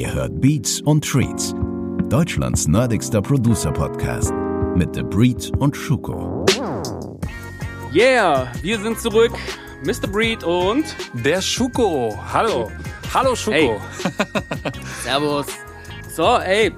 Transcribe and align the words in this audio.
Ihr 0.00 0.14
hört 0.14 0.40
Beats 0.40 0.80
und 0.80 1.04
Treats, 1.04 1.54
Deutschlands 2.08 2.66
nerdigster 2.66 3.20
Producer-Podcast 3.20 4.32
mit 4.74 4.94
The 4.94 5.02
Breed 5.02 5.52
und 5.58 5.76
Schuko. 5.76 6.46
Yeah, 7.94 8.50
wir 8.62 8.80
sind 8.80 8.98
zurück. 8.98 9.32
Mr. 9.84 10.08
Breed 10.10 10.42
und 10.42 10.86
Der 11.22 11.42
Schuko. 11.42 12.18
Hallo. 12.32 12.70
Hallo 13.12 13.36
Schuko. 13.36 13.52
Hey. 13.52 14.72
Servus. 15.02 15.48
So, 16.16 16.38
ey, 16.38 16.72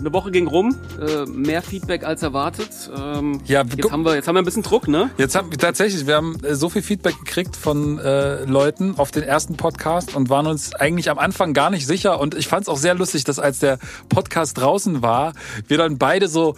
eine 0.00 0.12
Woche 0.12 0.30
ging 0.30 0.46
rum, 0.46 0.76
äh, 1.00 1.26
mehr 1.26 1.62
Feedback 1.62 2.04
als 2.04 2.22
erwartet. 2.22 2.90
Ähm, 2.96 3.40
Ja, 3.46 3.62
jetzt 3.62 3.90
haben 3.90 4.04
wir 4.04 4.14
jetzt 4.14 4.28
haben 4.28 4.34
wir 4.34 4.42
ein 4.42 4.44
bisschen 4.44 4.62
Druck, 4.62 4.88
ne? 4.88 5.10
Jetzt 5.18 5.34
haben 5.34 5.50
wir 5.50 5.58
tatsächlich, 5.58 6.06
wir 6.06 6.16
haben 6.16 6.42
äh, 6.44 6.54
so 6.54 6.68
viel 6.68 6.82
Feedback 6.82 7.18
gekriegt 7.18 7.56
von 7.56 7.98
äh, 7.98 8.44
Leuten 8.44 8.94
auf 8.98 9.10
den 9.10 9.22
ersten 9.22 9.56
Podcast 9.56 10.14
und 10.16 10.28
waren 10.28 10.46
uns 10.46 10.74
eigentlich 10.74 11.10
am 11.10 11.18
Anfang 11.18 11.52
gar 11.52 11.70
nicht 11.70 11.86
sicher. 11.86 12.18
Und 12.20 12.34
ich 12.34 12.48
fand 12.48 12.62
es 12.62 12.68
auch 12.68 12.78
sehr 12.78 12.94
lustig, 12.94 13.24
dass 13.24 13.38
als 13.38 13.58
der 13.60 13.78
Podcast 14.08 14.58
draußen 14.58 15.02
war, 15.02 15.34
wir 15.68 15.78
dann 15.78 15.98
beide 15.98 16.28
so, 16.28 16.54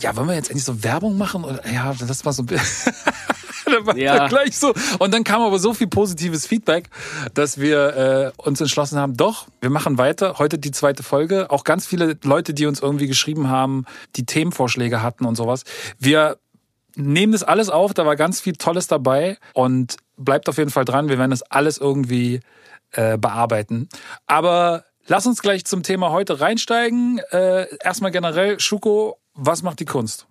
ja, 0.00 0.14
wollen 0.16 0.28
wir 0.28 0.34
jetzt 0.34 0.50
endlich 0.50 0.64
so 0.64 0.82
Werbung 0.84 1.16
machen? 1.18 1.44
Oder, 1.44 1.60
ja, 1.72 1.94
das 1.98 2.24
war 2.24 2.32
so. 2.32 2.44
Dann 3.72 3.86
war 3.86 3.96
Ja. 3.96 4.28
gleich 4.28 4.56
so. 4.56 4.72
Und 4.98 5.12
dann 5.14 5.24
kam 5.24 5.42
aber 5.42 5.58
so 5.58 5.74
viel 5.74 5.86
positives 5.86 6.46
Feedback, 6.46 6.88
dass 7.34 7.58
wir 7.58 8.32
äh, 8.36 8.42
uns 8.42 8.60
entschlossen 8.60 8.98
haben, 8.98 9.16
doch, 9.16 9.46
wir 9.60 9.70
machen 9.70 9.98
weiter. 9.98 10.38
Heute 10.38 10.58
die 10.58 10.70
zweite 10.70 11.02
Folge. 11.02 11.50
Auch 11.50 11.64
ganz 11.64 11.86
viele 11.86 12.16
Leute, 12.24 12.54
die 12.54 12.66
uns 12.66 12.80
irgendwie 12.80 13.06
geschrieben 13.06 13.48
haben, 13.48 13.84
die 14.16 14.26
Themenvorschläge 14.26 15.02
hatten 15.02 15.24
und 15.24 15.36
sowas. 15.36 15.64
Wir 15.98 16.36
nehmen 16.96 17.32
das 17.32 17.42
alles 17.42 17.70
auf, 17.70 17.92
da 17.94 18.06
war 18.06 18.16
ganz 18.16 18.40
viel 18.40 18.54
Tolles 18.54 18.86
dabei 18.86 19.36
und 19.52 19.96
bleibt 20.16 20.48
auf 20.48 20.58
jeden 20.58 20.70
Fall 20.70 20.84
dran. 20.84 21.08
Wir 21.08 21.18
werden 21.18 21.30
das 21.32 21.42
alles 21.42 21.78
irgendwie 21.78 22.40
äh, 22.92 23.18
bearbeiten. 23.18 23.88
Aber 24.26 24.84
lass 25.06 25.26
uns 25.26 25.42
gleich 25.42 25.64
zum 25.64 25.82
Thema 25.82 26.10
heute 26.10 26.40
reinsteigen. 26.40 27.18
Äh, 27.32 27.66
erstmal 27.82 28.10
generell, 28.12 28.60
Schuko, 28.60 29.18
was 29.34 29.62
macht 29.62 29.80
die 29.80 29.84
Kunst? 29.86 30.26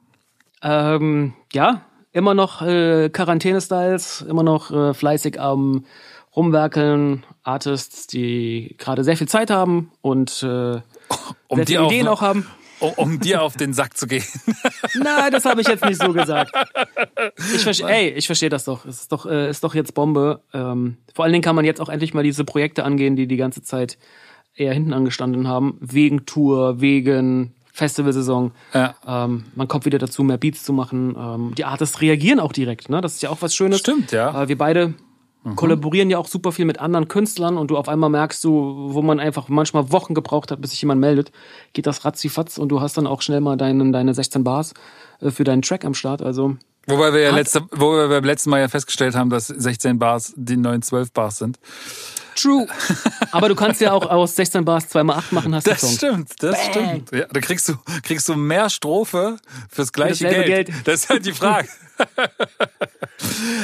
Ähm, 0.62 1.34
ja, 1.52 1.82
immer 2.14 2.34
noch 2.34 2.62
äh, 2.62 3.10
Quarantäne-Styles, 3.10 4.22
immer 4.28 4.44
noch 4.44 4.72
äh, 4.72 4.94
fleißig 4.94 5.40
am 5.42 5.86
Rumwerkeln, 6.36 7.24
Artists, 7.44 8.08
die 8.08 8.76
gerade 8.78 9.04
sehr 9.04 9.18
viel 9.18 9.28
Zeit 9.28 9.50
haben 9.52 9.92
und 10.02 10.42
äh, 10.44 10.48
Um 11.48 11.58
sehr 11.58 11.66
dir 11.66 11.66
viele 11.66 11.82
auf- 11.82 11.92
Ideen 11.92 12.08
auch 12.08 12.22
haben. 12.22 12.48
Um, 12.80 12.92
um 12.98 13.20
dir 13.22 13.42
auf 13.44 13.56
den 13.56 13.72
Sack 13.74 13.96
zu 13.96 14.08
gehen. 14.08 14.24
Nein, 14.96 15.32
das 15.32 15.46
habe 15.46 15.62
ich 15.62 15.68
jetzt 15.68 15.86
nicht 15.86 16.02
so 16.02 16.12
gesagt. 16.12 16.52
Ich 17.56 17.64
verstehe, 17.64 17.88
ey, 17.88 18.10
ich 18.10 18.26
verstehe 18.26 18.50
das 18.50 18.66
doch. 18.66 18.86
Es 18.86 19.02
ist 19.02 19.12
doch, 19.14 19.26
äh, 19.26 19.50
ist 19.50 19.64
doch 19.64 19.74
jetzt 19.74 19.94
Bombe. 19.94 20.42
Ähm, 20.54 20.98
vor 21.14 21.24
allen 21.24 21.32
Dingen 21.32 21.44
kann 21.44 21.56
man 21.56 21.64
jetzt 21.64 21.80
auch 21.80 21.88
endlich 21.88 22.14
mal 22.14 22.24
diese 22.24 22.44
Projekte 22.44 22.84
angehen, 22.84 23.16
die 23.16 23.26
die 23.28 23.38
ganze 23.38 23.62
Zeit 23.62 23.98
eher 24.56 24.74
hinten 24.74 24.92
angestanden 24.92 25.48
haben. 25.48 25.78
Wegen 25.80 26.26
Tour, 26.26 26.82
wegen 26.82 27.54
Festivalsaison. 27.74 28.52
Ja. 28.74 28.96
Ähm, 29.06 29.46
man 29.56 29.68
kommt 29.68 29.86
wieder 29.86 29.98
dazu, 29.98 30.24
mehr 30.24 30.38
Beats 30.38 30.64
zu 30.64 30.72
machen. 30.74 31.16
Ähm, 31.18 31.56
die 31.56 31.66
Artists 31.66 32.00
reagieren 32.02 32.40
auch 32.40 32.54
direkt. 32.54 32.90
Ne? 32.90 33.02
Das 33.02 33.16
ist 33.16 33.24
ja 33.24 33.30
auch 33.30 33.42
was 33.42 33.54
Schönes. 33.54 33.80
Stimmt, 33.80 34.12
ja. 34.12 34.32
Mhm. 34.32 34.38
Äh, 34.38 34.48
wir 34.48 34.58
beide 34.58 34.94
kollaborieren 35.56 36.10
ja 36.10 36.18
auch 36.20 36.28
super 36.28 36.54
viel 36.54 36.64
mit 36.64 36.80
anderen 36.80 37.10
Künstlern 37.10 37.58
und 37.58 37.70
du 37.70 37.78
auf 37.78 37.90
einmal 37.90 38.10
merkst 38.10 38.42
du, 38.46 38.94
wo 38.94 39.02
man 39.02 39.20
einfach 39.20 39.50
manchmal 39.50 39.92
Wochen 39.92 40.14
gebraucht 40.14 40.52
hat, 40.52 40.62
bis 40.62 40.72
sich 40.72 40.82
jemand 40.82 41.02
meldet, 41.02 41.34
geht 41.74 41.86
das 41.86 42.06
ratzifatz 42.06 42.58
und 42.58 42.70
du 42.70 42.80
hast 42.80 42.96
dann 42.96 43.08
auch 43.08 43.22
schnell 43.22 43.42
mal 43.42 43.58
deinen, 43.58 43.92
deine 43.92 44.14
16 44.14 44.44
Bars 44.46 44.74
äh, 45.20 45.32
für 45.32 45.44
deinen 45.44 45.62
Track 45.62 45.84
am 45.84 45.94
Start. 45.96 46.22
Also 46.22 46.56
Wobei 46.88 47.14
wir 47.14 47.22
ja 47.22 47.32
letzte, 47.32 47.62
wo 47.72 47.94
wir 47.94 48.08
beim 48.08 48.24
letzten 48.24 48.50
Mal 48.50 48.60
ja 48.60 48.68
festgestellt 48.68 49.16
haben, 49.16 49.30
dass 49.30 49.48
16 49.48 50.00
Bars 50.00 50.34
die 50.36 50.58
neuen 50.58 50.82
12 50.82 51.12
Bars 51.12 51.38
sind. 51.38 51.58
True. 52.36 52.68
Aber 53.32 53.50
du 53.50 53.56
kannst 53.56 53.82
ja 53.82 53.92
auch 53.92 54.06
aus 54.06 54.36
16 54.36 54.66
Bars 54.66 54.86
2x8 54.94 55.24
machen, 55.32 55.56
hast 55.56 55.68
du 55.68 55.72
Das 55.72 55.82
Song. 55.82 55.92
stimmt, 55.92 56.32
das 56.44 56.52
Bang. 56.58 56.70
stimmt. 56.72 57.12
Ja, 57.12 57.26
da 57.32 57.40
kriegst 57.40 57.70
du, 57.70 57.74
kriegst 58.04 58.28
du 58.30 58.36
mehr 58.36 58.70
Strophe 58.70 59.38
fürs 59.70 59.92
gleiche 59.92 60.28
Geld. 60.28 60.46
Geld. 60.46 60.72
Das 60.86 61.02
ist 61.02 61.10
halt 61.10 61.26
die 61.26 61.34
Frage. 61.34 61.68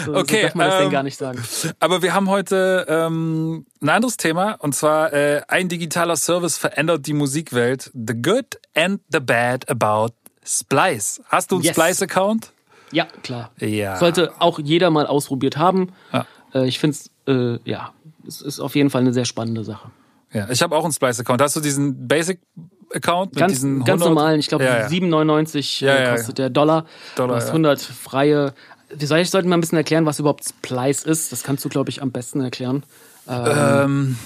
So, 0.05 0.15
Okay, 0.15 0.41
so 0.41 0.47
darf 0.47 0.55
man 0.55 0.67
das 0.67 0.75
ähm, 0.75 0.81
denn 0.83 0.91
gar 0.91 1.03
nicht 1.03 1.17
sagen. 1.17 1.43
Aber 1.79 2.01
wir 2.01 2.13
haben 2.13 2.29
heute 2.29 2.85
ähm, 2.87 3.65
ein 3.81 3.89
anderes 3.89 4.17
Thema 4.17 4.53
und 4.59 4.73
zwar 4.75 5.11
äh, 5.13 5.41
ein 5.47 5.67
digitaler 5.69 6.15
Service 6.15 6.57
verändert 6.57 7.07
die 7.07 7.13
Musikwelt. 7.13 7.91
The 7.93 8.13
good 8.21 8.59
and 8.75 9.01
the 9.11 9.19
bad 9.19 9.69
about 9.69 10.13
Splice. 10.45 11.21
Hast 11.27 11.51
du 11.51 11.55
einen 11.55 11.63
Yes. 11.65 11.73
Splice-Account? 11.75 12.51
Ja, 12.91 13.05
klar. 13.23 13.51
Ja. 13.59 13.97
Sollte 13.97 14.33
auch 14.39 14.59
jeder 14.59 14.89
mal 14.89 15.05
ausprobiert 15.05 15.57
haben. 15.57 15.91
Ja. 16.13 16.25
Äh, 16.53 16.67
ich 16.67 16.79
finde 16.79 16.97
es, 16.97 17.11
äh, 17.27 17.59
ja, 17.69 17.93
es 18.27 18.41
ist 18.41 18.59
auf 18.59 18.75
jeden 18.75 18.89
Fall 18.89 19.01
eine 19.01 19.13
sehr 19.13 19.25
spannende 19.25 19.63
Sache. 19.63 19.89
Ja, 20.31 20.47
ich 20.49 20.61
habe 20.61 20.75
auch 20.75 20.83
einen 20.83 20.93
Splice-Account. 20.93 21.41
Hast 21.41 21.55
du 21.55 21.59
diesen 21.59 22.07
Basic-Account 22.07 23.31
mit 23.33 23.39
Ganz, 23.39 23.53
diesen 23.53 23.79
ganz 23.83 24.01
100? 24.01 24.09
normalen, 24.09 24.39
ich 24.39 24.47
glaube 24.47 24.63
Ja, 24.63 24.79
ja. 24.81 24.87
7,99 24.87 25.81
Ja, 25.83 25.95
äh, 25.95 26.03
ja. 26.03 26.15
kostet 26.15 26.37
der 26.37 26.49
Dollar. 26.49 26.85
Dollar, 27.15 27.29
du 27.29 27.35
hast 27.35 27.45
ja. 27.47 27.51
100 27.53 27.81
freie. 27.81 28.53
Wir 28.95 29.07
soll- 29.07 29.19
ich 29.19 29.29
sollte 29.29 29.47
mal 29.47 29.57
ein 29.57 29.61
bisschen 29.61 29.77
erklären, 29.77 30.05
was 30.05 30.19
überhaupt 30.19 30.43
Splice 30.47 31.03
ist. 31.03 31.31
Das 31.31 31.43
kannst 31.43 31.65
du, 31.65 31.69
glaube 31.69 31.89
ich, 31.89 32.01
am 32.01 32.11
besten 32.11 32.41
erklären. 32.41 32.83
Ähm, 33.27 34.17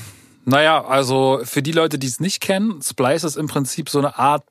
naja, 0.45 0.83
also 0.85 1.39
für 1.43 1.61
die 1.61 1.71
Leute, 1.71 1.97
die 1.99 2.07
es 2.07 2.19
nicht 2.19 2.41
kennen, 2.41 2.81
Splice 2.81 3.23
ist 3.25 3.35
im 3.37 3.47
Prinzip 3.47 3.89
so 3.89 3.99
eine 3.99 4.17
Art 4.17 4.43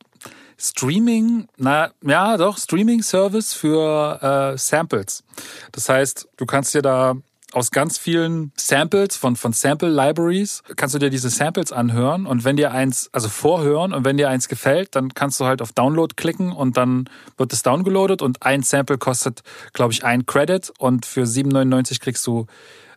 Streaming, 0.58 1.48
na 1.56 1.90
ja, 2.02 2.36
doch, 2.36 2.56
Streaming-Service 2.56 3.52
für 3.52 4.52
äh, 4.54 4.58
Samples. 4.58 5.24
Das 5.72 5.88
heißt, 5.88 6.28
du 6.36 6.46
kannst 6.46 6.72
dir 6.74 6.82
da 6.82 7.14
aus 7.52 7.70
ganz 7.70 7.98
vielen 7.98 8.52
Samples 8.56 9.16
von, 9.16 9.36
von 9.36 9.52
Sample-Libraries, 9.52 10.62
kannst 10.76 10.94
du 10.94 10.98
dir 10.98 11.10
diese 11.10 11.30
Samples 11.30 11.72
anhören 11.72 12.26
und 12.26 12.44
wenn 12.44 12.56
dir 12.56 12.72
eins, 12.72 13.10
also 13.12 13.28
vorhören 13.28 13.92
und 13.92 14.04
wenn 14.04 14.16
dir 14.16 14.28
eins 14.28 14.48
gefällt, 14.48 14.94
dann 14.96 15.14
kannst 15.14 15.40
du 15.40 15.44
halt 15.44 15.62
auf 15.62 15.72
Download 15.72 16.14
klicken 16.14 16.52
und 16.52 16.76
dann 16.76 17.08
wird 17.36 17.52
es 17.52 17.62
downgeloadet 17.62 18.22
und 18.22 18.42
ein 18.42 18.62
Sample 18.62 18.98
kostet, 18.98 19.42
glaube 19.72 19.92
ich, 19.92 20.04
ein 20.04 20.26
Credit 20.26 20.72
und 20.78 21.06
für 21.06 21.22
7,99 21.22 22.00
kriegst 22.00 22.26
du 22.26 22.46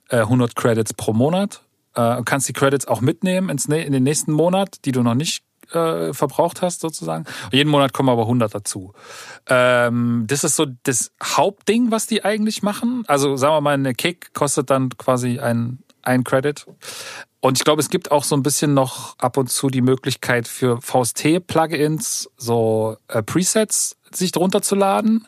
äh, 0.09 0.17
100 0.17 0.55
Credits 0.55 0.93
pro 0.93 1.13
Monat. 1.13 1.61
Äh, 1.95 2.17
und 2.17 2.25
kannst 2.25 2.47
die 2.47 2.53
Credits 2.53 2.87
auch 2.87 3.01
mitnehmen 3.01 3.49
ins, 3.49 3.65
in 3.65 3.91
den 3.91 4.03
nächsten 4.03 4.31
Monat, 4.31 4.85
die 4.85 4.91
du 4.91 5.01
noch 5.01 5.15
nicht 5.15 5.44
äh, 5.71 6.13
verbraucht 6.13 6.61
hast 6.61 6.81
sozusagen. 6.81 7.25
Und 7.45 7.53
jeden 7.53 7.69
Monat 7.69 7.93
kommen 7.93 8.09
aber 8.09 8.23
100 8.23 8.53
dazu. 8.53 8.93
Ähm, 9.47 10.25
das 10.27 10.43
ist 10.43 10.55
so 10.55 10.65
das 10.83 11.11
Hauptding, 11.23 11.91
was 11.91 12.07
die 12.07 12.23
eigentlich 12.23 12.63
machen. 12.63 13.03
Also 13.07 13.35
sagen 13.35 13.53
wir 13.55 13.61
mal, 13.61 13.73
eine 13.73 13.93
Kick 13.93 14.33
kostet 14.33 14.69
dann 14.69 14.89
quasi 14.97 15.39
ein, 15.39 15.79
ein 16.01 16.23
Credit. 16.23 16.65
Und 17.39 17.57
ich 17.59 17.63
glaube, 17.63 17.79
es 17.81 17.89
gibt 17.89 18.11
auch 18.11 18.23
so 18.23 18.35
ein 18.35 18.41
bisschen 18.41 18.73
noch 18.73 19.17
ab 19.19 19.37
und 19.37 19.51
zu 19.51 19.69
die 19.69 19.81
Möglichkeit 19.81 20.47
für 20.47 20.81
VST-Plugins 20.81 22.29
so 22.37 22.97
äh, 23.07 23.21
Presets 23.21 23.97
sich 24.11 24.31
drunter 24.31 24.61
zu 24.61 24.75
laden. 24.75 25.27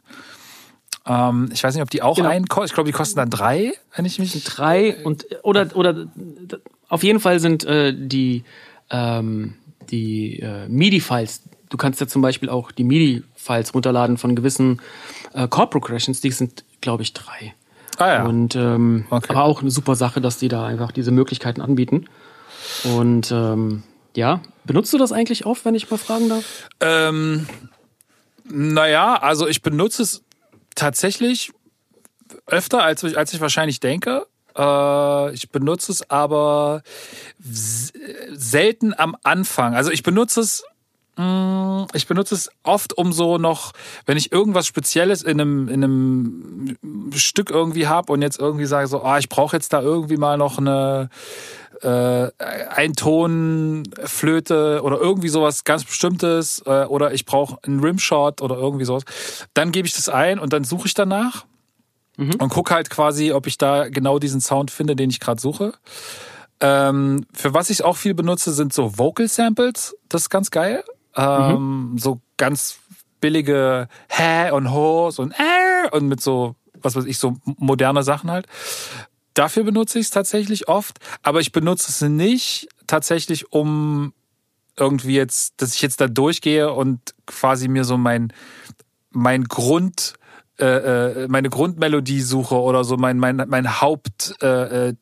Ähm, 1.05 1.49
ich 1.53 1.63
weiß 1.63 1.73
nicht, 1.75 1.83
ob 1.83 1.89
die 1.89 2.01
auch 2.01 2.15
Genau. 2.15 2.29
einen 2.29 2.47
kosten. 2.47 2.65
Ich 2.67 2.73
glaube, 2.73 2.87
die 2.89 2.93
kosten 2.93 3.17
dann 3.17 3.29
drei, 3.29 3.73
wenn 3.95 4.05
ich 4.05 4.19
mich 4.19 4.43
drei 4.43 4.97
und 5.03 5.25
oder 5.43 5.75
oder 5.75 6.07
auf 6.89 7.03
jeden 7.03 7.19
Fall 7.19 7.39
sind 7.39 7.63
äh, 7.65 7.93
die 7.95 8.43
ähm, 8.89 9.53
die 9.91 10.39
äh, 10.39 10.67
MIDI-Files. 10.67 11.41
Du 11.69 11.77
kannst 11.77 11.99
ja 11.99 12.07
zum 12.07 12.21
Beispiel 12.21 12.49
auch 12.49 12.71
die 12.71 12.83
MIDI-Files 12.83 13.73
runterladen 13.73 14.17
von 14.17 14.35
gewissen 14.35 14.81
äh, 15.33 15.47
Chord 15.47 15.71
Progressions. 15.71 16.21
Die 16.21 16.31
sind, 16.31 16.63
glaube 16.81 17.03
ich, 17.03 17.13
drei. 17.13 17.53
Ah 17.97 18.07
ja. 18.07 18.25
Und 18.25 18.55
ähm, 18.55 19.05
Okay. 19.09 19.27
aber 19.29 19.43
auch 19.43 19.61
eine 19.61 19.71
super 19.71 19.95
Sache, 19.95 20.21
dass 20.21 20.37
die 20.37 20.47
da 20.47 20.65
einfach 20.65 20.91
diese 20.91 21.11
Möglichkeiten 21.11 21.61
anbieten. 21.61 22.05
Und 22.83 23.31
ähm, 23.31 23.83
ja, 24.15 24.41
benutzt 24.65 24.93
du 24.93 24.97
das 24.97 25.11
eigentlich 25.11 25.45
oft, 25.45 25.65
wenn 25.65 25.75
ich 25.75 25.89
mal 25.89 25.97
fragen 25.97 26.29
darf? 26.29 26.69
Ähm, 26.79 27.47
naja, 28.45 29.15
also 29.15 29.47
ich 29.47 29.61
benutze 29.61 30.03
es 30.03 30.23
tatsächlich 30.75 31.51
öfter, 32.45 32.83
als 32.83 33.03
ich, 33.03 33.17
als 33.17 33.33
ich 33.33 33.41
wahrscheinlich 33.41 33.79
denke. 33.79 34.27
Äh, 34.57 35.33
ich 35.33 35.49
benutze 35.49 35.91
es 35.91 36.09
aber 36.09 36.81
selten 37.39 38.93
am 38.97 39.15
Anfang. 39.23 39.75
Also 39.75 39.91
ich 39.91 40.03
benutze 40.03 40.41
es 40.41 40.63
mh, 41.17 41.87
ich 41.93 42.07
benutze 42.07 42.35
es 42.35 42.49
oft, 42.63 42.97
um 42.97 43.11
so 43.11 43.37
noch, 43.37 43.73
wenn 44.05 44.17
ich 44.17 44.31
irgendwas 44.31 44.67
Spezielles 44.67 45.23
in 45.23 45.41
einem, 45.41 45.67
in 45.67 45.83
einem 45.83 46.77
Stück 47.13 47.49
irgendwie 47.49 47.87
habe 47.87 48.13
und 48.13 48.21
jetzt 48.21 48.39
irgendwie 48.39 48.65
sage 48.65 48.87
so, 48.87 49.03
ah, 49.03 49.17
ich 49.17 49.29
brauche 49.29 49.55
jetzt 49.55 49.73
da 49.73 49.81
irgendwie 49.81 50.17
mal 50.17 50.37
noch 50.37 50.57
eine 50.57 51.09
äh, 51.81 52.29
Eintonflöte 52.69 54.81
oder 54.83 54.99
irgendwie 54.99 55.29
sowas 55.29 55.63
ganz 55.63 55.85
Bestimmtes 55.85 56.61
äh, 56.65 56.85
oder 56.85 57.13
ich 57.13 57.25
brauche 57.25 57.57
einen 57.63 57.79
Rimshot 57.79 58.41
oder 58.41 58.57
irgendwie 58.57 58.85
sowas, 58.85 59.03
dann 59.53 59.71
gebe 59.71 59.87
ich 59.87 59.93
das 59.93 60.09
ein 60.09 60.39
und 60.39 60.53
dann 60.53 60.63
suche 60.63 60.87
ich 60.87 60.93
danach 60.93 61.45
und 62.17 62.49
gucke 62.49 62.73
halt 62.73 62.89
quasi, 62.89 63.31
ob 63.31 63.47
ich 63.47 63.57
da 63.57 63.89
genau 63.89 64.19
diesen 64.19 64.41
Sound 64.41 64.71
finde, 64.71 64.95
den 64.95 65.09
ich 65.09 65.19
gerade 65.19 65.39
suche. 65.39 65.73
Ähm, 66.59 67.25
für 67.33 67.53
was 67.53 67.69
ich 67.69 67.83
auch 67.83 67.97
viel 67.97 68.15
benutze, 68.15 68.51
sind 68.51 68.73
so 68.73 68.97
Vocal 68.97 69.27
Samples. 69.27 69.95
Das 70.09 70.23
ist 70.23 70.29
ganz 70.29 70.49
geil. 70.49 70.83
Ähm, 71.15 71.95
So 71.97 72.19
ganz 72.37 72.79
billige 73.21 73.87
Hä 74.09 74.51
und 74.51 74.71
Ho 74.71 75.11
so 75.11 75.21
ein 75.23 75.31
Äh 75.31 75.89
und 75.91 76.07
mit 76.07 76.21
so, 76.21 76.55
was 76.81 76.95
weiß 76.95 77.05
ich, 77.05 77.17
so 77.19 77.37
moderne 77.45 78.03
Sachen 78.03 78.31
halt. 78.31 78.47
Dafür 79.33 79.63
benutze 79.63 79.99
ich 79.99 80.07
es 80.07 80.11
tatsächlich 80.11 80.67
oft, 80.67 80.97
aber 81.21 81.39
ich 81.41 81.51
benutze 81.51 81.89
es 81.89 82.01
nicht 82.01 82.69
tatsächlich, 82.87 83.51
um 83.51 84.13
irgendwie 84.75 85.15
jetzt, 85.15 85.53
dass 85.57 85.75
ich 85.75 85.81
jetzt 85.81 86.01
da 86.01 86.07
durchgehe 86.07 86.71
und 86.71 86.99
quasi 87.25 87.67
mir 87.67 87.83
so 87.83 87.97
mein, 87.97 88.33
mein 89.11 89.43
Grund, 89.43 90.13
äh, 90.59 91.23
äh 91.23 91.27
meine 91.27 91.49
Grundmelodie 91.49 92.21
suche 92.21 92.55
oder 92.55 92.83
so 92.83 92.97
mein, 92.97 93.17
mein, 93.17 93.43
mein 93.47 93.81
Haupt, 93.81 94.35
äh, 94.41 94.93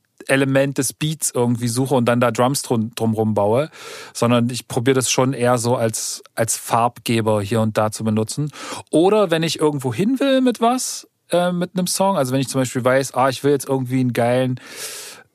des 0.77 0.93
Beats 0.93 1.31
irgendwie 1.33 1.67
suche 1.67 1.95
und 1.95 2.05
dann 2.05 2.19
da 2.19 2.31
Drums 2.31 2.61
drum, 2.61 2.91
drumrum 2.95 3.33
baue, 3.33 3.69
sondern 4.13 4.49
ich 4.49 4.67
probiere 4.67 4.95
das 4.95 5.11
schon 5.11 5.33
eher 5.33 5.57
so 5.57 5.75
als, 5.75 6.23
als 6.35 6.57
Farbgeber 6.57 7.41
hier 7.41 7.61
und 7.61 7.77
da 7.77 7.91
zu 7.91 8.03
benutzen. 8.03 8.51
Oder 8.91 9.31
wenn 9.31 9.43
ich 9.43 9.59
irgendwo 9.59 9.93
hin 9.93 10.19
will 10.19 10.41
mit 10.41 10.61
was, 10.61 11.07
äh, 11.31 11.51
mit 11.51 11.71
einem 11.75 11.87
Song, 11.87 12.17
also 12.17 12.33
wenn 12.33 12.41
ich 12.41 12.47
zum 12.47 12.61
Beispiel 12.61 12.83
weiß, 12.83 13.13
ah, 13.13 13.29
ich 13.29 13.43
will 13.43 13.51
jetzt 13.51 13.67
irgendwie 13.67 13.99
einen 13.99 14.13
geilen 14.13 14.59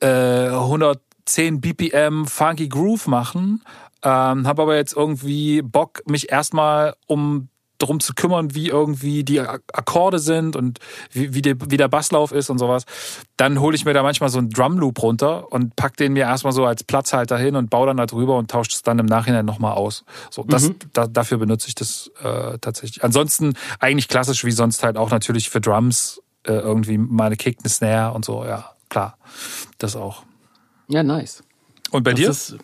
äh, 0.00 0.48
110 0.48 1.60
BPM 1.60 2.26
Funky 2.26 2.68
Groove 2.68 3.06
machen, 3.06 3.62
ähm, 4.02 4.46
habe 4.46 4.62
aber 4.62 4.76
jetzt 4.76 4.96
irgendwie 4.96 5.62
Bock, 5.62 6.02
mich 6.06 6.32
erstmal 6.32 6.94
um 7.06 7.48
darum 7.80 8.00
zu 8.00 8.14
kümmern, 8.14 8.54
wie 8.54 8.68
irgendwie 8.68 9.24
die 9.24 9.40
Akkorde 9.40 10.18
sind 10.18 10.54
und 10.56 10.78
wie, 11.10 11.34
wie, 11.34 11.42
der, 11.42 11.56
wie 11.68 11.76
der 11.76 11.88
Basslauf 11.88 12.32
ist 12.32 12.50
und 12.50 12.58
sowas, 12.58 12.84
dann 13.36 13.60
hole 13.60 13.74
ich 13.74 13.84
mir 13.84 13.94
da 13.94 14.02
manchmal 14.02 14.28
so 14.28 14.38
einen 14.38 14.50
Drumloop 14.50 15.02
runter 15.02 15.52
und 15.52 15.76
pack 15.76 15.96
den 15.96 16.12
mir 16.12 16.24
erstmal 16.24 16.52
so 16.52 16.64
als 16.64 16.84
Platzhalter 16.84 17.38
hin 17.38 17.56
und 17.56 17.70
baue 17.70 17.86
dann 17.86 17.96
da 17.96 18.06
drüber 18.06 18.36
und 18.36 18.50
tausche 18.50 18.70
es 18.72 18.82
dann 18.82 18.98
im 18.98 19.06
Nachhinein 19.06 19.46
nochmal 19.46 19.72
aus. 19.72 20.04
So, 20.30 20.44
das, 20.44 20.68
mhm. 20.68 20.76
da, 20.92 21.06
dafür 21.06 21.38
benutze 21.38 21.68
ich 21.68 21.74
das 21.74 22.10
äh, 22.22 22.58
tatsächlich. 22.58 23.02
Ansonsten 23.02 23.54
eigentlich 23.78 24.08
klassisch 24.08 24.44
wie 24.44 24.52
sonst 24.52 24.82
halt 24.82 24.96
auch 24.96 25.10
natürlich 25.10 25.50
für 25.50 25.60
Drums 25.60 26.20
äh, 26.44 26.52
irgendwie 26.52 26.98
mal 26.98 27.26
eine 27.26 27.36
Kick, 27.36 27.58
eine 27.60 27.70
Snare 27.70 28.14
und 28.14 28.24
so, 28.24 28.44
ja, 28.44 28.70
klar. 28.88 29.16
Das 29.78 29.96
auch. 29.96 30.24
Ja, 30.88 31.02
nice. 31.02 31.42
Und 31.90 32.02
bei 32.02 32.12
das 32.12 32.20
dir? 32.20 32.30
Ist, 32.30 32.56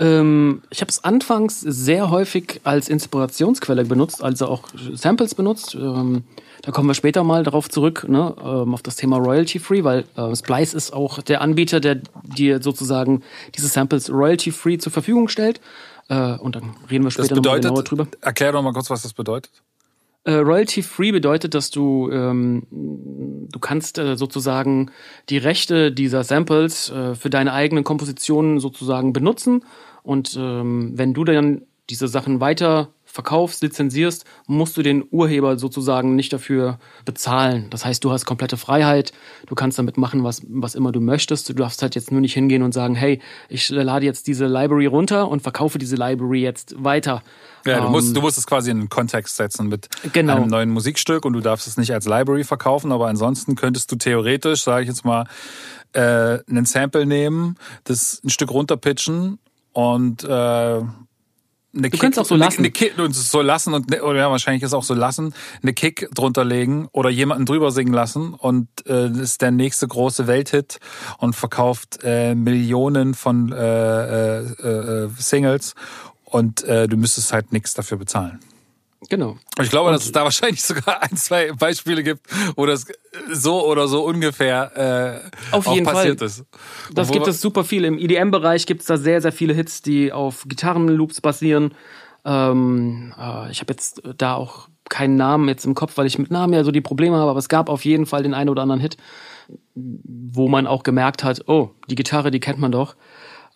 ähm, 0.00 0.62
ich 0.70 0.80
habe 0.80 0.88
es 0.88 1.04
anfangs 1.04 1.60
sehr 1.60 2.10
häufig 2.10 2.62
als 2.64 2.88
Inspirationsquelle 2.88 3.84
benutzt, 3.84 4.24
also 4.24 4.46
auch 4.46 4.64
Samples 4.94 5.34
benutzt. 5.34 5.74
Ähm, 5.74 6.24
da 6.62 6.72
kommen 6.72 6.88
wir 6.88 6.94
später 6.94 7.22
mal 7.22 7.44
darauf 7.44 7.68
zurück, 7.68 8.06
ne, 8.08 8.34
ähm, 8.42 8.72
auf 8.72 8.82
das 8.82 8.96
Thema 8.96 9.18
Royalty 9.18 9.58
Free, 9.58 9.84
weil 9.84 10.04
äh, 10.16 10.34
Splice 10.34 10.72
ist 10.72 10.94
auch 10.94 11.20
der 11.20 11.42
Anbieter, 11.42 11.80
der 11.80 12.00
dir 12.22 12.62
sozusagen 12.62 13.22
diese 13.54 13.68
Samples 13.68 14.10
Royalty 14.10 14.52
Free 14.52 14.78
zur 14.78 14.90
Verfügung 14.90 15.28
stellt. 15.28 15.60
Äh, 16.08 16.32
und 16.38 16.56
dann 16.56 16.74
reden 16.90 17.04
wir 17.04 17.10
später 17.10 17.36
nochmal 17.36 17.60
genauer 17.60 17.84
drüber. 17.84 18.08
Erklär 18.22 18.52
doch 18.52 18.62
mal 18.62 18.72
kurz, 18.72 18.88
was 18.88 19.02
das 19.02 19.12
bedeutet. 19.12 19.52
Äh, 20.24 20.32
Royalty 20.32 20.82
Free 20.82 21.12
bedeutet, 21.12 21.54
dass 21.54 21.70
du 21.70 22.10
ähm, 22.10 22.66
du 22.70 23.58
kannst 23.58 23.98
äh, 23.98 24.16
sozusagen 24.16 24.90
die 25.28 25.38
Rechte 25.38 25.92
dieser 25.92 26.24
Samples 26.24 26.90
äh, 26.90 27.14
für 27.14 27.30
deine 27.30 27.52
eigenen 27.52 27.84
Kompositionen 27.84 28.60
sozusagen 28.60 29.12
benutzen 29.12 29.62
und 30.02 30.36
ähm, 30.38 30.92
wenn 30.96 31.14
du 31.14 31.24
dann 31.24 31.62
diese 31.90 32.08
Sachen 32.08 32.40
weiter 32.40 32.88
verkaufst, 33.04 33.62
lizenzierst, 33.62 34.24
musst 34.46 34.76
du 34.76 34.82
den 34.82 35.04
Urheber 35.10 35.58
sozusagen 35.58 36.14
nicht 36.14 36.32
dafür 36.32 36.78
bezahlen. 37.04 37.66
Das 37.70 37.84
heißt, 37.84 38.04
du 38.04 38.12
hast 38.12 38.24
komplette 38.24 38.56
Freiheit, 38.56 39.12
du 39.46 39.56
kannst 39.56 39.78
damit 39.78 39.96
machen, 39.96 40.22
was, 40.22 40.42
was 40.48 40.76
immer 40.76 40.92
du 40.92 41.00
möchtest. 41.00 41.48
Du 41.48 41.54
darfst 41.54 41.82
halt 41.82 41.96
jetzt 41.96 42.12
nur 42.12 42.20
nicht 42.20 42.34
hingehen 42.34 42.62
und 42.62 42.72
sagen, 42.72 42.94
hey, 42.94 43.20
ich 43.48 43.68
lade 43.68 44.06
jetzt 44.06 44.28
diese 44.28 44.46
Library 44.46 44.86
runter 44.86 45.28
und 45.28 45.42
verkaufe 45.42 45.78
diese 45.78 45.96
Library 45.96 46.40
jetzt 46.40 46.74
weiter. 46.82 47.22
Ja, 47.66 47.80
du 47.80 47.88
musst, 47.88 48.08
ähm, 48.08 48.14
du 48.14 48.20
musst 48.20 48.38
es 48.38 48.46
quasi 48.46 48.70
in 48.70 48.78
einen 48.78 48.88
Kontext 48.88 49.36
setzen 49.36 49.68
mit 49.68 49.88
genau. 50.12 50.36
einem 50.36 50.46
neuen 50.46 50.70
Musikstück 50.70 51.24
und 51.24 51.32
du 51.32 51.40
darfst 51.40 51.66
es 51.66 51.76
nicht 51.76 51.92
als 51.92 52.06
Library 52.06 52.44
verkaufen, 52.44 52.92
aber 52.92 53.08
ansonsten 53.08 53.56
könntest 53.56 53.90
du 53.90 53.96
theoretisch, 53.96 54.62
sage 54.62 54.82
ich 54.82 54.88
jetzt 54.88 55.04
mal, 55.04 55.24
äh, 55.92 56.38
einen 56.48 56.64
Sample 56.64 57.04
nehmen, 57.06 57.56
das 57.82 58.22
ein 58.24 58.30
Stück 58.30 58.52
runterpitchen 58.52 59.40
und 59.72 60.24
äh, 60.24 60.82
eine 61.72 61.88
du 61.88 61.98
Kick, 61.98 62.18
auch 62.18 62.24
so 62.24 62.34
lassen. 62.34 62.58
Eine, 62.58 62.70
Kick, 62.70 62.98
und 62.98 63.12
so 63.12 63.40
lassen 63.42 63.74
und 63.74 64.02
oder 64.02 64.18
ja, 64.18 64.30
wahrscheinlich 64.30 64.62
ist 64.62 64.74
auch 64.74 64.82
so 64.82 64.94
lassen, 64.94 65.34
eine 65.62 65.72
Kick 65.72 66.08
drunter 66.12 66.44
legen 66.44 66.88
oder 66.92 67.10
jemanden 67.10 67.46
drüber 67.46 67.70
singen 67.70 67.92
lassen 67.92 68.34
und 68.34 68.68
äh, 68.86 69.08
ist 69.08 69.40
der 69.40 69.52
nächste 69.52 69.86
große 69.86 70.26
Welthit 70.26 70.80
und 71.18 71.36
verkauft 71.36 72.00
äh, 72.02 72.34
Millionen 72.34 73.14
von 73.14 73.52
äh, 73.52 74.40
äh, 74.40 75.04
äh, 75.04 75.08
Singles 75.16 75.74
und 76.24 76.64
äh, 76.64 76.88
du 76.88 76.96
müsstest 76.96 77.32
halt 77.32 77.52
nichts 77.52 77.74
dafür 77.74 77.98
bezahlen. 77.98 78.40
Genau. 79.08 79.38
Ich 79.60 79.70
glaube, 79.70 79.88
und 79.88 79.94
dass 79.94 80.04
es 80.04 80.12
da 80.12 80.24
wahrscheinlich 80.24 80.62
sogar 80.62 81.02
ein, 81.02 81.16
zwei 81.16 81.52
Beispiele 81.52 82.02
gibt, 82.02 82.26
wo 82.56 82.66
das 82.66 82.86
so 83.32 83.66
oder 83.66 83.88
so 83.88 84.04
ungefähr 84.04 85.22
äh, 85.52 85.54
auf 85.54 85.66
jeden 85.66 85.86
passiert 85.86 86.18
Fall. 86.18 86.26
ist. 86.26 86.44
Das 86.92 87.08
Obwohl 87.08 87.20
gibt 87.20 87.28
es 87.28 87.40
super 87.40 87.64
viel. 87.64 87.84
Im 87.84 87.98
EDM-Bereich 87.98 88.66
gibt 88.66 88.82
es 88.82 88.86
da 88.86 88.96
sehr, 88.96 89.20
sehr 89.20 89.32
viele 89.32 89.54
Hits, 89.54 89.82
die 89.82 90.12
auf 90.12 90.44
Gitarrenloops 90.46 91.20
basieren. 91.20 91.74
Ähm, 92.24 93.14
äh, 93.18 93.50
ich 93.50 93.60
habe 93.60 93.72
jetzt 93.72 94.02
da 94.18 94.34
auch 94.34 94.68
keinen 94.88 95.16
Namen 95.16 95.48
jetzt 95.48 95.64
im 95.64 95.74
Kopf, 95.74 95.96
weil 95.96 96.06
ich 96.06 96.18
mit 96.18 96.30
Namen 96.30 96.52
ja 96.52 96.64
so 96.64 96.72
die 96.72 96.80
Probleme 96.80 97.16
habe, 97.16 97.30
aber 97.30 97.38
es 97.38 97.48
gab 97.48 97.68
auf 97.68 97.84
jeden 97.84 98.06
Fall 98.06 98.22
den 98.22 98.34
einen 98.34 98.50
oder 98.50 98.62
anderen 98.62 98.80
Hit, 98.80 98.96
wo 99.74 100.48
man 100.48 100.66
auch 100.66 100.82
gemerkt 100.82 101.24
hat, 101.24 101.48
oh, 101.48 101.70
die 101.88 101.94
Gitarre, 101.94 102.30
die 102.30 102.40
kennt 102.40 102.58
man 102.58 102.72
doch. 102.72 102.96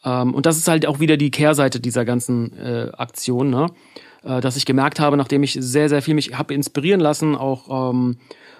Ähm, 0.04 0.34
und 0.34 0.46
das 0.46 0.56
ist 0.56 0.68
halt 0.68 0.86
auch 0.86 1.00
wieder 1.00 1.16
die 1.16 1.30
Kehrseite 1.30 1.80
dieser 1.80 2.04
ganzen 2.04 2.56
äh, 2.56 2.90
Aktion, 2.96 3.50
ne? 3.50 3.66
äh, 4.22 4.40
dass 4.40 4.56
ich 4.56 4.64
gemerkt 4.64 5.00
habe, 5.00 5.16
nachdem 5.16 5.42
ich 5.42 5.56
sehr, 5.60 5.88
sehr 5.88 6.02
viel 6.02 6.14
mich 6.14 6.38
habe 6.38 6.54
inspirieren 6.54 7.00
lassen, 7.00 7.36
auch 7.36 7.90
ähm, 7.90 8.16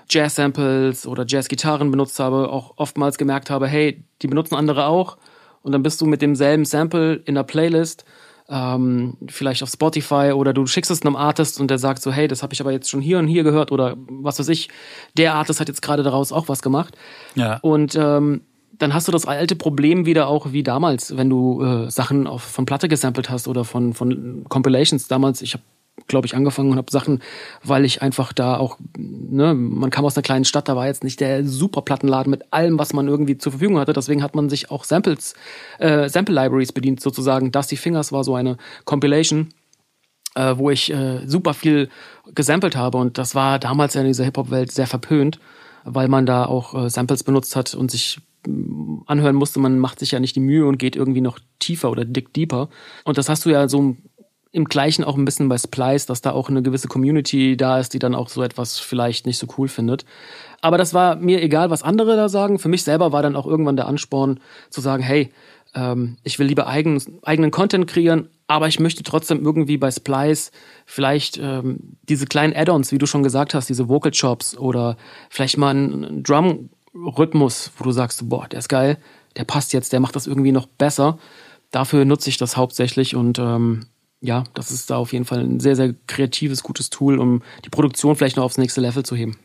Jazz-Samples 0.08 1.06
oder 1.06 1.24
Jazz-Gitarren 1.26 1.90
benutzt 1.90 2.18
habe, 2.20 2.50
auch 2.50 2.74
oftmals 2.76 3.18
gemerkt 3.18 3.50
habe, 3.50 3.66
hey, 3.66 4.04
die 4.22 4.26
benutzen 4.26 4.54
andere 4.54 4.86
auch. 4.86 5.16
Und 5.62 5.72
dann 5.72 5.82
bist 5.82 6.00
du 6.00 6.06
mit 6.06 6.22
demselben 6.22 6.64
Sample 6.64 7.14
in 7.24 7.34
der 7.34 7.42
Playlist, 7.42 8.04
ähm, 8.48 9.16
vielleicht 9.28 9.62
auf 9.62 9.70
Spotify 9.70 10.32
oder 10.34 10.52
du 10.52 10.66
schickst 10.66 10.90
es 10.90 11.02
einem 11.02 11.16
Artist 11.16 11.58
und 11.58 11.70
der 11.70 11.78
sagt 11.78 12.02
so, 12.02 12.12
hey, 12.12 12.28
das 12.28 12.42
habe 12.42 12.52
ich 12.52 12.60
aber 12.60 12.72
jetzt 12.72 12.90
schon 12.90 13.00
hier 13.00 13.18
und 13.18 13.26
hier 13.26 13.42
gehört 13.42 13.72
oder 13.72 13.96
was 14.08 14.38
weiß 14.38 14.48
ich, 14.48 14.68
der 15.16 15.34
Artist 15.34 15.60
hat 15.60 15.68
jetzt 15.68 15.80
gerade 15.80 16.02
daraus 16.02 16.32
auch 16.32 16.48
was 16.48 16.60
gemacht. 16.60 16.94
Ja. 17.34 17.58
Und 17.62 17.96
ähm, 17.96 18.42
dann 18.78 18.92
hast 18.92 19.08
du 19.08 19.12
das 19.12 19.26
alte 19.26 19.56
Problem 19.56 20.04
wieder 20.04 20.28
auch 20.28 20.52
wie 20.52 20.62
damals, 20.62 21.16
wenn 21.16 21.30
du 21.30 21.62
äh, 21.62 21.90
Sachen 21.90 22.26
auf, 22.26 22.42
von 22.42 22.66
Platte 22.66 22.88
gesampelt 22.88 23.30
hast 23.30 23.48
oder 23.48 23.64
von, 23.64 23.94
von 23.94 24.44
Compilations. 24.48 25.08
Damals, 25.08 25.42
ich 25.42 25.54
habe, 25.54 25.64
glaube 26.06 26.26
ich, 26.26 26.34
angefangen 26.34 26.70
und 26.70 26.76
habe 26.76 26.90
Sachen, 26.90 27.20
weil 27.62 27.84
ich 27.84 28.02
einfach 28.02 28.32
da 28.32 28.56
auch, 28.56 28.78
ne, 28.96 29.54
man 29.54 29.90
kam 29.90 30.04
aus 30.04 30.16
einer 30.16 30.22
kleinen 30.22 30.44
Stadt, 30.44 30.68
da 30.68 30.76
war 30.76 30.86
jetzt 30.86 31.04
nicht 31.04 31.20
der 31.20 31.44
super 31.44 31.82
Plattenladen 31.82 32.30
mit 32.30 32.52
allem, 32.52 32.78
was 32.78 32.92
man 32.92 33.08
irgendwie 33.08 33.38
zur 33.38 33.52
Verfügung 33.52 33.78
hatte. 33.78 33.92
Deswegen 33.92 34.22
hat 34.22 34.34
man 34.34 34.48
sich 34.48 34.70
auch 34.70 34.84
Samples, 34.84 35.34
äh, 35.78 36.08
Sample 36.08 36.34
Libraries 36.34 36.72
bedient, 36.72 37.00
sozusagen. 37.00 37.52
Dusty 37.52 37.76
Fingers 37.76 38.12
war 38.12 38.24
so 38.24 38.34
eine 38.34 38.56
Compilation. 38.84 39.50
Äh, 40.36 40.58
wo 40.58 40.68
ich 40.68 40.92
äh, 40.92 41.24
super 41.28 41.54
viel 41.54 41.88
gesampelt 42.34 42.74
habe 42.74 42.98
und 42.98 43.18
das 43.18 43.36
war 43.36 43.60
damals 43.60 43.94
ja 43.94 44.00
in 44.00 44.08
dieser 44.08 44.24
Hip-Hop-Welt 44.24 44.72
sehr 44.72 44.88
verpönt, 44.88 45.38
weil 45.84 46.08
man 46.08 46.26
da 46.26 46.44
auch 46.44 46.74
äh, 46.74 46.90
Samples 46.90 47.22
benutzt 47.22 47.54
hat 47.54 47.72
und 47.72 47.92
sich 47.92 48.18
anhören 49.06 49.36
musste, 49.36 49.58
man 49.58 49.78
macht 49.78 49.98
sich 49.98 50.10
ja 50.12 50.20
nicht 50.20 50.36
die 50.36 50.40
Mühe 50.40 50.66
und 50.66 50.78
geht 50.78 50.96
irgendwie 50.96 51.20
noch 51.20 51.38
tiefer 51.58 51.90
oder 51.90 52.04
dick 52.04 52.32
deeper. 52.34 52.68
Und 53.04 53.18
das 53.18 53.28
hast 53.28 53.44
du 53.44 53.50
ja 53.50 53.68
so 53.68 53.96
im 54.54 54.66
Gleichen 54.66 55.02
auch 55.02 55.16
ein 55.16 55.24
bisschen 55.24 55.48
bei 55.48 55.58
Splice, 55.58 56.06
dass 56.06 56.20
da 56.20 56.30
auch 56.30 56.48
eine 56.48 56.62
gewisse 56.62 56.86
Community 56.86 57.56
da 57.56 57.80
ist, 57.80 57.92
die 57.92 57.98
dann 57.98 58.14
auch 58.14 58.28
so 58.28 58.40
etwas 58.40 58.78
vielleicht 58.78 59.26
nicht 59.26 59.36
so 59.36 59.48
cool 59.58 59.66
findet. 59.66 60.04
Aber 60.60 60.78
das 60.78 60.94
war 60.94 61.16
mir 61.16 61.42
egal, 61.42 61.70
was 61.70 61.82
andere 61.82 62.14
da 62.14 62.28
sagen. 62.28 62.60
Für 62.60 62.68
mich 62.68 62.84
selber 62.84 63.10
war 63.10 63.20
dann 63.20 63.34
auch 63.34 63.48
irgendwann 63.48 63.74
der 63.74 63.88
Ansporn 63.88 64.38
zu 64.70 64.80
sagen, 64.80 65.02
hey, 65.02 65.32
ähm, 65.74 66.18
ich 66.22 66.38
will 66.38 66.46
lieber 66.46 66.68
eigen, 66.68 67.02
eigenen 67.24 67.50
Content 67.50 67.88
kreieren, 67.88 68.28
aber 68.46 68.68
ich 68.68 68.78
möchte 68.78 69.02
trotzdem 69.02 69.44
irgendwie 69.44 69.76
bei 69.76 69.90
Splice 69.90 70.52
vielleicht 70.86 71.36
ähm, 71.36 71.96
diese 72.08 72.26
kleinen 72.26 72.54
Add-ons, 72.54 72.92
wie 72.92 72.98
du 72.98 73.06
schon 73.06 73.24
gesagt 73.24 73.54
hast, 73.54 73.68
diese 73.68 73.88
Vocal 73.88 74.12
Chops 74.12 74.56
oder 74.56 74.96
vielleicht 75.30 75.58
mal 75.58 75.74
ein 75.74 76.22
Drum 76.22 76.70
Rhythmus, 76.94 77.72
wo 77.76 77.82
du 77.82 77.90
sagst, 77.90 78.28
boah, 78.28 78.46
der 78.46 78.60
ist 78.60 78.68
geil, 78.68 78.98
der 79.36 79.44
passt 79.44 79.72
jetzt, 79.72 79.92
der 79.92 79.98
macht 79.98 80.14
das 80.14 80.28
irgendwie 80.28 80.52
noch 80.52 80.68
besser. 80.68 81.18
Dafür 81.72 82.04
nutze 82.04 82.30
ich 82.30 82.36
das 82.36 82.56
hauptsächlich 82.56 83.16
und 83.16 83.40
ähm, 83.40 83.86
ja, 84.24 84.44
das 84.54 84.70
ist 84.70 84.88
da 84.88 84.96
auf 84.96 85.12
jeden 85.12 85.26
Fall 85.26 85.40
ein 85.40 85.60
sehr, 85.60 85.76
sehr 85.76 85.94
kreatives, 86.06 86.62
gutes 86.62 86.88
Tool, 86.88 87.18
um 87.18 87.42
die 87.66 87.68
Produktion 87.68 88.16
vielleicht 88.16 88.36
noch 88.36 88.44
aufs 88.44 88.56
nächste 88.56 88.80
Level 88.80 89.04
zu 89.04 89.14
heben. 89.14 89.36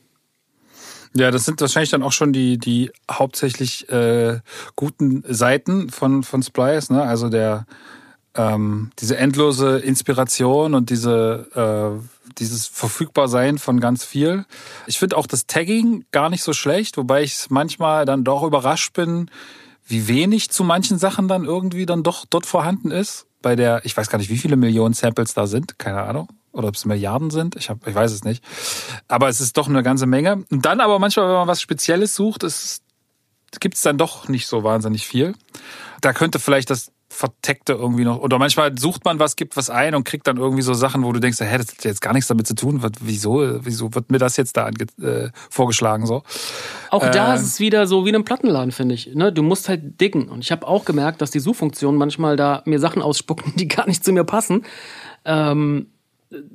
Ja, 1.14 1.32
das 1.32 1.44
sind 1.44 1.60
wahrscheinlich 1.60 1.90
dann 1.90 2.02
auch 2.02 2.14
schon 2.14 2.32
die, 2.32 2.58
die 2.58 2.92
hauptsächlich 3.12 3.90
äh, 3.90 4.40
guten 4.78 5.24
Seiten 5.28 5.90
von, 5.90 6.24
von 6.24 6.42
Splice, 6.42 6.92
ne? 6.92 7.02
Also 7.02 7.28
der 7.28 7.66
ähm, 8.36 8.92
diese 9.00 9.18
endlose 9.18 9.80
Inspiration 9.80 10.74
und 10.76 10.90
diese 10.90 12.00
äh, 12.00 12.08
dieses 12.38 12.68
Verfügbarsein 12.68 13.58
von 13.58 13.82
ganz 13.82 14.06
viel. 14.06 14.46
Ich 14.88 14.98
finde 14.98 15.18
auch 15.18 15.28
das 15.28 15.46
Tagging 15.46 16.06
gar 16.12 16.30
nicht 16.30 16.44
so 16.44 16.54
schlecht, 16.54 16.96
wobei 16.96 17.24
ich 17.24 17.48
manchmal 17.50 18.06
dann 18.06 18.24
doch 18.24 18.44
überrascht 18.44 18.94
bin, 18.94 19.30
wie 19.86 20.08
wenig 20.08 20.52
zu 20.52 20.64
manchen 20.64 21.00
Sachen 21.00 21.28
dann 21.28 21.44
irgendwie 21.44 21.86
dann 21.86 22.04
doch 22.04 22.26
dort 22.30 22.46
vorhanden 22.46 22.92
ist. 22.92 23.26
Bei 23.42 23.56
der, 23.56 23.86
ich 23.86 23.96
weiß 23.96 24.10
gar 24.10 24.18
nicht, 24.18 24.30
wie 24.30 24.38
viele 24.38 24.56
Millionen 24.56 24.94
Samples 24.94 25.34
da 25.34 25.48
sind, 25.48 25.80
keine 25.80 26.02
Ahnung. 26.02 26.28
Oder 26.52 26.68
ob 26.68 26.76
es 26.76 26.86
Milliarden 26.86 27.30
sind, 27.30 27.56
ich, 27.56 27.70
hab, 27.70 27.86
ich 27.88 27.96
weiß 27.96 28.12
es 28.12 28.24
nicht. 28.24 28.44
Aber 29.08 29.30
es 29.30 29.40
ist 29.40 29.56
doch 29.56 29.70
eine 29.70 29.84
ganze 29.84 30.08
Menge. 30.08 30.44
Und 30.50 30.66
dann 30.66 30.82
aber 30.82 31.00
manchmal, 31.00 31.28
wenn 31.28 31.36
man 31.36 31.48
was 31.48 31.62
Spezielles 31.62 32.16
sucht, 32.16 32.44
gibt 33.60 33.76
es 33.76 33.82
dann 33.82 33.98
doch 33.98 34.28
nicht 34.28 34.48
so 34.48 34.64
wahnsinnig 34.64 35.08
viel. 35.08 35.36
Da 36.02 36.14
könnte 36.14 36.40
vielleicht 36.40 36.70
das 36.70 36.92
verteckte 37.20 37.74
irgendwie 37.74 38.06
noch. 38.06 38.22
Oder 38.22 38.40
manchmal 38.40 38.78
sucht 38.78 39.04
man 39.04 39.20
was, 39.20 39.36
gibt 39.36 39.58
was 39.58 39.70
ein 39.70 39.94
und 39.94 40.06
kriegt 40.06 40.26
dann 40.26 40.38
irgendwie 40.38 40.62
so 40.62 40.74
Sachen, 40.74 41.04
wo 41.04 41.12
du 41.12 41.20
denkst, 41.20 41.42
hä, 41.42 41.58
das 41.58 41.68
hat 41.68 41.84
jetzt 41.84 42.00
gar 42.00 42.14
nichts 42.14 42.30
damit 42.30 42.48
zu 42.48 42.56
tun. 42.56 42.82
Wieso, 43.02 43.60
wieso 43.66 43.94
wird 43.94 44.10
mir 44.10 44.20
das 44.20 44.38
jetzt 44.38 44.56
da 44.56 44.70
äh, 44.70 45.30
vorgeschlagen 45.50 46.06
so? 46.06 46.24
Auch 46.90 47.04
äh, 47.04 47.12
da 47.12 47.36
ist 47.36 47.42
es 47.42 47.60
wieder 47.60 47.88
so 47.88 48.06
wie 48.06 48.10
in 48.10 48.16
einem 48.16 48.24
Plattenladen, 48.24 48.72
finde 48.72 48.96
ich. 48.96 49.14
Ne? 49.16 49.34
Du 49.34 49.44
musst 49.44 49.68
halt 49.68 50.00
dicken. 50.00 50.30
Und 50.30 50.46
ich 50.46 50.52
habe 50.54 50.66
auch 50.66 50.86
gemerkt, 50.86 51.22
dass 51.22 51.30
die 51.30 51.42
Suchfunktion 51.42 51.98
manchmal 51.98 52.38
da 52.38 52.64
mir 52.66 52.80
Sachen 52.80 53.02
ausspucken, 53.02 53.54
die 53.58 53.68
gar 53.68 53.86
nicht 53.86 54.06
zu 54.06 54.14
mir 54.14 54.24
passen. 54.24 54.64
Ähm, 55.26 55.88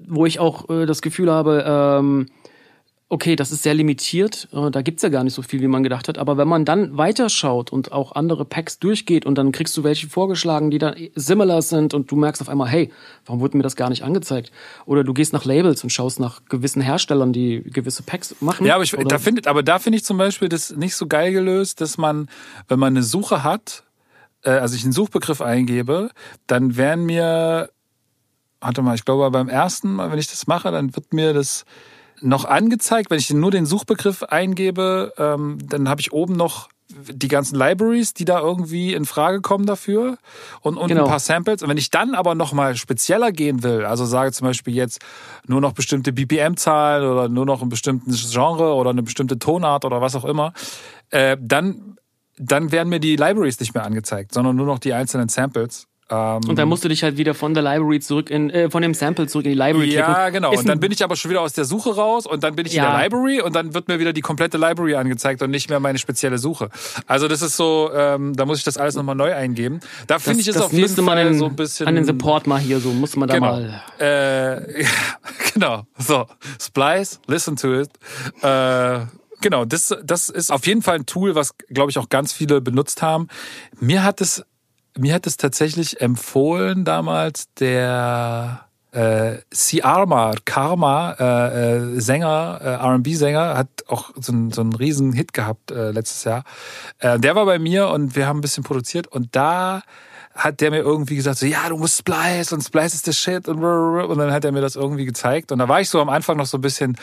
wo 0.07 0.25
ich 0.25 0.39
auch 0.41 0.71
äh, 0.71 0.87
das 0.87 1.03
Gefühl 1.03 1.31
habe, 1.31 1.63
ähm, 1.67 2.31
okay, 3.09 3.37
das 3.37 3.53
ist 3.53 3.63
sehr 3.63 3.75
limitiert, 3.75 4.49
äh, 4.53 4.71
da 4.71 4.83
gibt's 4.83 5.03
ja 5.03 5.09
gar 5.09 5.25
nicht 5.25 5.35
so 5.35 5.43
viel, 5.43 5.61
wie 5.61 5.69
man 5.69 5.83
gedacht 5.83 6.09
hat. 6.09 6.19
Aber 6.19 6.37
wenn 6.37 6.49
man 6.49 6.65
dann 6.65 6.97
weiterschaut 6.97 7.71
und 7.71 7.93
auch 7.93 8.13
andere 8.13 8.45
Packs 8.45 8.79
durchgeht 8.79 9.27
und 9.27 9.37
dann 9.37 9.53
kriegst 9.53 9.77
du 9.77 9.85
welche 9.85 10.09
vorgeschlagen, 10.09 10.71
die 10.71 10.79
dann 10.79 10.97
similar 11.15 11.63
sind 11.63 11.93
und 11.93 12.11
du 12.11 12.17
merkst 12.17 12.41
auf 12.41 12.49
einmal, 12.49 12.69
hey, 12.69 12.91
warum 13.27 13.41
wurde 13.41 13.57
mir 13.57 13.63
das 13.63 13.77
gar 13.77 13.91
nicht 13.91 14.03
angezeigt? 14.03 14.51
Oder 14.87 15.05
du 15.05 15.13
gehst 15.13 15.33
nach 15.33 15.45
Labels 15.45 15.85
und 15.85 15.91
schaust 15.91 16.19
nach 16.19 16.45
gewissen 16.49 16.81
Herstellern, 16.81 17.33
die 17.33 17.63
gewisse 17.63 18.03
Packs 18.03 18.37
machen. 18.41 18.67
Ja, 18.67 18.75
aber, 18.75 18.85
ich, 18.85 18.93
da 18.93 19.19
find, 19.19 19.47
aber 19.47 19.63
da 19.63 19.79
finde 19.79 19.99
ich 19.99 20.05
zum 20.05 20.17
Beispiel 20.17 20.49
das 20.49 20.75
nicht 20.75 20.97
so 20.97 21.07
geil 21.07 21.33
gelöst, 21.33 21.81
dass 21.81 21.99
man, 21.99 22.29
wenn 22.69 22.79
man 22.79 22.95
eine 22.95 23.03
Suche 23.03 23.45
hat, 23.45 23.85
äh, 24.45 24.51
also 24.51 24.77
ich 24.77 24.85
einen 24.85 24.93
Suchbegriff 24.93 25.43
eingebe, 25.43 26.11
dann 26.47 26.77
werden 26.77 27.05
mir, 27.05 27.69
warte 28.61 28.81
mal, 28.81 28.95
ich 28.95 29.05
glaube 29.05 29.31
beim 29.31 29.49
ersten 29.49 29.93
Mal, 29.93 30.11
wenn 30.11 30.19
ich 30.19 30.29
das 30.29 30.47
mache, 30.47 30.71
dann 30.71 30.97
wird 30.97 31.13
mir 31.13 31.35
das 31.35 31.67
noch 32.25 32.45
angezeigt. 32.45 33.11
Wenn 33.11 33.19
ich 33.19 33.31
nur 33.31 33.51
den 33.51 33.67
Suchbegriff 33.67 34.23
eingebe, 34.23 35.13
ähm, 35.19 35.59
dann 35.69 35.89
habe 35.89 36.01
ich 36.01 36.13
oben 36.13 36.35
noch 36.35 36.69
die 36.91 37.29
ganzen 37.29 37.57
Libraries, 37.57 38.15
die 38.15 38.25
da 38.25 38.41
irgendwie 38.41 38.95
in 38.95 39.05
Frage 39.05 39.41
kommen 39.41 39.67
dafür 39.67 40.19
und, 40.61 40.77
und 40.77 40.89
genau. 40.89 41.05
ein 41.05 41.09
paar 41.09 41.19
Samples. 41.19 41.63
Und 41.63 41.69
wenn 41.69 41.79
ich 41.79 41.91
dann 41.91 42.15
aber 42.15 42.35
noch 42.35 42.53
mal 42.53 42.77
spezieller 42.77 43.33
gehen 43.33 43.63
will, 43.63 43.85
also 43.85 44.05
sage 44.05 44.33
zum 44.33 44.47
Beispiel 44.47 44.75
jetzt 44.75 45.01
nur 45.47 45.61
noch 45.61 45.73
bestimmte 45.73 46.13
BPM-Zahlen 46.13 47.09
oder 47.11 47.29
nur 47.29 47.47
noch 47.47 47.63
ein 47.63 47.69
bestimmtes 47.69 48.31
Genre 48.31 48.75
oder 48.75 48.91
eine 48.91 49.03
bestimmte 49.03 49.39
Tonart 49.39 49.85
oder 49.85 50.01
was 50.01 50.15
auch 50.15 50.25
immer, 50.25 50.53
äh, 51.11 51.37
dann, 51.41 51.97
dann 52.39 52.71
werden 52.71 52.89
mir 52.91 53.01
die 53.01 53.17
Libraries 53.17 53.61
nicht 53.61 53.75
mehr 53.75 53.85
angezeigt, 53.85 54.33
sondern 54.33 54.55
nur 54.57 54.67
noch 54.67 54.79
die 54.79 54.93
einzelnen 54.93 55.29
Samples. 55.29 55.87
Ähm, 56.11 56.41
und 56.49 56.59
dann 56.59 56.69
musst 56.69 56.85
du 56.85 56.89
dich 56.89 57.03
halt 57.03 57.17
wieder 57.17 57.33
von 57.33 57.55
der 57.55 57.63
Library 57.63 57.99
zurück 58.01 58.29
in, 58.29 58.51
äh, 58.51 58.71
von 58.71 58.83
dem 58.83 58.93
Sample 58.93 59.27
zurück 59.27 59.47
in 59.47 59.53
die 59.53 59.59
Library 59.59 59.89
klicken. 59.89 60.13
Ja, 60.13 60.29
genau. 60.29 60.53
Ist 60.53 60.61
und 60.61 60.69
dann 60.69 60.79
bin 60.79 60.93
ich 60.93 61.03
aber 61.03 61.17
schon 61.17 61.31
wieder 61.31 61.41
aus 61.41 61.55
der 61.55 61.65
Suche 61.65 61.95
raus 61.95 62.27
und 62.27 62.45
dann 62.45 62.57
bin 62.57 62.67
ich 62.67 62.75
ja. 62.75 62.85
in 62.85 62.93
der 62.93 63.03
Library 63.03 63.41
und 63.41 63.55
dann 63.55 63.73
wird 63.73 63.89
mir 63.89 63.99
wieder 63.99 64.13
die 64.13 64.21
komplette 64.21 64.59
Library 64.59 64.97
angezeigt 64.97 65.41
und 65.43 65.51
nicht 65.51 65.71
mehr 65.71 65.81
meine 65.81 65.99
spezielle 65.99 66.39
Suche. 66.39 66.69
Also 67.07 67.27
das 67.27 67.41
ist 67.41 67.57
so, 67.57 67.91
ähm, 67.95 68.35
da 68.35 68.45
muss 68.45 68.59
ich 68.59 68.65
das 68.65 68.77
alles 68.77 68.97
nochmal 68.97 69.15
neu 69.15 69.35
eingeben. 69.35 69.81
Da 70.07 70.19
finde 70.19 70.41
ich 70.41 70.49
es 70.49 70.59
auf 70.59 70.73
jeden 70.73 70.95
Fall 70.95 71.27
in, 71.27 71.39
so 71.39 71.47
ein 71.47 71.57
bisschen. 71.57 71.87
An 71.87 71.95
den 71.95 72.05
Support 72.05 72.47
mal 72.47 72.61
hier, 72.61 72.81
so 72.81 72.91
muss 72.93 73.17
man 73.17 73.29
da 73.29 73.35
genau. 73.35 73.53
mal. 73.53 73.83
Äh, 73.99 74.83
ja, 74.83 74.89
genau. 75.55 75.83
So. 75.97 76.27
Splice, 76.61 77.21
listen 77.27 77.57
to 77.57 77.81
it. 77.81 77.91
Äh, 78.43 79.07
Genau, 79.41 79.67
das, 79.67 79.95
das 80.03 80.31
ist 80.31 80.51
auf 80.51 80.67
jeden 80.67 80.81
Fall 80.81 80.95
ein 80.95 81.05
Tool, 81.05 81.35
was, 81.35 81.55
glaube 81.69 81.91
ich, 81.91 81.99
auch 81.99 82.09
ganz 82.09 82.33
viele 82.33 82.63
benutzt 82.63 83.03
haben. 83.03 83.29
Mir 83.79 84.03
hat 84.03 84.23
es 84.23 84.43
mir 84.97 85.15
hat 85.15 85.27
es 85.27 85.37
tatsächlich 85.37 86.01
empfohlen 86.01 86.85
damals 86.85 87.53
der 87.55 88.67
äh, 88.93 89.39
Siarma, 89.53 90.35
Karma, 90.45 91.17
äh, 91.19 91.77
äh, 91.77 92.01
Sänger, 92.01 92.61
äh, 92.63 92.75
R&B-Sänger, 92.75 93.57
hat 93.57 93.69
auch 93.89 94.11
so, 94.17 94.33
ein, 94.33 94.53
so 94.53 94.61
einen 94.61 94.73
riesen 94.73 95.13
Hit 95.13 95.33
gehabt 95.33 95.73
äh, 95.73 95.91
letztes 95.91 96.25
Jahr. 96.25 96.45
Äh, 97.01 97.19
der 97.19 97.35
war 97.35 97.45
bei 97.45 97.59
mir 97.59 97.89
und 97.89 98.15
wir 98.15 98.27
haben 98.27 98.39
ein 98.39 98.43
bisschen 98.43 98.63
produziert 98.63 99.09
und 99.09 99.35
da 99.35 99.83
hat 100.35 100.61
der 100.61 100.71
mir 100.71 100.79
irgendwie 100.79 101.17
gesagt, 101.17 101.39
so, 101.39 101.47
ja, 101.47 101.69
du 101.69 101.77
musst 101.77 101.99
Splice 101.99 102.53
und 102.53 102.63
Splice 102.63 102.95
ist 102.95 103.07
der 103.07 103.13
Shit 103.13 103.49
und, 103.49 103.63
und 103.63 104.19
dann 104.19 104.33
hat 104.33 104.45
er 104.45 104.53
mir 104.53 104.61
das 104.61 104.77
irgendwie 104.77 105.05
gezeigt 105.05 105.53
und 105.53 105.59
da 105.59 105.69
war 105.69 105.81
ich 105.81 105.89
so 105.89 106.01
am 106.01 106.09
Anfang 106.09 106.37
noch 106.37 106.47
so 106.47 106.59
ein 106.59 106.61
bisschen 106.61 106.97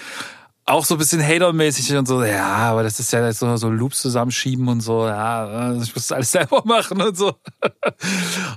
auch 0.66 0.86
so 0.86 0.96
ein 0.96 0.98
bisschen 0.98 1.22
hatermäßig 1.22 1.96
und 1.96 2.08
so, 2.08 2.24
ja, 2.24 2.46
aber 2.46 2.84
das 2.84 3.00
ist 3.00 3.12
ja 3.12 3.32
so, 3.34 3.58
so 3.58 3.70
Loops 3.70 4.02
zusammenschieben 4.02 4.68
und 4.68 4.82
so, 4.82 5.08
ja, 5.08 5.74
ich 5.74 5.94
muss 5.96 6.08
das 6.08 6.12
alles 6.12 6.32
selber 6.34 6.62
machen 6.66 7.02
und 7.02 7.18
so. 7.18 7.36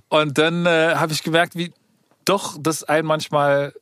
Und 0.08 0.38
dann 0.38 0.66
äh, 0.66 0.94
habe 0.96 1.12
ich 1.12 1.22
gemerkt, 1.22 1.56
wie 1.56 1.72
doch 2.24 2.56
das 2.60 2.84
einen 2.84 3.06
manchmal 3.06 3.72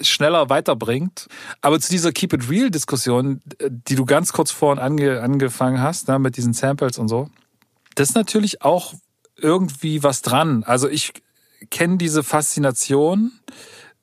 schneller 0.00 0.48
weiterbringt. 0.48 1.28
Aber 1.60 1.80
zu 1.80 1.90
dieser 1.90 2.12
Keep 2.12 2.32
It 2.34 2.50
Real 2.50 2.70
Diskussion, 2.70 3.42
die 3.60 3.94
du 3.94 4.04
ganz 4.04 4.32
kurz 4.32 4.50
vorhin 4.50 4.78
ange, 4.78 5.20
angefangen 5.20 5.80
hast, 5.80 6.08
ne, 6.08 6.18
mit 6.18 6.36
diesen 6.36 6.52
Samples 6.52 6.98
und 6.98 7.08
so, 7.08 7.30
das 7.94 8.10
ist 8.10 8.14
natürlich 8.14 8.62
auch 8.62 8.94
irgendwie 9.36 10.02
was 10.02 10.22
dran. 10.22 10.62
Also 10.64 10.88
ich 10.88 11.12
kenne 11.70 11.96
diese 11.96 12.22
Faszination 12.22 13.32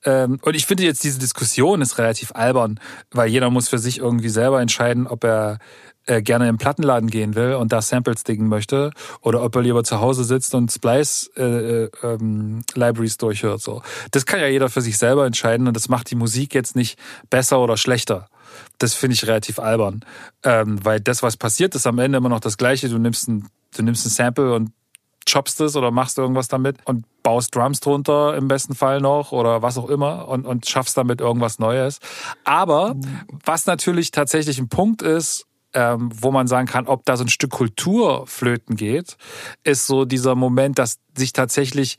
ähm, 0.06 0.40
und 0.42 0.56
ich 0.56 0.66
finde 0.66 0.84
jetzt 0.84 1.04
diese 1.04 1.20
Diskussion 1.20 1.82
ist 1.82 1.98
relativ 1.98 2.32
albern, 2.34 2.80
weil 3.12 3.30
jeder 3.30 3.50
muss 3.50 3.68
für 3.68 3.80
sich 3.80 3.98
irgendwie 3.98 4.30
selber 4.30 4.62
entscheiden, 4.62 5.08
ob 5.08 5.24
er 5.24 5.60
äh, 6.06 6.22
gerne 6.22 6.48
im 6.48 6.58
Plattenladen 6.58 7.10
gehen 7.10 7.34
will 7.34 7.56
und 7.56 7.72
da 7.72 7.82
Samples 7.82 8.24
dingen 8.24 8.48
möchte 8.48 8.92
oder 9.22 9.42
ob 9.42 9.56
er 9.56 9.64
lieber 9.64 9.84
zu 9.84 10.00
Hause 10.00 10.24
sitzt 10.24 10.54
und 10.54 10.72
Splice 10.72 11.32
äh, 11.36 11.86
äh, 11.86 11.90
ähm, 12.04 12.64
Libraries 12.76 13.18
durchhört. 13.18 13.62
So, 13.62 13.82
das 14.12 14.28
kann 14.28 14.40
ja 14.40 14.48
jeder 14.48 14.70
für 14.70 14.82
sich 14.82 14.98
selber 14.98 15.26
entscheiden 15.26 15.68
und 15.68 15.76
das 15.76 15.90
macht 15.90 16.12
die 16.12 16.16
Musik 16.16 16.54
jetzt 16.54 16.76
nicht 16.76 17.00
besser 17.30 17.60
oder 17.60 17.76
schlechter. 17.76 18.30
Das 18.78 18.94
finde 18.94 19.16
ich 19.16 19.26
relativ 19.26 19.58
albern, 19.58 20.06
ähm, 20.44 20.80
weil 20.84 21.02
das, 21.02 21.24
was 21.24 21.38
passiert, 21.38 21.76
ist 21.76 21.88
am 21.88 22.00
Ende 22.00 22.20
immer 22.20 22.30
noch 22.30 22.40
das 22.40 22.58
Gleiche. 22.58 22.88
Du 22.88 23.00
nimmst 23.00 23.28
ein, 23.28 23.48
du 23.76 23.84
nimmst 23.84 24.06
ein 24.06 24.10
Sample 24.10 24.54
und 24.54 24.72
choppst 25.28 25.60
es 25.62 25.76
oder 25.76 25.92
machst 25.92 26.18
irgendwas 26.18 26.48
damit 26.48 26.78
und 26.86 27.06
baust 27.24 27.56
Drums 27.56 27.80
drunter 27.80 28.36
im 28.36 28.48
besten 28.48 28.76
Fall 28.76 29.02
noch 29.02 29.32
oder 29.32 29.62
was 29.62 29.78
auch 29.78 29.90
immer 29.90 30.28
und, 30.28 30.46
und 30.46 30.68
schaffst 30.68 30.98
damit 30.98 31.22
irgendwas 31.22 31.60
Neues. 31.60 32.00
Aber 32.44 32.96
was 33.44 33.66
natürlich 33.66 34.12
tatsächlich 34.12 34.60
ein 34.60 34.70
Punkt 34.70 35.02
ist, 35.02 35.46
ähm, 35.74 36.10
wo 36.14 36.32
man 36.32 36.48
sagen 36.48 36.68
kann, 36.68 36.88
ob 36.88 37.06
da 37.06 37.18
so 37.18 37.24
ein 37.24 37.30
Stück 37.30 37.52
Kultur 37.52 38.26
flöten 38.28 38.76
geht, 38.76 39.18
ist 39.64 39.88
so 39.88 40.06
dieser 40.06 40.36
Moment, 40.36 40.80
dass 40.80 41.00
sich 41.18 41.34
tatsächlich 41.34 41.98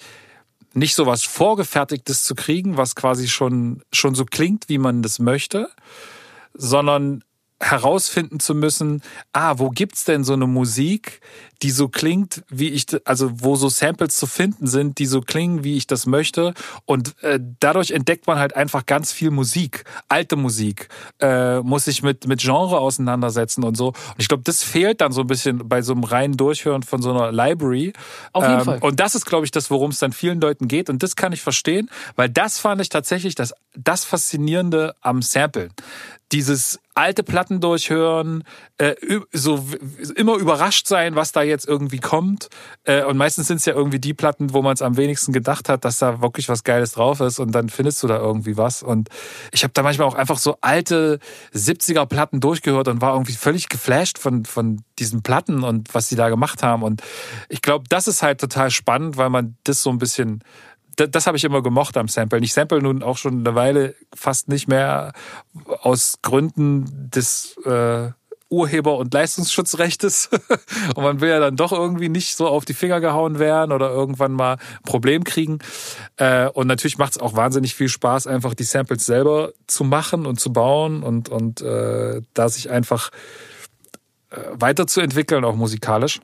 nicht 0.73 0.95
so 0.95 1.07
was 1.07 1.25
Vorgefertigtes 1.25 2.25
zu 2.25 2.35
kriegen, 2.35 2.77
was 2.77 2.95
quasi 2.95 3.29
schon, 3.29 3.83
schon 3.93 4.15
so 4.15 4.25
klingt, 4.25 4.69
wie 4.69 4.79
man 4.79 5.03
das 5.03 5.19
möchte, 5.19 5.69
sondern 6.55 7.23
herausfinden 7.61 8.39
zu 8.39 8.55
müssen, 8.55 9.03
ah, 9.33 9.55
wo 9.59 9.71
gibt's 9.71 10.05
denn 10.05 10.25
so 10.25 10.35
eine 10.35 10.47
Musik, 10.47 11.21
die 11.63 11.71
so 11.71 11.89
klingt, 11.89 12.45
wie 12.51 12.69
ich, 12.69 12.87
also 13.07 13.31
wo 13.33 13.57
so 13.57 13.71
Samples 13.71 14.17
zu 14.17 14.27
finden 14.27 14.67
sind, 14.67 14.99
die 14.99 15.07
so 15.07 15.23
klingen, 15.23 15.65
wie 15.65 15.77
ich 15.77 15.87
das 15.87 16.05
möchte. 16.05 16.53
Und 16.85 17.15
äh, 17.23 17.41
dadurch 17.61 17.93
entdeckt 17.93 18.27
man 18.27 18.39
halt 18.39 18.55
einfach 18.55 18.85
ganz 18.85 19.11
viel 19.11 19.31
Musik, 19.31 19.85
alte 20.09 20.37
Musik, 20.37 20.89
äh, 21.21 21.61
muss 21.61 21.87
sich 21.87 22.03
mit 22.03 22.27
mit 22.27 22.41
Genre 22.41 22.79
auseinandersetzen 22.79 23.65
und 23.65 23.75
so. 23.77 23.89
Und 23.89 23.97
ich 24.19 24.29
glaube, 24.29 24.43
das 24.45 24.63
fehlt 24.63 25.01
dann 25.01 25.13
so 25.13 25.23
ein 25.23 25.27
bisschen 25.27 25.67
bei 25.67 25.81
so 25.81 25.93
einem 25.93 26.05
reinen 26.05 26.37
Durchhören 26.37 26.83
von 26.83 27.01
so 27.01 27.11
einer 27.11 27.33
Library. 27.33 27.95
Auf 28.33 28.45
jeden 28.45 28.59
ähm, 28.59 28.65
Fall. 28.65 28.79
Und 28.81 29.01
das 29.01 29.15
ist, 29.15 29.25
glaube 29.25 29.47
ich, 29.47 29.51
das, 29.51 29.71
worum 29.71 29.93
es 29.93 29.99
dann 29.99 30.13
vielen 30.13 30.43
Leuten 30.43 30.69
geht. 30.69 30.91
Und 30.91 31.03
das 31.03 31.17
kann 31.17 31.33
ich 31.33 31.41
verstehen, 31.41 31.89
weil 32.17 32.29
das 32.29 32.59
fand 32.59 32.83
ich 32.83 32.91
tatsächlich 32.91 33.35
das 33.35 33.55
das 33.75 34.05
Faszinierende 34.05 34.95
am 35.01 35.23
Samplen 35.23 35.71
dieses 36.33 36.81
alte 36.95 37.23
Platten 37.23 37.61
durchhören, 37.61 38.43
äh, 38.79 38.95
so 39.33 39.65
immer 40.17 40.37
überrascht 40.37 40.89
sein, 40.89 41.15
was 41.15 41.31
da 41.31 41.43
jetzt 41.43 41.69
irgendwie 41.69 41.99
kommt. 41.99 42.49
Äh, 42.85 43.05
und 43.05 43.17
meistens 43.17 43.47
sind 43.47 43.59
es 43.59 43.67
ja 43.67 43.75
irgendwie 43.75 44.01
die 44.01 44.15
Platten, 44.15 44.53
wo 44.53 44.63
man 44.63 44.75
es 44.75 44.83
am 44.83 44.97
wenigsten 44.97 45.33
gedacht 45.33 45.69
hat, 45.69 45.85
dass 45.85 45.99
da 45.99 46.21
wirklich 46.23 46.49
was 46.49 46.65
Geiles 46.65 46.93
drauf 46.93 47.21
ist 47.21 47.39
und 47.39 47.53
dann 47.53 47.69
findest 47.69 48.03
du 48.03 48.09
da 48.09 48.19
irgendwie 48.19 48.57
was. 48.57 48.83
Und 48.83 49.09
ich 49.53 49.63
habe 49.63 49.73
da 49.73 49.83
manchmal 49.83 50.09
auch 50.09 50.15
einfach 50.15 50.39
so 50.39 50.57
alte 50.63 51.21
70er 51.55 52.07
Platten 52.07 52.41
durchgehört 52.41 52.89
und 52.89 53.01
war 53.01 53.13
irgendwie 53.13 53.35
völlig 53.35 53.69
geflasht 53.69 54.19
von, 54.19 54.45
von 54.45 54.83
diesen 54.99 55.23
Platten 55.23 55.63
und 55.63 55.95
was 55.95 56.09
sie 56.09 56.17
da 56.17 56.29
gemacht 56.29 56.63
haben. 56.63 56.83
Und 56.83 57.03
ich 57.49 57.63
glaube, 57.63 57.85
das 57.89 58.09
ist 58.09 58.23
halt 58.23 58.41
total 58.41 58.71
spannend, 58.71 59.17
weil 59.17 59.31
man 59.31 59.57
das 59.65 59.83
so 59.83 59.91
ein 59.91 59.99
bisschen 59.99 60.43
das, 60.97 61.11
das 61.11 61.27
habe 61.27 61.37
ich 61.37 61.45
immer 61.45 61.63
gemocht 61.63 61.97
am 61.97 62.09
Sample. 62.09 62.41
Ich 62.41 62.53
sample 62.53 62.83
nun 62.83 63.03
auch 63.03 63.19
schon 63.19 63.41
eine 63.41 63.55
Weile 63.55 63.95
fast 64.15 64.49
nicht 64.49 64.69
mehr 64.69 65.13
aus 65.83 66.19
Gründen 66.23 67.11
des 67.11 67.57
äh, 67.65 68.11
Urheber- 68.49 68.97
und 68.97 69.13
Leistungsschutzrechtes. 69.13 70.31
und 70.95 71.03
man 71.03 71.21
will 71.21 71.31
ja 71.31 71.41
dann 71.41 71.57
doch 71.57 71.73
irgendwie 71.73 72.09
nicht 72.09 72.37
so 72.37 72.47
auf 72.47 72.65
die 72.65 72.75
Finger 72.75 73.01
gehauen 73.01 73.39
werden 73.39 73.73
oder 73.73 73.91
irgendwann 73.91 74.33
mal 74.33 74.55
ein 74.55 74.83
Problem 74.85 75.25
kriegen. 75.25 75.59
Äh, 76.17 76.49
und 76.49 76.67
natürlich 76.67 76.99
macht 76.99 77.13
es 77.13 77.19
auch 77.19 77.35
wahnsinnig 77.35 77.75
viel 77.75 77.89
Spaß, 77.89 78.27
einfach 78.27 78.55
die 78.55 78.65
Samples 78.65 79.05
selber 79.05 79.53
zu 79.67 79.85
machen 79.85 80.27
und 80.27 80.41
zu 80.41 80.53
bauen 80.53 81.03
und, 81.03 81.29
und 81.29 81.61
äh, 81.61 82.23
da 82.35 82.49
sich 82.49 82.71
einfach 82.71 83.11
äh, 84.31 84.37
weiterzuentwickeln, 84.53 85.45
auch 85.45 85.57
musikalisch. 85.57 86.21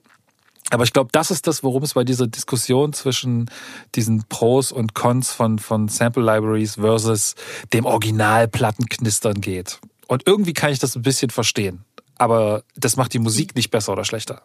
Aber 0.70 0.84
ich 0.84 0.92
glaube, 0.92 1.10
das 1.12 1.30
ist 1.30 1.46
das, 1.46 1.62
worum 1.62 1.82
es 1.82 1.94
bei 1.94 2.04
dieser 2.04 2.26
Diskussion 2.26 2.92
zwischen 2.92 3.50
diesen 3.94 4.24
Pros 4.28 4.72
und 4.72 4.94
Cons 4.94 5.32
von, 5.32 5.58
von 5.58 5.88
Sample 5.88 6.22
Libraries 6.22 6.76
versus 6.76 7.34
dem 7.72 7.84
Original 7.84 8.48
Plattenknistern 8.48 9.40
geht. 9.40 9.80
Und 10.06 10.26
irgendwie 10.26 10.52
kann 10.54 10.72
ich 10.72 10.78
das 10.78 10.96
ein 10.96 11.02
bisschen 11.02 11.30
verstehen. 11.30 11.84
Aber 12.16 12.62
das 12.76 12.96
macht 12.96 13.12
die 13.14 13.18
Musik 13.18 13.54
nicht 13.56 13.70
besser 13.70 13.92
oder 13.92 14.04
schlechter. 14.04 14.42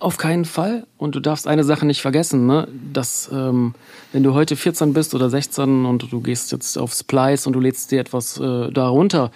Auf 0.00 0.16
keinen 0.16 0.46
Fall. 0.46 0.86
Und 0.96 1.14
du 1.14 1.20
darfst 1.20 1.46
eine 1.46 1.62
Sache 1.62 1.84
nicht 1.84 2.00
vergessen, 2.00 2.46
ne? 2.46 2.66
dass 2.90 3.28
ähm, 3.30 3.74
wenn 4.12 4.22
du 4.22 4.32
heute 4.32 4.56
14 4.56 4.94
bist 4.94 5.14
oder 5.14 5.28
16 5.28 5.84
und 5.84 6.10
du 6.10 6.22
gehst 6.22 6.52
jetzt 6.52 6.78
auf 6.78 6.94
Splice 6.94 7.46
und 7.46 7.52
du 7.52 7.60
lädst 7.60 7.90
dir 7.90 8.00
etwas 8.00 8.38
äh, 8.38 8.70
da 8.72 8.88
runter 8.88 9.30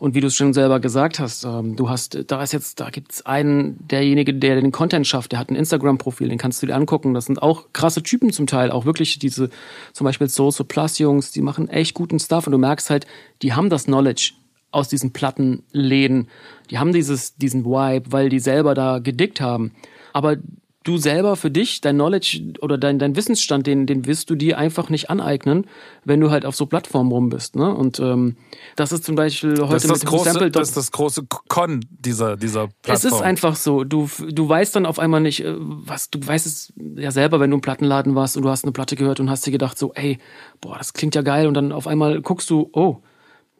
und 0.00 0.16
wie 0.16 0.20
du 0.20 0.26
es 0.26 0.34
schon 0.34 0.52
selber 0.52 0.80
gesagt 0.80 1.20
hast, 1.20 1.44
ähm, 1.44 1.76
du 1.76 1.88
hast, 1.88 2.18
da 2.26 2.42
ist 2.42 2.52
jetzt, 2.52 2.80
da 2.80 2.90
gibt's 2.90 3.26
einen, 3.26 3.78
derjenige, 3.86 4.34
der 4.34 4.60
den 4.60 4.72
Content 4.72 5.06
schafft, 5.06 5.30
der 5.30 5.38
hat 5.38 5.50
ein 5.50 5.56
Instagram-Profil, 5.56 6.28
den 6.28 6.38
kannst 6.38 6.60
du 6.64 6.66
dir 6.66 6.74
angucken. 6.74 7.14
Das 7.14 7.26
sind 7.26 7.40
auch 7.40 7.66
krasse 7.72 8.02
Typen 8.02 8.32
zum 8.32 8.48
Teil, 8.48 8.72
auch 8.72 8.86
wirklich 8.86 9.20
diese, 9.20 9.50
zum 9.92 10.04
Beispiel 10.04 10.28
Soulso 10.28 10.64
Plus 10.64 10.98
Jungs, 10.98 11.30
die 11.30 11.42
machen 11.42 11.68
echt 11.68 11.94
guten 11.94 12.18
Stuff 12.18 12.48
und 12.48 12.52
du 12.52 12.58
merkst 12.58 12.90
halt, 12.90 13.06
die 13.42 13.52
haben 13.52 13.70
das 13.70 13.84
Knowledge 13.84 14.32
aus 14.72 14.88
diesen 14.88 15.12
Plattenläden. 15.12 16.28
Die 16.70 16.78
haben 16.78 16.92
dieses, 16.92 17.36
diesen 17.36 17.64
Vibe, 17.64 18.10
weil 18.10 18.28
die 18.28 18.40
selber 18.40 18.74
da 18.74 18.98
gedickt 18.98 19.40
haben. 19.40 19.72
Aber 20.18 20.36
du 20.82 20.96
selber 20.96 21.36
für 21.36 21.48
dich, 21.48 21.80
dein 21.80 21.94
Knowledge 21.94 22.54
oder 22.60 22.76
dein, 22.76 22.98
dein 22.98 23.14
Wissensstand, 23.14 23.68
den, 23.68 23.86
den 23.86 24.04
wirst 24.04 24.30
du 24.30 24.34
dir 24.34 24.58
einfach 24.58 24.90
nicht 24.90 25.10
aneignen, 25.10 25.64
wenn 26.04 26.18
du 26.18 26.32
halt 26.32 26.44
auf 26.44 26.56
so 26.56 26.66
Plattformen 26.66 27.12
rum 27.12 27.28
bist. 27.28 27.54
Ne? 27.54 27.72
Und 27.72 28.00
ähm, 28.00 28.36
das 28.74 28.90
ist 28.90 29.04
zum 29.04 29.14
Beispiel 29.14 29.52
heute 29.60 29.74
das 29.74 29.84
ist 29.84 29.90
das 29.92 30.00
mit 30.00 30.08
große, 30.08 30.24
Sample. 30.24 30.50
Das 30.50 30.70
ist 30.70 30.76
das 30.76 30.90
große 30.90 31.26
Con 31.46 31.84
dieser, 31.88 32.36
dieser 32.36 32.66
Plattform. 32.82 32.94
Es 32.94 33.04
ist 33.04 33.22
einfach 33.22 33.54
so. 33.54 33.84
Du, 33.84 34.08
du 34.28 34.48
weißt 34.48 34.74
dann 34.74 34.86
auf 34.86 34.98
einmal 34.98 35.20
nicht, 35.20 35.44
äh, 35.44 35.54
was, 35.56 36.10
du 36.10 36.18
weißt 36.26 36.46
es 36.46 36.72
ja 36.96 37.12
selber, 37.12 37.38
wenn 37.38 37.50
du 37.50 37.58
im 37.58 37.60
Plattenladen 37.60 38.16
warst 38.16 38.36
und 38.36 38.42
du 38.42 38.48
hast 38.48 38.64
eine 38.64 38.72
Platte 38.72 38.96
gehört 38.96 39.20
und 39.20 39.30
hast 39.30 39.46
dir 39.46 39.52
gedacht 39.52 39.78
so, 39.78 39.92
ey, 39.94 40.18
boah, 40.60 40.78
das 40.78 40.94
klingt 40.94 41.14
ja 41.14 41.22
geil. 41.22 41.46
Und 41.46 41.54
dann 41.54 41.70
auf 41.70 41.86
einmal 41.86 42.20
guckst 42.22 42.50
du, 42.50 42.70
oh, 42.72 43.02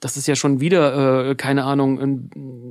das 0.01 0.17
ist 0.17 0.27
ja 0.29 0.37
schon 0.37 0.61
wieder, 0.61 1.31
äh, 1.31 1.35
keine 1.35 1.65
Ahnung, 1.65 1.99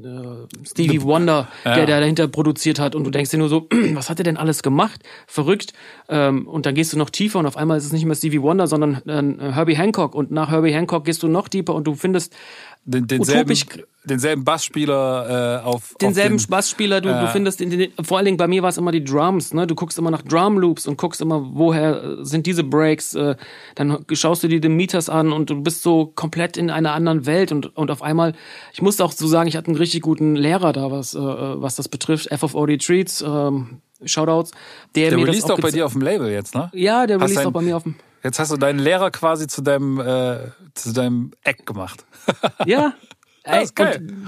äh, 0.04 0.66
Stevie 0.68 1.02
Wonder, 1.02 1.48
Ja. 1.66 1.76
der, 1.76 1.86
der 1.86 2.00
dahinter 2.00 2.28
produziert 2.28 2.80
hat. 2.80 2.96
Und 2.96 3.04
du 3.04 3.12
denkst 3.12 3.32
dir 3.32 3.38
nur 3.38 3.50
so, 3.50 3.68
was 3.94 4.10
hat 4.10 4.20
er 4.20 4.24
denn 4.24 4.38
alles 4.38 4.64
gemacht? 4.64 5.02
Verrückt. 5.28 5.74
Ähm, 6.10 6.48
und 6.48 6.66
dann 6.66 6.76
gehst 6.76 6.94
du 6.94 6.98
noch 6.98 7.10
tiefer 7.10 7.40
und 7.40 7.46
auf 7.46 7.58
einmal 7.58 7.78
ist 7.78 7.86
es 7.86 7.92
nicht 7.92 8.06
mehr 8.06 8.16
Stevie 8.16 8.42
Wonder, 8.42 8.68
sondern 8.68 9.02
äh, 9.08 9.52
Herbie 9.52 9.76
Hancock. 9.78 10.16
Und 10.16 10.32
nach 10.32 10.50
Herbie 10.50 10.74
Hancock 10.74 11.06
gehst 11.06 11.24
du 11.24 11.28
noch 11.28 11.48
tiefer 11.50 11.74
und 11.76 11.86
du 11.86 11.96
findest 11.96 12.36
den, 12.90 13.06
denselben, 13.06 13.54
denselben 14.06 14.44
Bassspieler 14.46 15.62
äh, 15.62 15.66
auf 15.66 15.94
denselben 16.00 16.36
auf 16.36 16.46
den, 16.46 16.50
Bassspieler, 16.50 17.02
du, 17.02 17.10
du 17.10 17.28
findest 17.28 17.60
in 17.60 17.70
den, 17.70 17.92
vor 18.02 18.18
allen 18.18 18.26
Dingen 18.26 18.38
bei 18.38 18.48
mir 18.48 18.64
war 18.64 18.70
es 18.70 18.78
immer 18.78 18.92
die 18.94 19.04
Drums, 19.04 19.54
ne? 19.54 19.68
Du 19.68 19.76
guckst 19.76 19.98
immer 20.00 20.10
nach 20.10 20.22
Drum 20.22 20.58
Loops 20.58 20.88
und 20.88 20.98
guckst 20.98 21.20
immer, 21.20 21.46
woher 21.54 22.02
äh, 22.02 22.26
sind 22.26 22.46
diese 22.46 22.64
Breaks, 22.64 23.14
äh, 23.16 23.36
dann 23.76 24.06
schaust 24.14 24.44
du 24.44 24.48
dir 24.48 24.62
die 24.62 24.70
Meters 24.70 25.10
an 25.10 25.34
und 25.34 25.50
du 25.50 25.62
bist 25.62 25.84
so 25.84 26.08
komplett 26.16 26.56
in 26.56 26.70
einer 26.70 26.94
anderen 26.94 27.26
Welt 27.26 27.52
und, 27.52 27.76
und 27.76 27.92
auf 27.92 28.02
einmal, 28.02 28.34
ich 28.74 28.82
muss 28.82 29.00
auch 29.02 29.12
so 29.12 29.28
sagen, 29.28 29.50
ich 29.50 29.58
hatte 29.58 29.68
einen 29.68 29.76
richtig 29.78 30.02
guten 30.02 30.36
Lehrer 30.38 30.72
da, 30.72 30.90
was, 30.90 31.14
äh, 31.14 31.20
was 31.20 31.76
das 31.76 31.90
betrifft, 31.90 32.30
FFOD 32.34 32.78
Treats, 32.82 33.22
ähm, 33.22 33.82
Shoutouts, 34.06 34.52
der, 34.96 35.10
Der 35.10 35.18
mir 35.18 35.26
released 35.28 35.46
das 35.46 35.52
auch 35.52 35.60
bei 35.60 35.70
geze- 35.70 35.74
dir 35.74 35.86
auf 35.86 35.94
dem 35.94 36.02
Label 36.02 36.30
jetzt, 36.32 36.56
ne? 36.56 36.70
Ja, 36.74 37.06
der 37.08 37.18
Hast 37.20 37.32
released 37.32 37.46
auch 37.48 37.52
bei 37.52 37.62
mir 37.62 37.76
auf 37.76 37.84
dem 37.84 37.96
Jetzt 38.24 38.40
hast 38.40 38.52
du 38.52 38.58
deinen 38.58 38.80
Lehrer 38.80 39.12
quasi 39.12 39.48
zu 39.48 39.62
deinem, 39.62 40.00
äh, 40.00 40.52
zu 40.74 40.94
deinem 40.94 41.32
Eck 41.44 41.66
gemacht. 41.66 42.06
Ja. 42.66 42.94
Ey, 43.44 43.64
ist 43.64 43.80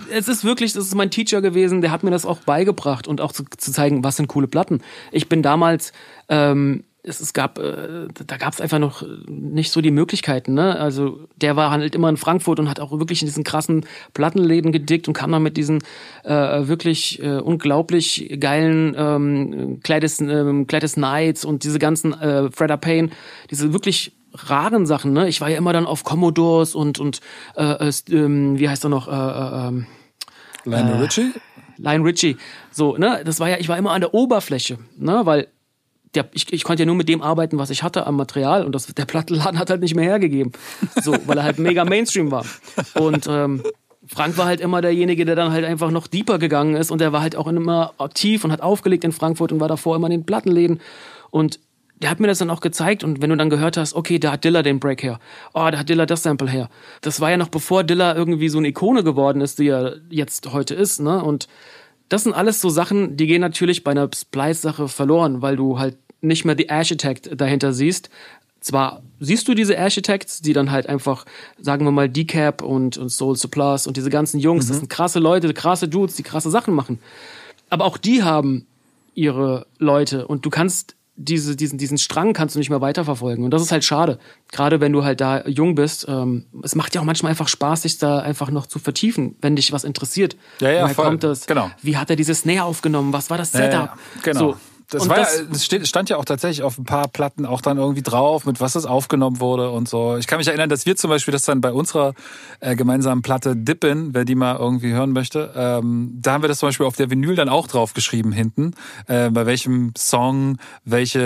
es 0.10 0.28
ist 0.30 0.44
wirklich, 0.46 0.72
das 0.72 0.86
ist 0.86 0.96
mein 0.96 1.12
Teacher 1.12 1.42
gewesen, 1.42 1.82
der 1.82 1.92
hat 1.92 2.04
mir 2.04 2.12
das 2.12 2.26
auch 2.26 2.40
beigebracht 2.40 3.06
und 3.06 3.20
auch 3.20 3.34
zu, 3.34 3.44
zu 3.44 3.74
zeigen, 3.74 4.02
was 4.02 4.16
sind 4.16 4.28
coole 4.28 4.48
Platten. 4.48 4.82
Ich 5.12 5.28
bin 5.28 5.44
damals, 5.44 5.92
ähm, 6.30 6.86
es, 7.10 7.20
es 7.20 7.34
gab, 7.34 7.60
äh, 7.60 8.08
da 8.26 8.38
gab 8.38 8.54
es 8.54 8.62
einfach 8.62 8.80
noch 8.80 9.04
nicht 9.28 9.72
so 9.72 9.82
die 9.82 9.92
Möglichkeiten. 9.92 10.54
Ne? 10.54 10.80
Also 10.80 11.28
der 11.36 11.56
war 11.56 11.72
halt 11.72 11.96
immer 11.96 12.10
in 12.10 12.18
Frankfurt 12.18 12.60
und 12.60 12.70
hat 12.70 12.80
auch 12.80 12.92
wirklich 12.92 13.22
in 13.22 13.28
diesen 13.28 13.44
krassen 13.44 13.86
Plattenläden 14.14 14.72
gedickt 14.72 15.08
und 15.08 15.14
kam 15.14 15.32
dann 15.32 15.44
mit 15.44 15.58
diesen 15.58 15.80
äh, 16.24 16.68
wirklich 16.68 17.22
äh, 17.22 17.40
unglaublich 17.40 18.38
geilen 18.40 18.96
ähm, 18.98 19.80
Gladys, 19.82 20.22
ähm, 20.22 20.68
Gladys 20.68 20.94
Knights 20.94 21.44
und 21.44 21.64
diese 21.64 21.80
ganzen 21.80 22.14
äh, 22.14 22.52
Fredda 22.52 22.78
Payne, 22.78 23.10
diese 23.50 23.74
wirklich 23.74 24.14
raren 24.34 24.86
Sachen, 24.86 25.12
ne? 25.12 25.28
Ich 25.28 25.42
war 25.42 25.50
ja 25.50 25.58
immer 25.58 25.74
dann 25.74 25.88
auf 25.88 26.04
Commodores 26.04 26.76
und 26.76 27.00
und 27.00 27.20
äh, 27.56 27.90
äh, 27.90 27.92
ähm, 28.12 28.60
wie 28.60 28.70
heißt 28.70 28.86
er 28.86 28.90
noch 28.90 29.08
äh, 29.08 29.12
äh, 29.12 29.68
ähm, 29.68 29.88
Lionel 30.66 31.02
Richie? 31.02 31.32
Lion 31.78 32.04
Richie. 32.04 32.38
So, 32.72 32.98
ne? 32.98 33.22
Das 33.26 33.40
war 33.40 33.50
ja, 33.50 33.58
ich 33.58 33.70
war 33.70 33.78
immer 33.78 33.92
an 33.92 34.02
der 34.02 34.14
Oberfläche, 34.14 34.78
ne? 34.98 35.22
Weil 35.24 35.48
der, 36.16 36.28
ich, 36.34 36.52
ich 36.52 36.64
konnte 36.64 36.84
ja 36.84 36.88
nur 36.88 36.96
mit 36.96 37.10
dem 37.10 37.22
arbeiten, 37.22 37.58
was 37.58 37.70
ich 37.70 37.84
hatte 37.84 38.08
am 38.08 38.16
Material 38.16 38.66
und 38.66 38.74
das, 38.74 38.88
der 38.88 39.06
Plattenladen 39.06 39.60
hat 39.60 39.70
halt 39.70 39.82
nicht 39.82 39.96
mehr 39.96 40.06
hergegeben. 40.06 40.52
So, 41.02 41.16
weil 41.28 41.38
er 41.38 41.44
halt 41.44 41.60
mega 41.60 41.86
Mainstream 41.86 42.32
war. 42.32 42.46
Und 42.96 43.28
ähm, 43.28 43.64
Frank 44.08 44.38
war 44.38 44.48
halt 44.48 44.60
immer 44.60 44.82
derjenige, 44.82 45.26
der 45.26 45.36
dann 45.36 45.52
halt 45.52 45.66
einfach 45.66 45.92
noch 45.92 46.08
deeper 46.08 46.40
gegangen 46.40 46.76
ist 46.76 46.90
und 46.90 47.00
der 47.00 47.14
war 47.14 47.22
halt 47.22 47.36
auch 47.36 47.48
immer 47.48 47.94
aktiv 48.00 48.44
und 48.44 48.52
hat 48.52 48.62
aufgelegt 48.62 49.04
in 49.04 49.12
Frankfurt 49.12 49.52
und 49.52 49.60
war 49.60 49.68
davor 49.68 49.96
immer 49.96 50.08
in 50.08 50.12
den 50.12 50.26
Plattenläden. 50.26 50.80
Und 51.30 51.60
der 52.02 52.10
hat 52.10 52.20
mir 52.20 52.28
das 52.28 52.40
dann 52.40 52.50
auch 52.50 52.62
gezeigt 52.62 53.04
und 53.04 53.22
wenn 53.22 53.30
du 53.30 53.36
dann 53.36 53.50
gehört 53.50 53.78
hast, 53.78 53.94
okay, 53.94 54.20
da 54.20 54.32
hat 54.32 54.44
Dilla 54.44 54.64
den 54.64 54.80
Break 54.80 55.04
her, 55.04 55.20
oh, 55.54 55.68
da 55.70 55.80
hat 55.80 55.90
Dilla 55.90 56.06
das 56.06 56.24
Sample 56.24 56.50
her. 56.50 56.70
Das 57.02 57.20
war 57.20 57.30
ja 57.30 57.38
noch 57.38 57.50
bevor 57.50 57.84
Dilla 57.84 58.16
irgendwie 58.16 58.50
so 58.50 58.58
eine 58.58 58.70
Ikone 58.70 59.04
geworden 59.04 59.42
ist, 59.42 59.60
die 59.60 59.68
er 59.68 59.98
jetzt 60.10 60.52
heute 60.54 60.76
ist, 60.76 61.02
ne? 61.02 61.24
Und 61.24 61.48
das 62.10 62.24
sind 62.24 62.34
alles 62.34 62.60
so 62.60 62.70
Sachen, 62.70 63.16
die 63.18 63.28
gehen 63.28 63.42
natürlich 63.42 63.84
bei 63.84 63.92
einer 63.92 64.10
Splice-Sache 64.14 64.88
verloren, 64.88 65.42
weil 65.42 65.56
du 65.56 65.80
halt 65.80 65.98
nicht 66.22 66.44
mehr 66.44 66.56
die 66.56 66.70
Architect 66.70 67.40
dahinter 67.40 67.72
siehst. 67.72 68.10
Zwar 68.60 69.04
siehst 69.20 69.48
du 69.48 69.54
diese 69.54 69.80
Architects, 69.80 70.42
die 70.42 70.52
dann 70.52 70.72
halt 70.72 70.88
einfach, 70.88 71.26
sagen 71.62 71.86
wir 71.86 71.92
mal, 71.92 72.10
Decap 72.10 72.62
und, 72.62 72.98
und 72.98 73.10
Soul 73.10 73.38
Supplies 73.38 73.88
und 73.88 73.96
diese 73.96 74.10
ganzen 74.10 74.40
Jungs, 74.40 74.68
das 74.68 74.78
sind 74.78 74.90
krasse 74.90 75.20
Leute, 75.20 75.54
krasse 75.54 75.88
Dudes, 75.88 76.16
die 76.16 76.24
krasse 76.24 76.50
Sachen 76.50 76.74
machen. 76.74 77.00
Aber 77.70 77.86
auch 77.86 77.98
die 77.98 78.24
haben 78.24 78.66
ihre 79.14 79.66
Leute 79.78 80.28
und 80.28 80.46
du 80.46 80.50
kannst 80.50 80.96
diese, 81.22 81.56
diesen, 81.56 81.78
diesen 81.78 81.98
Strang 81.98 82.34
kannst 82.34 82.56
du 82.56 82.60
nicht 82.60 82.70
mehr 82.70 82.80
weiterverfolgen. 82.82 83.44
Und 83.44 83.52
das 83.52 83.62
ist 83.62 83.72
halt 83.72 83.84
schade. 83.84 84.20
Gerade 84.52 84.80
wenn 84.80 84.94
du 84.94 85.04
halt 85.04 85.20
da 85.20 85.46
jung 85.48 85.76
bist. 85.76 86.06
Ähm, 86.08 86.46
es 86.64 86.76
macht 86.76 86.96
ja 86.96 87.02
auch 87.02 87.06
manchmal 87.06 87.32
einfach 87.32 87.48
Spaß, 87.50 87.82
sich 87.82 87.98
da 87.98 88.20
einfach 88.20 88.50
noch 88.52 88.66
zu 88.68 88.80
vertiefen, 88.80 89.36
wenn 89.42 89.56
dich 89.58 89.74
was 89.74 89.84
interessiert. 89.84 90.38
Ja, 90.62 90.72
ja, 90.72 90.84
Woher 90.84 90.96
voll. 90.96 91.06
kommt 91.06 91.24
das? 91.24 91.46
Genau. 91.46 91.70
Wie 91.82 91.98
hat 91.98 92.10
er 92.10 92.16
diese 92.16 92.34
Snare 92.34 92.64
aufgenommen? 92.64 93.12
Was 93.12 93.30
war 93.30 93.38
das 93.38 93.52
Ja, 93.54 93.60
Setup? 93.60 93.74
ja, 93.74 93.94
genau. 94.24 94.40
So. 94.40 94.58
Das, 94.92 95.08
war 95.10 95.18
das- 95.18 95.44
das 95.52 95.66
steht, 95.66 95.88
stand 95.88 96.10
ja 96.10 96.18
auch 96.18 96.26
tatsächlich 96.26 96.64
auf 96.64 96.78
ein 96.78 96.84
paar 96.84 97.08
Platten 97.08 97.46
auch 97.46 97.62
dann 97.62 97.78
irgendwie 97.78 98.02
drauf, 98.02 98.46
mit 98.46 98.60
was 98.60 98.76
es 98.76 98.86
aufgenommen 98.86 99.40
wurde 99.40 99.70
und 99.70 99.88
so. 99.88 100.18
Ich 100.18 100.26
kann 100.28 100.40
mich 100.40 100.48
erinnern, 100.48 100.70
dass 100.70 100.86
wir 100.86 100.96
zum 100.96 101.10
Beispiel 101.12 101.32
das 101.32 101.44
dann 101.44 101.62
bei 101.62 101.72
unserer 101.72 102.14
äh, 102.60 102.76
gemeinsamen 102.76 103.22
Platte 103.22 103.56
Dippin, 103.56 104.10
wer 104.14 104.26
die 104.26 104.36
mal 104.36 104.56
irgendwie 104.58 104.92
hören 104.92 105.12
möchte, 105.12 105.52
ähm, 105.56 106.18
da 106.20 106.34
haben 106.34 106.44
wir 106.44 106.48
das 106.48 106.60
zum 106.60 106.70
Beispiel 106.70 106.86
auf 106.88 106.96
der 106.96 107.10
Vinyl 107.12 107.36
dann 107.36 107.50
auch 107.50 107.68
drauf 107.68 107.94
geschrieben 107.94 108.32
hinten, 108.32 108.74
äh, 109.08 109.30
bei 109.30 109.46
welchem 109.46 109.94
Song, 109.98 110.58
welche 110.86 111.20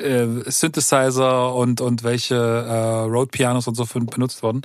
äh, 0.00 0.22
äh, 0.22 0.50
Synthesizer 0.50 1.54
und, 1.54 1.80
und 1.82 2.02
welche 2.02 2.34
äh, 2.34 3.02
Road 3.04 3.30
Pianos 3.30 3.68
und 3.68 3.74
so 3.74 3.84
für, 3.84 4.00
benutzt 4.00 4.42
wurden. 4.42 4.62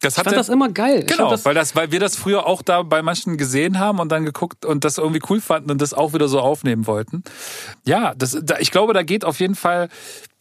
Das 0.00 0.14
Ich 0.14 0.18
hat 0.18 0.24
fand 0.24 0.32
der- 0.32 0.40
das 0.40 0.48
immer 0.48 0.68
geil. 0.68 1.00
Ich 1.00 1.06
Genau, 1.16 1.30
das, 1.30 1.44
weil 1.44 1.54
das, 1.54 1.74
weil 1.74 1.90
wir 1.90 1.98
das 1.98 2.14
früher 2.16 2.46
auch 2.46 2.62
da 2.62 2.82
bei 2.82 3.02
manchen 3.02 3.36
gesehen 3.36 3.78
haben 3.80 3.98
und 3.98 4.10
dann 4.12 4.24
geguckt 4.24 4.64
und 4.64 4.84
das 4.84 4.98
irgendwie 4.98 5.20
cool 5.28 5.40
fanden 5.40 5.70
und 5.72 5.82
das 5.82 5.92
auch 5.92 6.12
wieder 6.12 6.28
so 6.28 6.40
aufnehmen 6.40 6.86
wollten. 6.86 7.24
Ja, 7.84 8.14
das, 8.14 8.38
da, 8.42 8.58
ich 8.58 8.70
glaube, 8.70 8.92
da 8.94 9.02
geht 9.02 9.24
auf 9.24 9.40
jeden 9.40 9.56
Fall, 9.56 9.88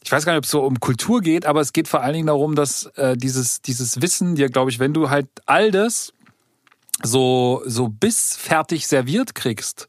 ich 0.04 0.12
weiß 0.12 0.26
gar 0.26 0.34
nicht, 0.34 0.38
ob 0.39 0.43
es 0.46 0.52
so 0.52 0.62
um 0.63 0.80
Kultur 0.80 1.22
geht, 1.22 1.46
aber 1.48 1.62
es 1.62 1.74
geht 1.74 1.88
vor 1.88 2.02
allen 2.02 2.13
Dingen 2.13 2.28
darum, 2.28 2.54
dass 2.56 2.86
äh, 2.98 3.17
dieses, 3.17 3.62
dieses 3.63 4.00
Wissen 4.02 4.36
dir, 4.36 4.50
glaube 4.50 4.70
ich, 4.70 4.78
wenn 4.80 4.93
du 4.93 5.10
halt 5.10 5.28
all 5.48 5.72
das 5.72 6.13
so, 7.04 7.63
so 7.65 7.89
bissfertig 7.89 8.88
serviert 8.88 9.36
kriegst 9.36 9.88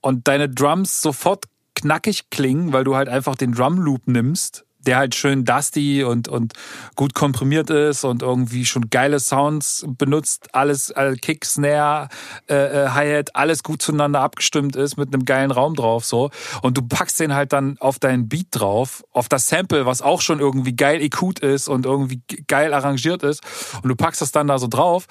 und 0.00 0.28
deine 0.28 0.48
Drums 0.48 1.02
sofort 1.02 1.44
knackig 1.74 2.30
klingen, 2.30 2.72
weil 2.72 2.84
du 2.84 2.94
halt 2.96 3.08
einfach 3.08 3.34
den 3.36 3.52
Drum 3.52 3.78
Loop 3.78 4.06
nimmst, 4.06 4.64
der 4.86 4.96
halt 4.96 5.14
schön 5.14 5.44
dusty 5.44 6.04
und, 6.04 6.28
und 6.28 6.54
gut 6.96 7.14
komprimiert 7.14 7.70
ist 7.70 8.04
und 8.04 8.22
irgendwie 8.22 8.64
schon 8.66 8.90
geile 8.90 9.20
Sounds 9.20 9.84
benutzt, 9.86 10.48
alles, 10.54 10.90
äh, 10.90 11.16
Kick, 11.16 11.44
Snare, 11.44 12.08
äh, 12.48 12.54
äh, 12.54 12.88
Hi-Hat, 12.88 13.36
alles 13.36 13.62
gut 13.62 13.82
zueinander 13.82 14.20
abgestimmt 14.20 14.76
ist 14.76 14.96
mit 14.96 15.12
einem 15.12 15.24
geilen 15.24 15.50
Raum 15.50 15.74
drauf, 15.74 16.04
so. 16.04 16.30
Und 16.62 16.76
du 16.76 16.82
packst 16.82 17.20
den 17.20 17.34
halt 17.34 17.52
dann 17.52 17.76
auf 17.78 17.98
deinen 17.98 18.28
Beat 18.28 18.48
drauf, 18.50 19.04
auf 19.12 19.28
das 19.28 19.46
Sample, 19.46 19.86
was 19.86 20.02
auch 20.02 20.20
schon 20.20 20.40
irgendwie 20.40 20.74
geil 20.74 21.00
EQt 21.02 21.40
ist 21.40 21.68
und 21.68 21.86
irgendwie 21.86 22.22
geil 22.46 22.74
arrangiert 22.74 23.22
ist. 23.22 23.42
Und 23.82 23.88
du 23.88 23.96
packst 23.96 24.20
das 24.20 24.32
dann 24.32 24.46
da 24.46 24.58
so 24.58 24.66
drauf 24.68 25.06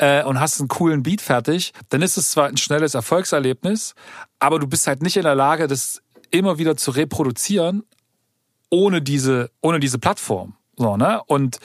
äh, 0.00 0.24
und 0.24 0.40
hast 0.40 0.60
einen 0.60 0.68
coolen 0.68 1.02
Beat 1.02 1.20
fertig, 1.20 1.72
dann 1.90 2.02
ist 2.02 2.16
es 2.16 2.30
zwar 2.30 2.48
ein 2.48 2.56
schnelles 2.56 2.94
Erfolgserlebnis, 2.94 3.94
aber 4.38 4.58
du 4.58 4.66
bist 4.66 4.86
halt 4.86 5.02
nicht 5.02 5.16
in 5.16 5.22
der 5.22 5.34
Lage, 5.34 5.68
das 5.68 6.02
immer 6.30 6.58
wieder 6.58 6.76
zu 6.76 6.90
reproduzieren, 6.90 7.84
ohne 8.70 9.02
diese, 9.02 9.50
ohne 9.60 9.80
diese 9.80 9.98
Plattform. 9.98 10.54
So, 10.80 10.96
ne? 10.96 11.20
Und 11.26 11.58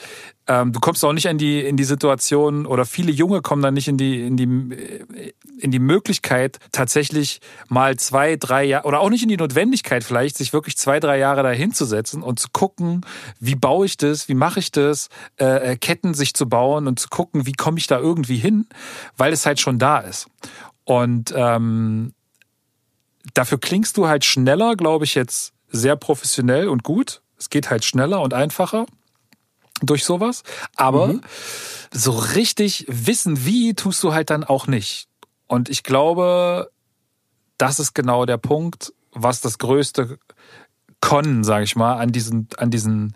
ähm, 0.46 0.72
du 0.72 0.80
kommst 0.80 1.02
auch 1.02 1.14
nicht 1.14 1.24
in 1.24 1.38
die, 1.38 1.64
in 1.64 1.78
die 1.78 1.84
Situation, 1.84 2.66
oder 2.66 2.84
viele 2.84 3.10
Junge 3.10 3.40
kommen 3.40 3.62
dann 3.62 3.72
nicht 3.72 3.88
in 3.88 3.96
die, 3.96 4.26
in 4.26 4.36
die, 4.36 4.44
in 5.58 5.70
die 5.70 5.78
Möglichkeit, 5.78 6.58
tatsächlich 6.70 7.40
mal 7.68 7.96
zwei, 7.96 8.36
drei 8.36 8.64
Jahre, 8.64 8.86
oder 8.86 9.00
auch 9.00 9.08
nicht 9.08 9.22
in 9.22 9.30
die 9.30 9.38
Notwendigkeit 9.38 10.04
vielleicht, 10.04 10.36
sich 10.36 10.52
wirklich 10.52 10.76
zwei, 10.76 11.00
drei 11.00 11.18
Jahre 11.18 11.42
da 11.42 11.50
hinzusetzen 11.50 12.22
und 12.22 12.38
zu 12.38 12.48
gucken, 12.52 13.06
wie 13.40 13.54
baue 13.54 13.86
ich 13.86 13.96
das, 13.96 14.28
wie 14.28 14.34
mache 14.34 14.60
ich 14.60 14.70
das, 14.70 15.08
äh, 15.40 15.72
äh, 15.72 15.76
Ketten 15.76 16.12
sich 16.12 16.34
zu 16.34 16.46
bauen 16.46 16.86
und 16.86 17.00
zu 17.00 17.08
gucken, 17.08 17.46
wie 17.46 17.54
komme 17.54 17.78
ich 17.78 17.86
da 17.86 17.98
irgendwie 17.98 18.36
hin, 18.36 18.66
weil 19.16 19.32
es 19.32 19.46
halt 19.46 19.60
schon 19.60 19.78
da 19.78 20.00
ist. 20.00 20.26
Und 20.84 21.32
ähm, 21.34 22.12
dafür 23.32 23.58
klingst 23.58 23.96
du 23.96 24.08
halt 24.08 24.26
schneller, 24.26 24.76
glaube 24.76 25.06
ich, 25.06 25.14
jetzt 25.14 25.54
sehr 25.76 25.96
professionell 25.96 26.68
und 26.68 26.82
gut. 26.82 27.22
Es 27.38 27.50
geht 27.50 27.70
halt 27.70 27.84
schneller 27.84 28.20
und 28.22 28.34
einfacher 28.34 28.86
durch 29.82 30.04
sowas. 30.04 30.42
Aber 30.74 31.08
mhm. 31.08 31.20
so 31.92 32.12
richtig 32.12 32.86
wissen, 32.88 33.44
wie, 33.44 33.74
tust 33.74 34.02
du 34.02 34.14
halt 34.14 34.30
dann 34.30 34.44
auch 34.44 34.66
nicht. 34.66 35.08
Und 35.46 35.68
ich 35.68 35.82
glaube, 35.82 36.70
das 37.58 37.78
ist 37.78 37.94
genau 37.94 38.26
der 38.26 38.38
Punkt, 38.38 38.92
was 39.12 39.40
das 39.40 39.58
größte 39.58 40.18
Con, 41.00 41.44
sage 41.44 41.64
ich 41.64 41.76
mal, 41.76 41.96
an 41.96 42.10
diesen, 42.10 42.48
an 42.56 42.70
diesen 42.70 43.14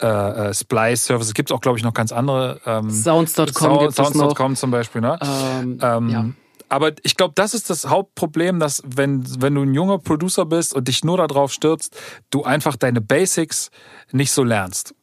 äh, 0.00 0.06
äh, 0.06 0.54
Splice-Services. 0.54 1.28
Es 1.28 1.34
gibt 1.34 1.52
auch, 1.52 1.60
glaube 1.60 1.78
ich, 1.78 1.84
noch 1.84 1.94
ganz 1.94 2.12
andere. 2.12 2.60
Ähm, 2.66 2.90
Sounds.com 2.90 3.92
Sounds, 3.92 3.96
Sounds.com 3.96 4.56
zum 4.56 4.70
Beispiel. 4.70 5.00
Ne? 5.00 5.18
Ähm, 5.22 5.78
ähm, 5.82 6.08
ja. 6.08 6.26
Aber 6.68 6.92
ich 7.02 7.16
glaube, 7.16 7.32
das 7.34 7.54
ist 7.54 7.70
das 7.70 7.86
Hauptproblem, 7.86 8.58
dass 8.58 8.82
wenn, 8.84 9.24
wenn 9.40 9.54
du 9.54 9.62
ein 9.62 9.74
junger 9.74 9.98
Producer 9.98 10.46
bist 10.46 10.74
und 10.74 10.88
dich 10.88 11.04
nur 11.04 11.18
darauf 11.18 11.52
stürzt, 11.52 11.96
du 12.30 12.44
einfach 12.44 12.76
deine 12.76 13.00
Basics 13.00 13.70
nicht 14.12 14.32
so 14.32 14.42
lernst. 14.42 14.94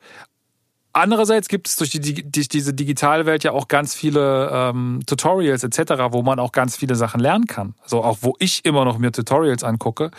Andererseits 0.93 1.47
gibt 1.47 1.67
es 1.67 1.77
durch, 1.77 1.91
die, 1.91 2.29
durch 2.29 2.49
diese 2.49 2.73
Digitalwelt 2.73 3.43
ja 3.43 3.51
auch 3.51 3.69
ganz 3.69 3.95
viele 3.95 4.49
ähm, 4.51 4.99
Tutorials 5.05 5.63
etc., 5.63 5.93
wo 6.11 6.21
man 6.21 6.39
auch 6.39 6.51
ganz 6.51 6.75
viele 6.75 6.95
Sachen 6.95 7.21
lernen 7.21 7.45
kann. 7.45 7.75
So 7.85 8.03
auch 8.03 8.19
wo 8.21 8.35
ich 8.39 8.65
immer 8.65 8.83
noch 8.83 8.97
mir 8.97 9.11
Tutorials 9.11 9.63
angucke, 9.63 10.11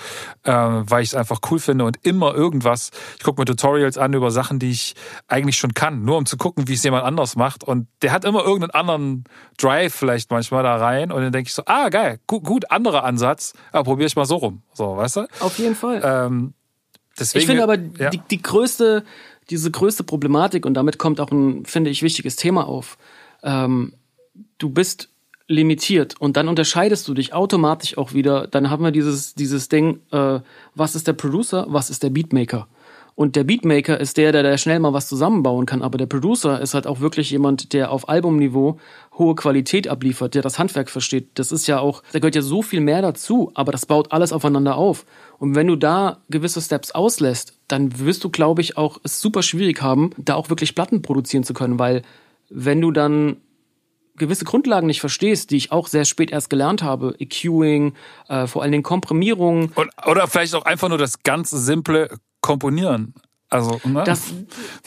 äh, 0.44 0.52
weil 0.52 1.02
ich 1.02 1.10
es 1.10 1.14
einfach 1.14 1.40
cool 1.50 1.58
finde 1.58 1.84
und 1.84 1.98
immer 2.02 2.34
irgendwas. 2.34 2.90
Ich 3.18 3.22
gucke 3.22 3.40
mir 3.40 3.44
Tutorials 3.44 3.98
an 3.98 4.14
über 4.14 4.30
Sachen, 4.30 4.58
die 4.58 4.70
ich 4.70 4.94
eigentlich 5.28 5.58
schon 5.58 5.74
kann, 5.74 6.04
nur 6.04 6.16
um 6.16 6.24
zu 6.24 6.38
gucken, 6.38 6.68
wie 6.68 6.74
es 6.74 6.82
jemand 6.82 7.04
anders 7.04 7.36
macht. 7.36 7.64
Und 7.64 7.86
der 8.00 8.12
hat 8.12 8.24
immer 8.24 8.40
irgendeinen 8.40 8.70
anderen 8.70 9.24
Drive 9.58 9.94
vielleicht 9.94 10.30
manchmal 10.30 10.62
da 10.62 10.76
rein 10.76 11.12
und 11.12 11.22
dann 11.22 11.32
denke 11.32 11.48
ich 11.48 11.54
so, 11.54 11.62
ah 11.66 11.90
geil, 11.90 12.18
gut, 12.26 12.44
gut 12.44 12.70
anderer 12.70 13.04
Ansatz, 13.04 13.52
aber 13.72 13.84
probiere 13.84 14.06
ich 14.06 14.16
mal 14.16 14.24
so 14.24 14.36
rum. 14.36 14.62
So, 14.72 14.96
weißt 14.96 15.16
du? 15.16 15.26
Auf 15.40 15.58
jeden 15.58 15.76
Fall. 15.76 16.00
Ähm, 16.02 16.54
deswegen, 17.18 17.40
ich 17.40 17.46
finde 17.46 17.62
aber 17.62 17.76
ja. 17.98 18.10
die, 18.10 18.20
die 18.30 18.40
größte 18.40 19.04
diese 19.52 19.70
größte 19.70 20.02
Problematik 20.02 20.64
und 20.66 20.74
damit 20.74 20.98
kommt 20.98 21.20
auch 21.20 21.30
ein, 21.30 21.64
finde 21.66 21.90
ich, 21.90 22.02
wichtiges 22.02 22.36
Thema 22.36 22.66
auf. 22.66 22.96
Ähm, 23.42 23.92
du 24.58 24.70
bist 24.70 25.10
limitiert 25.46 26.18
und 26.18 26.38
dann 26.38 26.48
unterscheidest 26.48 27.06
du 27.06 27.14
dich 27.14 27.34
automatisch 27.34 27.98
auch 27.98 28.14
wieder. 28.14 28.46
Dann 28.46 28.70
haben 28.70 28.82
wir 28.82 28.90
dieses, 28.90 29.34
dieses 29.34 29.68
Ding, 29.68 30.00
äh, 30.10 30.40
was 30.74 30.94
ist 30.94 31.06
der 31.06 31.12
Producer, 31.12 31.66
was 31.68 31.90
ist 31.90 32.02
der 32.02 32.10
Beatmaker? 32.10 32.66
Und 33.14 33.36
der 33.36 33.44
Beatmaker 33.44 34.00
ist 34.00 34.16
der, 34.16 34.32
der 34.32 34.42
da 34.42 34.56
schnell 34.56 34.78
mal 34.78 34.92
was 34.92 35.08
zusammenbauen 35.08 35.66
kann. 35.66 35.82
Aber 35.82 35.98
der 35.98 36.06
Producer 36.06 36.60
ist 36.60 36.74
halt 36.74 36.86
auch 36.86 37.00
wirklich 37.00 37.30
jemand, 37.30 37.72
der 37.72 37.90
auf 37.90 38.08
Albumniveau 38.08 38.78
hohe 39.18 39.34
Qualität 39.34 39.88
abliefert, 39.88 40.34
der 40.34 40.42
das 40.42 40.58
Handwerk 40.58 40.90
versteht. 40.90 41.30
Das 41.34 41.52
ist 41.52 41.66
ja 41.66 41.78
auch, 41.78 42.02
da 42.12 42.18
gehört 42.18 42.34
ja 42.34 42.42
so 42.42 42.62
viel 42.62 42.80
mehr 42.80 43.02
dazu, 43.02 43.50
aber 43.54 43.72
das 43.72 43.86
baut 43.86 44.12
alles 44.12 44.32
aufeinander 44.32 44.76
auf. 44.76 45.04
Und 45.38 45.54
wenn 45.54 45.66
du 45.66 45.76
da 45.76 46.18
gewisse 46.30 46.62
Steps 46.62 46.92
auslässt, 46.92 47.58
dann 47.68 47.98
wirst 47.98 48.24
du, 48.24 48.30
glaube 48.30 48.62
ich, 48.62 48.76
auch 48.76 48.98
es 49.02 49.20
super 49.20 49.42
schwierig 49.42 49.82
haben, 49.82 50.10
da 50.16 50.34
auch 50.34 50.48
wirklich 50.48 50.74
Platten 50.74 51.02
produzieren 51.02 51.44
zu 51.44 51.54
können, 51.54 51.78
weil 51.78 52.02
wenn 52.48 52.80
du 52.80 52.90
dann 52.90 53.36
gewisse 54.16 54.44
Grundlagen 54.44 54.86
nicht 54.86 55.00
verstehst, 55.00 55.50
die 55.50 55.56
ich 55.56 55.72
auch 55.72 55.88
sehr 55.88 56.04
spät 56.04 56.30
erst 56.30 56.50
gelernt 56.50 56.82
habe, 56.82 57.14
EQing, 57.18 57.94
äh, 58.28 58.46
vor 58.46 58.62
allen 58.62 58.72
Dingen 58.72 58.84
Komprimierung. 58.84 59.72
oder 60.06 60.26
vielleicht 60.28 60.54
auch 60.54 60.64
einfach 60.64 60.88
nur 60.88 60.98
das 60.98 61.22
ganz 61.22 61.50
simple 61.50 62.10
Komponieren. 62.42 63.14
Also, 63.52 63.78
ne? 63.84 64.02
das, 64.06 64.32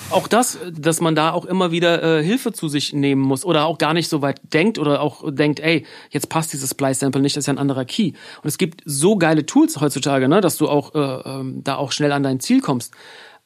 auch 0.09 0.27
das, 0.27 0.57
dass 0.71 0.99
man 0.99 1.13
da 1.13 1.31
auch 1.31 1.45
immer 1.45 1.71
wieder 1.71 2.01
äh, 2.01 2.23
Hilfe 2.23 2.51
zu 2.51 2.67
sich 2.67 2.93
nehmen 2.93 3.21
muss 3.21 3.45
oder 3.45 3.65
auch 3.65 3.77
gar 3.77 3.93
nicht 3.93 4.09
so 4.09 4.23
weit 4.23 4.41
denkt 4.53 4.79
oder 4.79 5.01
auch 5.01 5.23
denkt, 5.31 5.59
ey, 5.59 5.85
jetzt 6.09 6.29
passt 6.29 6.51
dieses 6.51 6.71
Splice-Sample 6.71 7.21
nicht, 7.21 7.37
das 7.37 7.43
ist 7.43 7.47
ja 7.47 7.53
ein 7.53 7.59
anderer 7.59 7.85
Key. 7.85 8.13
Und 8.41 8.47
es 8.47 8.57
gibt 8.57 8.81
so 8.83 9.17
geile 9.17 9.45
Tools 9.45 9.79
heutzutage, 9.81 10.27
ne, 10.27 10.41
dass 10.41 10.57
du 10.57 10.67
auch 10.67 10.95
äh, 10.95 11.29
ähm, 11.29 11.63
da 11.63 11.75
auch 11.75 11.91
schnell 11.91 12.11
an 12.11 12.23
dein 12.23 12.39
Ziel 12.39 12.59
kommst. 12.59 12.91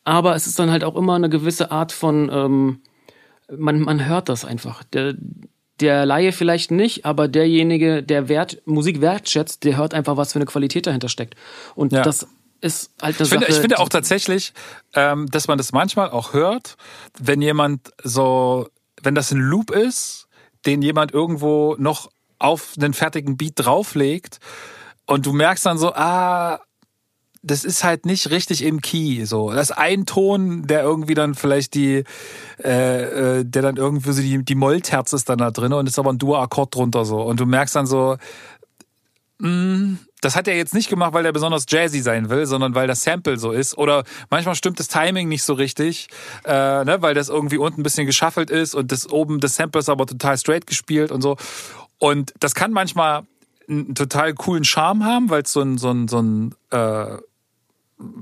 Aber 0.06 0.36
es 0.36 0.48
ist 0.48 0.58
dann 0.58 0.72
halt 0.72 0.86
auch 0.86 0.96
immer 0.96 1.16
eine 1.16 1.30
gewisse 1.30 1.70
Art 1.70 1.92
von, 1.92 2.30
ähm, 2.32 2.80
man, 3.56 3.82
man 3.82 4.06
hört 4.06 4.30
das 4.30 4.46
einfach. 4.46 4.86
Der, 4.86 5.16
der 5.82 6.06
Laie 6.06 6.32
vielleicht 6.32 6.72
nicht, 6.72 7.06
aber 7.06 7.28
derjenige, 7.28 8.04
der 8.04 8.30
Wert, 8.30 8.62
Musik 8.66 9.02
wertschätzt, 9.02 9.66
der 9.66 9.76
hört 9.76 9.94
einfach, 9.94 10.16
was 10.16 10.32
für 10.32 10.40
eine 10.40 10.46
Qualität 10.46 10.88
dahinter 10.88 11.10
steckt. 11.10 11.36
Und 11.76 11.92
ja. 11.92 12.04
das 12.04 12.26
ist 12.62 12.92
halt 13.02 13.18
eine 13.18 13.24
ich 13.24 13.30
finde, 13.30 13.46
Sache. 13.46 13.52
Ich 13.52 13.62
finde 13.62 13.80
auch 13.80 13.90
tatsächlich, 13.90 14.54
ähm, 14.94 15.28
dass 15.28 15.48
man 15.48 15.58
das 15.58 15.72
manchmal 15.72 16.10
auch 16.10 16.34
hört, 16.34 16.78
wenn 17.18 17.42
jemand 17.42 17.92
so, 18.04 18.70
wenn 19.02 19.16
das 19.16 19.32
ein 19.32 19.40
Loop 19.40 19.72
ist, 19.72 20.28
den 20.66 20.82
jemand 20.82 21.14
irgendwo 21.14 21.76
noch 21.78 22.10
auf 22.38 22.74
einen 22.78 22.94
fertigen 22.94 23.38
Beat 23.38 23.54
drauflegt 23.56 24.40
und 25.06 25.26
du 25.26 25.34
merkst 25.34 25.66
dann 25.66 25.78
so, 25.78 25.94
ah, 25.94 26.60
das 27.42 27.64
ist 27.64 27.84
halt 27.84 28.06
nicht 28.06 28.32
richtig 28.32 28.64
im 28.64 28.82
Key. 28.82 29.24
So, 29.26 29.52
das 29.52 29.70
ist 29.70 29.78
ein 29.78 30.06
Ton, 30.06 30.68
der 30.68 30.84
irgendwie 30.84 31.14
dann 31.14 31.36
vielleicht 31.36 31.74
die, 31.74 32.04
äh, 32.64 33.40
äh 33.40 33.46
der 33.46 33.62
dann 33.62 33.78
irgendwie 33.78 34.12
so 34.12 34.22
die, 34.22 34.44
die 34.44 34.56
Mollterz 34.56 35.14
ist 35.14 35.30
dann 35.30 35.38
da 35.38 35.52
drin 35.52 35.72
und 35.72 35.88
ist 35.88 36.00
aber 36.00 36.12
ein 36.12 36.18
Dur-Akkord 36.18 36.76
drunter 36.76 37.06
so. 37.06 37.22
Und 37.22 37.40
du 37.40 37.46
merkst 37.46 37.76
dann 37.76 37.88
so, 37.88 38.18
mh, 39.40 39.50
mm, 39.50 40.00
das 40.22 40.36
hat 40.36 40.48
er 40.48 40.56
jetzt 40.56 40.74
nicht 40.74 40.90
gemacht, 40.90 41.14
weil 41.14 41.26
er 41.26 41.32
besonders 41.32 41.66
jazzy 41.68 42.02
sein 42.02 42.30
will, 42.30 42.46
sondern 42.46 42.76
weil 42.76 42.88
das 42.88 43.02
Sample 43.04 43.38
so 43.38 43.52
ist. 43.52 43.78
Oder 43.78 44.04
manchmal 44.30 44.56
stimmt 44.56 44.80
das 44.80 44.88
Timing 44.88 45.30
nicht 45.30 45.44
so 45.44 45.54
richtig, 45.54 46.10
äh, 46.46 46.84
ne, 46.84 46.98
weil 47.00 47.14
das 47.14 47.30
irgendwie 47.30 47.58
unten 47.58 47.82
ein 47.82 47.84
bisschen 47.84 48.06
geschaffelt 48.06 48.50
ist 48.50 48.76
und 48.76 48.92
das 48.92 49.10
oben 49.10 49.40
das 49.40 49.56
Sample 49.56 49.80
ist 49.80 49.90
aber 49.90 50.06
total 50.06 50.38
straight 50.38 50.68
gespielt 50.68 51.12
und 51.12 51.22
so. 51.22 51.38
Und 52.00 52.34
das 52.40 52.56
kann 52.56 52.72
manchmal 52.72 53.24
einen 53.68 53.96
total 53.96 54.34
coolen 54.34 54.64
Charme 54.64 55.06
haben, 55.06 55.30
weil 55.30 55.44
es 55.44 55.52
so 55.52 55.62
ein, 55.62 55.78
so 55.78 55.92
ein, 55.92 56.08
so 56.08 56.22
ein 56.22 56.56
äh, 56.72 57.18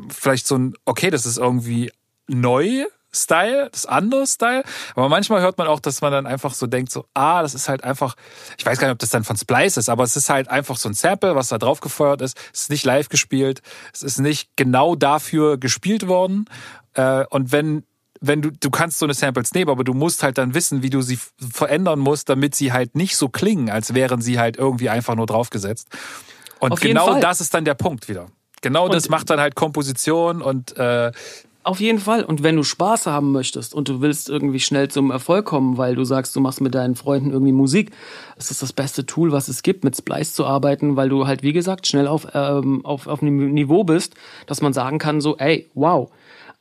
vielleicht 0.09 0.47
so 0.47 0.57
ein, 0.57 0.73
okay, 0.85 1.09
das 1.09 1.25
ist 1.25 1.37
irgendwie 1.37 1.91
neu, 2.27 2.85
Style, 3.13 3.69
das 3.71 3.85
andere 3.85 4.27
Style. 4.27 4.63
Aber 4.95 5.09
manchmal 5.09 5.41
hört 5.41 5.57
man 5.57 5.67
auch, 5.67 5.79
dass 5.79 6.01
man 6.01 6.11
dann 6.11 6.27
einfach 6.27 6.53
so 6.53 6.67
denkt, 6.67 6.91
so, 6.91 7.05
ah, 7.13 7.41
das 7.41 7.55
ist 7.55 7.69
halt 7.69 7.83
einfach, 7.83 8.15
ich 8.57 8.65
weiß 8.65 8.79
gar 8.79 8.87
nicht, 8.87 8.93
ob 8.93 8.99
das 8.99 9.09
dann 9.09 9.23
von 9.23 9.37
Splice 9.37 9.77
ist, 9.77 9.89
aber 9.89 10.03
es 10.03 10.15
ist 10.15 10.29
halt 10.29 10.49
einfach 10.49 10.77
so 10.77 10.89
ein 10.89 10.93
Sample, 10.93 11.35
was 11.35 11.49
da 11.49 11.57
drauf 11.57 11.79
gefeuert 11.79 12.21
ist. 12.21 12.37
Es 12.53 12.63
ist 12.63 12.69
nicht 12.69 12.85
live 12.85 13.09
gespielt. 13.09 13.61
Es 13.93 14.03
ist 14.03 14.19
nicht 14.19 14.49
genau 14.55 14.95
dafür 14.95 15.57
gespielt 15.57 16.07
worden. 16.07 16.45
Äh, 16.93 17.25
und 17.29 17.51
wenn 17.51 17.83
wenn 18.19 18.41
du, 18.41 18.51
du 18.51 18.71
kannst 18.71 18.97
so 18.97 19.05
eine 19.05 19.13
Samples 19.13 19.53
nehmen, 19.53 19.69
aber 19.69 19.83
du 19.83 19.93
musst 19.93 20.23
halt 20.23 20.39
dann 20.39 20.55
wissen, 20.55 20.81
wie 20.81 20.89
du 20.89 21.01
sie 21.01 21.19
verändern 21.51 21.99
musst, 21.99 22.29
damit 22.29 22.55
sie 22.55 22.73
halt 22.73 22.95
nicht 22.95 23.15
so 23.15 23.29
klingen, 23.29 23.69
als 23.69 23.93
wären 23.93 24.21
sie 24.21 24.39
halt 24.39 24.57
irgendwie 24.57 24.89
einfach 24.89 25.15
nur 25.15 25.27
draufgesetzt. 25.27 25.89
Und 26.59 26.79
genau 26.81 27.19
das 27.19 27.41
ist 27.41 27.53
dann 27.53 27.65
der 27.65 27.75
Punkt 27.75 28.09
wieder. 28.09 28.27
Genau 28.61 28.85
und 28.85 28.93
das 28.93 29.09
macht 29.09 29.29
dann 29.29 29.39
halt 29.39 29.55
Komposition 29.55 30.41
und 30.41 30.75
äh, 30.77 31.11
auf 31.67 31.81
jeden 31.81 31.99
Fall. 31.99 32.23
Und 32.23 32.43
wenn 32.43 32.55
du 32.55 32.63
Spaß 32.63 33.07
haben 33.07 33.31
möchtest 33.33 33.75
und 33.75 33.89
du 33.89 33.99
willst 33.99 34.29
irgendwie 34.29 34.59
schnell 34.59 34.87
zum 34.87 35.11
Erfolg 35.11 35.45
kommen, 35.45 35.77
weil 35.77 35.95
du 35.95 36.05
sagst, 36.05 36.35
du 36.35 36.39
machst 36.39 36.61
mit 36.61 36.73
deinen 36.73 36.95
Freunden 36.95 37.31
irgendwie 37.31 37.51
Musik, 37.51 37.91
ist 38.37 38.49
das 38.49 38.59
das 38.59 38.71
beste 38.71 39.05
Tool, 39.05 39.33
was 39.33 39.49
es 39.49 39.63
gibt, 39.63 39.83
mit 39.83 39.95
Splice 39.95 40.33
zu 40.33 40.45
arbeiten, 40.45 40.95
weil 40.95 41.09
du 41.09 41.27
halt, 41.27 41.43
wie 41.43 41.51
gesagt, 41.51 41.85
schnell 41.85 42.07
auf, 42.07 42.27
ähm, 42.33 42.85
auf, 42.85 43.07
auf 43.07 43.21
einem 43.21 43.53
Niveau 43.53 43.83
bist, 43.83 44.15
dass 44.45 44.61
man 44.61 44.71
sagen 44.71 44.97
kann, 44.97 45.19
so, 45.19 45.35
ey, 45.37 45.69
wow. 45.73 46.09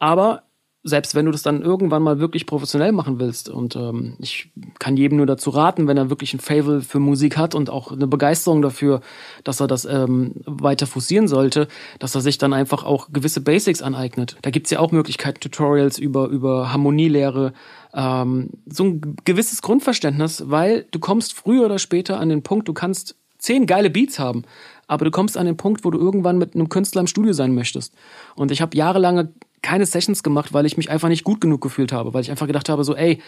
Aber 0.00 0.42
selbst 0.86 1.16
wenn 1.16 1.26
du 1.26 1.32
das 1.32 1.42
dann 1.42 1.62
irgendwann 1.62 2.02
mal 2.02 2.20
wirklich 2.20 2.46
professionell 2.46 2.92
machen 2.92 3.18
willst. 3.18 3.48
Und 3.48 3.74
ähm, 3.74 4.14
ich 4.20 4.50
kann 4.78 4.96
jedem 4.96 5.16
nur 5.16 5.26
dazu 5.26 5.50
raten, 5.50 5.88
wenn 5.88 5.96
er 5.96 6.10
wirklich 6.10 6.32
ein 6.32 6.38
Fable 6.38 6.80
für 6.80 7.00
Musik 7.00 7.36
hat 7.36 7.56
und 7.56 7.70
auch 7.70 7.90
eine 7.90 8.06
Begeisterung 8.06 8.62
dafür, 8.62 9.00
dass 9.42 9.58
er 9.60 9.66
das 9.66 9.84
ähm, 9.84 10.32
weiter 10.46 10.86
forcieren 10.86 11.26
sollte, 11.26 11.66
dass 11.98 12.14
er 12.14 12.20
sich 12.20 12.38
dann 12.38 12.52
einfach 12.52 12.84
auch 12.84 13.08
gewisse 13.12 13.40
Basics 13.40 13.82
aneignet. 13.82 14.36
Da 14.42 14.50
gibt's 14.50 14.70
ja 14.70 14.78
auch 14.78 14.92
Möglichkeiten, 14.92 15.40
Tutorials 15.40 15.98
über, 15.98 16.28
über 16.28 16.72
Harmonielehre, 16.72 17.52
ähm, 17.92 18.50
so 18.66 18.84
ein 18.84 19.16
gewisses 19.24 19.62
Grundverständnis, 19.62 20.44
weil 20.46 20.86
du 20.92 21.00
kommst 21.00 21.34
früher 21.34 21.64
oder 21.64 21.80
später 21.80 22.20
an 22.20 22.28
den 22.28 22.44
Punkt, 22.44 22.68
du 22.68 22.74
kannst 22.74 23.16
zehn 23.38 23.66
geile 23.66 23.90
Beats 23.90 24.18
haben, 24.18 24.44
aber 24.86 25.04
du 25.04 25.10
kommst 25.10 25.36
an 25.36 25.46
den 25.46 25.56
Punkt, 25.56 25.84
wo 25.84 25.90
du 25.90 25.98
irgendwann 25.98 26.38
mit 26.38 26.54
einem 26.54 26.68
Künstler 26.68 27.00
im 27.00 27.06
Studio 27.06 27.32
sein 27.32 27.54
möchtest. 27.54 27.94
Und 28.34 28.50
ich 28.50 28.60
habe 28.60 28.76
jahrelange 28.76 29.32
keine 29.66 29.84
Sessions 29.84 30.22
gemacht, 30.22 30.52
weil 30.52 30.64
ich 30.64 30.76
mich 30.76 30.90
einfach 30.90 31.08
nicht 31.08 31.24
gut 31.24 31.40
genug 31.40 31.60
gefühlt 31.60 31.92
habe, 31.92 32.14
weil 32.14 32.20
ich 32.22 32.30
einfach 32.30 32.46
gedacht 32.46 32.68
habe, 32.68 32.84
so, 32.84 32.94
ey, 32.94 33.20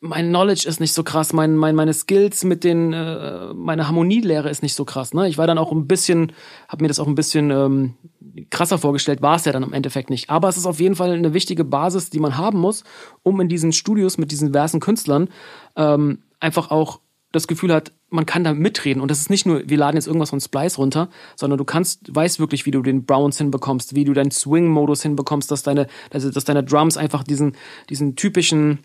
mein 0.00 0.30
Knowledge 0.30 0.66
ist 0.66 0.80
nicht 0.80 0.94
so 0.94 1.04
krass, 1.04 1.32
mein, 1.32 1.54
mein, 1.56 1.76
meine 1.76 1.92
Skills 1.92 2.42
mit 2.42 2.64
den, 2.64 2.92
äh, 2.92 3.52
meine 3.54 3.86
Harmonielehre 3.86 4.50
ist 4.50 4.62
nicht 4.62 4.74
so 4.74 4.84
krass. 4.84 5.14
Ne? 5.14 5.28
Ich 5.28 5.38
war 5.38 5.46
dann 5.46 5.58
auch 5.58 5.70
ein 5.70 5.86
bisschen, 5.86 6.32
habe 6.68 6.82
mir 6.82 6.88
das 6.88 6.98
auch 6.98 7.06
ein 7.06 7.14
bisschen 7.14 7.50
ähm, 7.50 7.94
krasser 8.50 8.78
vorgestellt, 8.78 9.22
war 9.22 9.36
es 9.36 9.44
ja 9.44 9.52
dann 9.52 9.62
im 9.62 9.72
Endeffekt 9.72 10.10
nicht. 10.10 10.28
Aber 10.28 10.48
es 10.48 10.56
ist 10.56 10.66
auf 10.66 10.80
jeden 10.80 10.96
Fall 10.96 11.12
eine 11.12 11.34
wichtige 11.34 11.64
Basis, 11.64 12.10
die 12.10 12.18
man 12.18 12.36
haben 12.36 12.58
muss, 12.58 12.82
um 13.22 13.40
in 13.40 13.48
diesen 13.48 13.72
Studios 13.72 14.18
mit 14.18 14.32
diesen 14.32 14.48
diversen 14.48 14.80
Künstlern 14.80 15.28
ähm, 15.76 16.22
einfach 16.40 16.70
auch 16.70 17.00
das 17.32 17.46
Gefühl 17.46 17.72
hat, 17.72 17.92
man 18.08 18.26
kann 18.26 18.42
da 18.42 18.52
mitreden. 18.52 19.00
Und 19.00 19.10
das 19.10 19.20
ist 19.20 19.30
nicht 19.30 19.46
nur, 19.46 19.62
wir 19.68 19.76
laden 19.76 19.96
jetzt 19.96 20.06
irgendwas 20.06 20.30
von 20.30 20.40
Splice 20.40 20.76
runter, 20.78 21.08
sondern 21.36 21.58
du 21.58 21.64
kannst, 21.64 22.14
weißt 22.14 22.40
wirklich, 22.40 22.66
wie 22.66 22.72
du 22.72 22.82
den 22.82 23.04
Browns 23.04 23.38
hinbekommst, 23.38 23.94
wie 23.94 24.04
du 24.04 24.12
deinen 24.12 24.32
Swing-Modus 24.32 25.02
hinbekommst, 25.02 25.50
dass 25.50 25.62
deine, 25.62 25.86
also, 26.10 26.30
dass 26.30 26.44
deine 26.44 26.64
Drums 26.64 26.96
einfach 26.96 27.22
diesen, 27.22 27.56
diesen 27.88 28.16
typischen, 28.16 28.80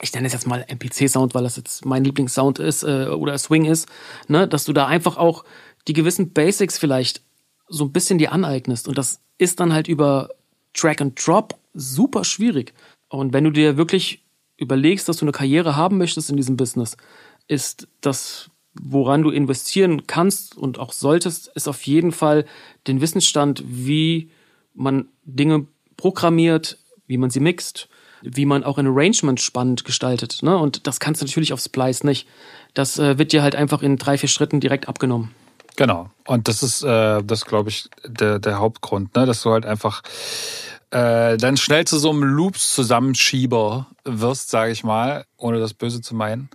ich 0.00 0.12
nenne 0.12 0.26
es 0.26 0.32
jetzt 0.32 0.48
mal 0.48 0.64
MPC-Sound, 0.66 1.34
weil 1.34 1.44
das 1.44 1.56
jetzt 1.56 1.84
mein 1.84 2.02
Lieblingssound 2.02 2.58
ist, 2.58 2.82
äh, 2.82 3.06
oder 3.06 3.38
Swing 3.38 3.64
ist, 3.66 3.88
ne, 4.26 4.48
dass 4.48 4.64
du 4.64 4.72
da 4.72 4.86
einfach 4.86 5.16
auch 5.16 5.44
die 5.86 5.92
gewissen 5.92 6.32
Basics 6.32 6.78
vielleicht 6.78 7.22
so 7.68 7.84
ein 7.84 7.92
bisschen 7.92 8.18
dir 8.18 8.32
aneignest. 8.32 8.88
Und 8.88 8.98
das 8.98 9.20
ist 9.38 9.60
dann 9.60 9.72
halt 9.72 9.86
über 9.86 10.30
Track 10.74 11.00
and 11.00 11.26
Drop 11.26 11.54
super 11.72 12.24
schwierig. 12.24 12.74
Und 13.08 13.32
wenn 13.32 13.44
du 13.44 13.50
dir 13.50 13.76
wirklich 13.76 14.24
überlegst, 14.56 15.08
dass 15.08 15.16
du 15.16 15.24
eine 15.24 15.32
Karriere 15.32 15.76
haben 15.76 15.98
möchtest 15.98 16.30
in 16.30 16.36
diesem 16.36 16.56
Business, 16.56 16.96
ist 17.50 17.88
das, 18.00 18.48
woran 18.80 19.22
du 19.22 19.30
investieren 19.30 20.06
kannst 20.06 20.56
und 20.56 20.78
auch 20.78 20.92
solltest, 20.92 21.48
ist 21.48 21.66
auf 21.68 21.82
jeden 21.82 22.12
Fall 22.12 22.44
den 22.86 23.00
Wissensstand, 23.00 23.64
wie 23.66 24.30
man 24.72 25.08
Dinge 25.24 25.66
programmiert, 25.96 26.78
wie 27.08 27.18
man 27.18 27.30
sie 27.30 27.40
mixt, 27.40 27.88
wie 28.22 28.46
man 28.46 28.62
auch 28.62 28.78
ein 28.78 28.86
Arrangement 28.86 29.40
spannend 29.40 29.84
gestaltet. 29.84 30.42
Ne? 30.42 30.56
Und 30.56 30.86
das 30.86 31.00
kannst 31.00 31.20
du 31.20 31.26
natürlich 31.26 31.52
auf 31.52 31.60
Splice 31.60 32.04
nicht. 32.04 32.28
Das 32.72 32.98
äh, 33.00 33.18
wird 33.18 33.32
dir 33.32 33.42
halt 33.42 33.56
einfach 33.56 33.82
in 33.82 33.96
drei, 33.96 34.16
vier 34.16 34.28
Schritten 34.28 34.60
direkt 34.60 34.88
abgenommen. 34.88 35.34
Genau. 35.74 36.08
Und 36.26 36.46
das 36.46 36.62
ist, 36.62 36.84
äh, 36.84 37.22
das 37.24 37.46
glaube 37.46 37.70
ich, 37.70 37.88
der, 38.06 38.38
der 38.38 38.58
Hauptgrund, 38.58 39.16
ne? 39.16 39.26
dass 39.26 39.42
du 39.42 39.50
halt 39.50 39.66
einfach 39.66 40.02
äh, 40.90 41.36
dann 41.36 41.56
schnell 41.56 41.84
zu 41.84 41.98
so 41.98 42.10
einem 42.10 42.22
Loops-Zusammenschieber 42.22 43.88
wirst, 44.04 44.50
sage 44.50 44.70
ich 44.70 44.84
mal, 44.84 45.24
ohne 45.36 45.58
das 45.58 45.74
Böse 45.74 46.00
zu 46.00 46.14
meinen. 46.14 46.48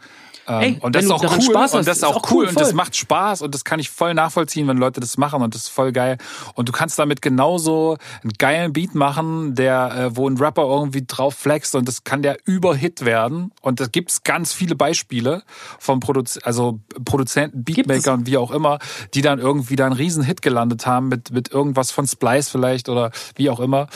Ähm, 0.48 0.62
Ey, 0.62 0.78
und 0.80 0.96
das 0.96 1.02
wenn 1.02 1.06
ist 1.06 1.10
du 1.10 1.16
auch 1.16 1.22
daran 1.22 1.40
cool 1.40 1.46
Spaß 1.46 1.62
hast, 1.62 1.74
und 1.74 1.88
das 1.88 1.98
ist 1.98 2.04
ist 2.04 2.10
auch 2.10 2.16
auch 2.18 2.32
cool 2.32 2.44
cool, 2.44 2.50
und 2.50 2.60
das 2.60 2.74
macht 2.74 2.96
Spaß 2.96 3.42
und 3.42 3.56
das 3.56 3.64
kann 3.64 3.80
ich 3.80 3.90
voll 3.90 4.14
nachvollziehen, 4.14 4.68
wenn 4.68 4.78
Leute 4.78 5.00
das 5.00 5.18
machen 5.18 5.42
und 5.42 5.56
das 5.56 5.64
ist 5.64 5.70
voll 5.70 5.92
geil. 5.92 6.18
Und 6.54 6.70
du 6.70 6.72
kannst 6.72 7.00
damit 7.00 7.22
genauso 7.22 7.98
einen 8.22 8.32
geilen 8.38 8.74
Beat 8.74 8.96
machen, 8.96 9.56
der 9.56 9.96
äh, 9.96 10.16
wo 10.16 10.30
ein 10.30 10.38
Rapper 10.38 10.64
irgendwie 10.64 11.04
drauf 11.06 11.36
flext 11.36 11.76
und 11.76 11.88
das 11.88 12.04
kann 12.04 12.22
der 12.22 12.38
Überhit 12.46 13.06
werden. 13.06 13.52
Und 13.62 13.80
da 13.80 13.88
gibt's 13.88 14.24
ganz 14.24 14.54
viele 14.54 14.76
Beispiele 14.76 15.44
von 15.80 16.00
Produz 16.00 16.40
also 16.44 16.80
Produzenten, 17.04 17.64
Beatmakern, 17.64 18.26
wie 18.28 18.38
auch 18.38 18.52
immer, 18.52 18.80
die 19.14 19.22
dann 19.22 19.40
irgendwie 19.40 19.76
da 19.76 19.86
einen 19.86 19.96
riesen 19.96 20.24
Hit 20.24 20.42
gelandet 20.42 20.86
haben 20.86 21.08
mit 21.08 21.32
mit 21.32 21.52
irgendwas 21.52 21.92
von 21.92 22.06
Splice 22.06 22.50
vielleicht 22.50 22.90
oder 22.90 23.12
wie 23.36 23.50
auch 23.50 23.60
immer. 23.60 23.88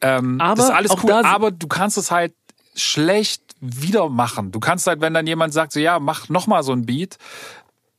Ähm, 0.00 0.40
Aber 0.40 0.56
das 0.56 0.66
ist 0.66 0.74
alles 0.74 0.90
auch 0.90 1.04
cool, 1.04 1.12
aber 1.12 1.50
du 1.50 1.66
kannst 1.66 1.98
es 1.98 2.10
halt 2.10 2.32
schlecht 2.74 3.45
wieder 3.60 4.08
machen. 4.08 4.50
Du 4.52 4.60
kannst 4.60 4.86
halt, 4.86 5.00
wenn 5.00 5.14
dann 5.14 5.26
jemand 5.26 5.52
sagt, 5.52 5.72
so 5.72 5.80
ja, 5.80 5.98
mach 5.98 6.28
noch 6.28 6.46
mal 6.46 6.62
so 6.62 6.72
ein 6.72 6.84
Beat, 6.86 7.16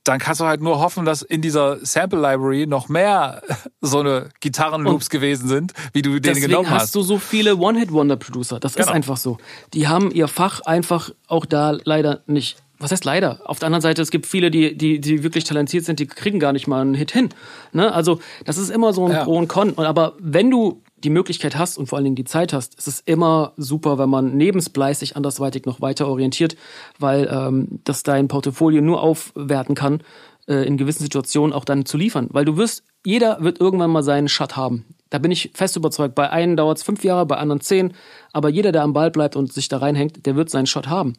dann 0.04 0.20
kannst 0.20 0.40
du 0.40 0.46
halt 0.46 0.62
nur 0.62 0.80
hoffen, 0.80 1.04
dass 1.04 1.22
in 1.22 1.42
dieser 1.42 1.84
Sample 1.86 2.20
Library 2.22 2.66
noch 2.66 2.88
mehr 2.88 3.42
so 3.82 4.00
eine 4.00 4.30
Gitarrenloops 4.40 5.10
gewesen 5.10 5.50
sind, 5.50 5.74
wie 5.94 6.02
du 6.02 6.20
den 6.22 6.36
genommen 6.40 6.70
hast 6.70 6.84
hast. 6.84 6.96
du 6.96 7.02
so 7.02 7.18
viele 7.18 7.58
One-Hit-Wonder-Producer. 7.58 8.60
Das 8.60 8.74
ist 8.74 8.78
Genau. 8.78 8.92
einfach 8.92 9.18
so. 9.18 9.38
Die 9.74 9.88
haben 9.90 10.12
ihr 10.12 10.28
Fach 10.30 10.62
einfach 10.62 11.10
auch 11.28 11.46
da 11.46 11.78
leider 11.84 12.22
nicht. 12.26 12.58
Was 12.80 12.92
heißt 12.92 13.06
leider? 13.06 13.42
Auf 13.46 13.58
der 13.60 13.66
anderen 13.66 13.82
Seite, 13.82 14.02
es 14.04 14.12
gibt 14.12 14.28
viele, 14.28 14.52
die, 14.52 14.78
die, 14.78 15.02
die 15.02 15.24
wirklich 15.24 15.44
talentiert 15.44 15.84
sind, 15.84 16.00
die 16.00 16.06
kriegen 16.06 16.40
gar 16.40 16.54
nicht 16.54 16.68
mal 16.68 16.80
einen 16.82 16.94
Hit 16.94 17.12
hin. 17.12 17.30
Ne? 17.74 17.92
Also, 17.92 18.20
das 18.46 18.58
ist 18.60 18.70
immer 18.70 18.94
so 18.94 19.08
ein 19.08 19.12
Ja. 19.14 19.24
Pro 19.24 19.36
und 19.36 19.48
Con. 19.48 19.78
Aber 19.80 20.14
wenn 20.20 20.52
du 20.52 20.84
die 21.08 21.14
Möglichkeit 21.14 21.58
hast 21.58 21.78
und 21.78 21.88
vor 21.88 21.98
allen 21.98 22.04
Dingen 22.04 22.18
die 22.18 22.26
Zeit 22.26 22.52
hast, 22.52 22.76
ist 22.76 22.88
es 22.88 23.00
immer 23.00 23.54
super, 23.56 23.98
wenn 23.98 24.10
man 24.10 24.36
neben 24.36 24.62
Splice 24.62 25.00
sich 25.00 25.16
andersweitig 25.16 25.66
noch 25.66 25.80
weiter 25.80 26.06
orientiert, 26.06 26.58
weil 27.00 27.30
ähm, 27.32 27.80
das 27.86 28.04
dein 28.04 28.28
Portfolio 28.28 28.82
nur 28.82 29.02
aufwerten 29.02 29.74
kann, 29.74 30.02
äh, 30.50 30.68
in 30.68 30.76
gewissen 30.76 31.04
Situationen 31.04 31.54
auch 31.54 31.64
dann 31.64 31.86
zu 31.86 31.96
liefern. 31.96 32.28
Weil 32.32 32.44
du 32.44 32.58
wirst, 32.58 32.84
jeder 33.06 33.42
wird 33.42 33.62
irgendwann 33.62 33.90
mal 33.90 34.04
seinen 34.04 34.28
Shut 34.28 34.58
haben. 34.58 34.84
Da 35.10 35.20
bin 35.20 35.32
ich 35.32 35.52
fest 35.54 35.78
überzeugt. 35.78 36.14
Bei 36.14 36.30
einen 36.30 36.58
dauert 36.58 36.80
es 36.80 36.84
fünf 36.84 37.06
Jahre, 37.06 37.26
bei 37.26 37.38
anderen 37.38 37.62
zehn. 37.62 37.94
Aber 38.34 38.50
jeder, 38.50 38.74
der 38.74 38.84
am 38.84 38.92
Ball 38.92 39.10
bleibt 39.10 39.38
und 39.38 39.54
sich 39.54 39.70
da 39.70 39.78
reinhängt, 39.78 40.26
der 40.26 40.36
wird 40.36 40.50
seinen 40.50 40.68
Shot 40.68 40.88
haben. 40.88 41.14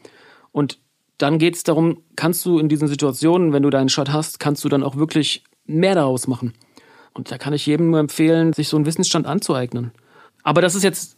Und 0.53 0.79
dann 1.17 1.39
geht 1.39 1.57
es 1.57 1.63
darum, 1.63 2.03
kannst 2.15 2.45
du 2.45 2.59
in 2.59 2.69
diesen 2.69 2.89
Situationen, 2.89 3.55
wenn 3.55 3.63
du 3.63 3.71
deinen 3.71 3.89
Shot 3.89 4.13
hast, 4.13 4.39
kannst 4.39 4.65
du 4.65 4.69
dann 4.69 4.83
auch 4.83 4.97
wirklich 4.97 5.45
mehr 5.65 5.95
daraus 5.95 6.27
machen. 6.27 6.53
Und 7.15 7.31
da 7.31 7.39
kann 7.39 7.53
ich 7.53 7.67
jedem 7.67 7.91
nur 7.91 8.01
empfehlen, 8.01 8.53
sich 8.53 8.69
so 8.69 8.77
einen 8.77 8.87
Wissensstand 8.87 9.27
anzueignen. 9.27 9.93
Aber 10.43 10.63
das 10.63 10.75
ist 10.75 10.83
jetzt, 10.83 11.17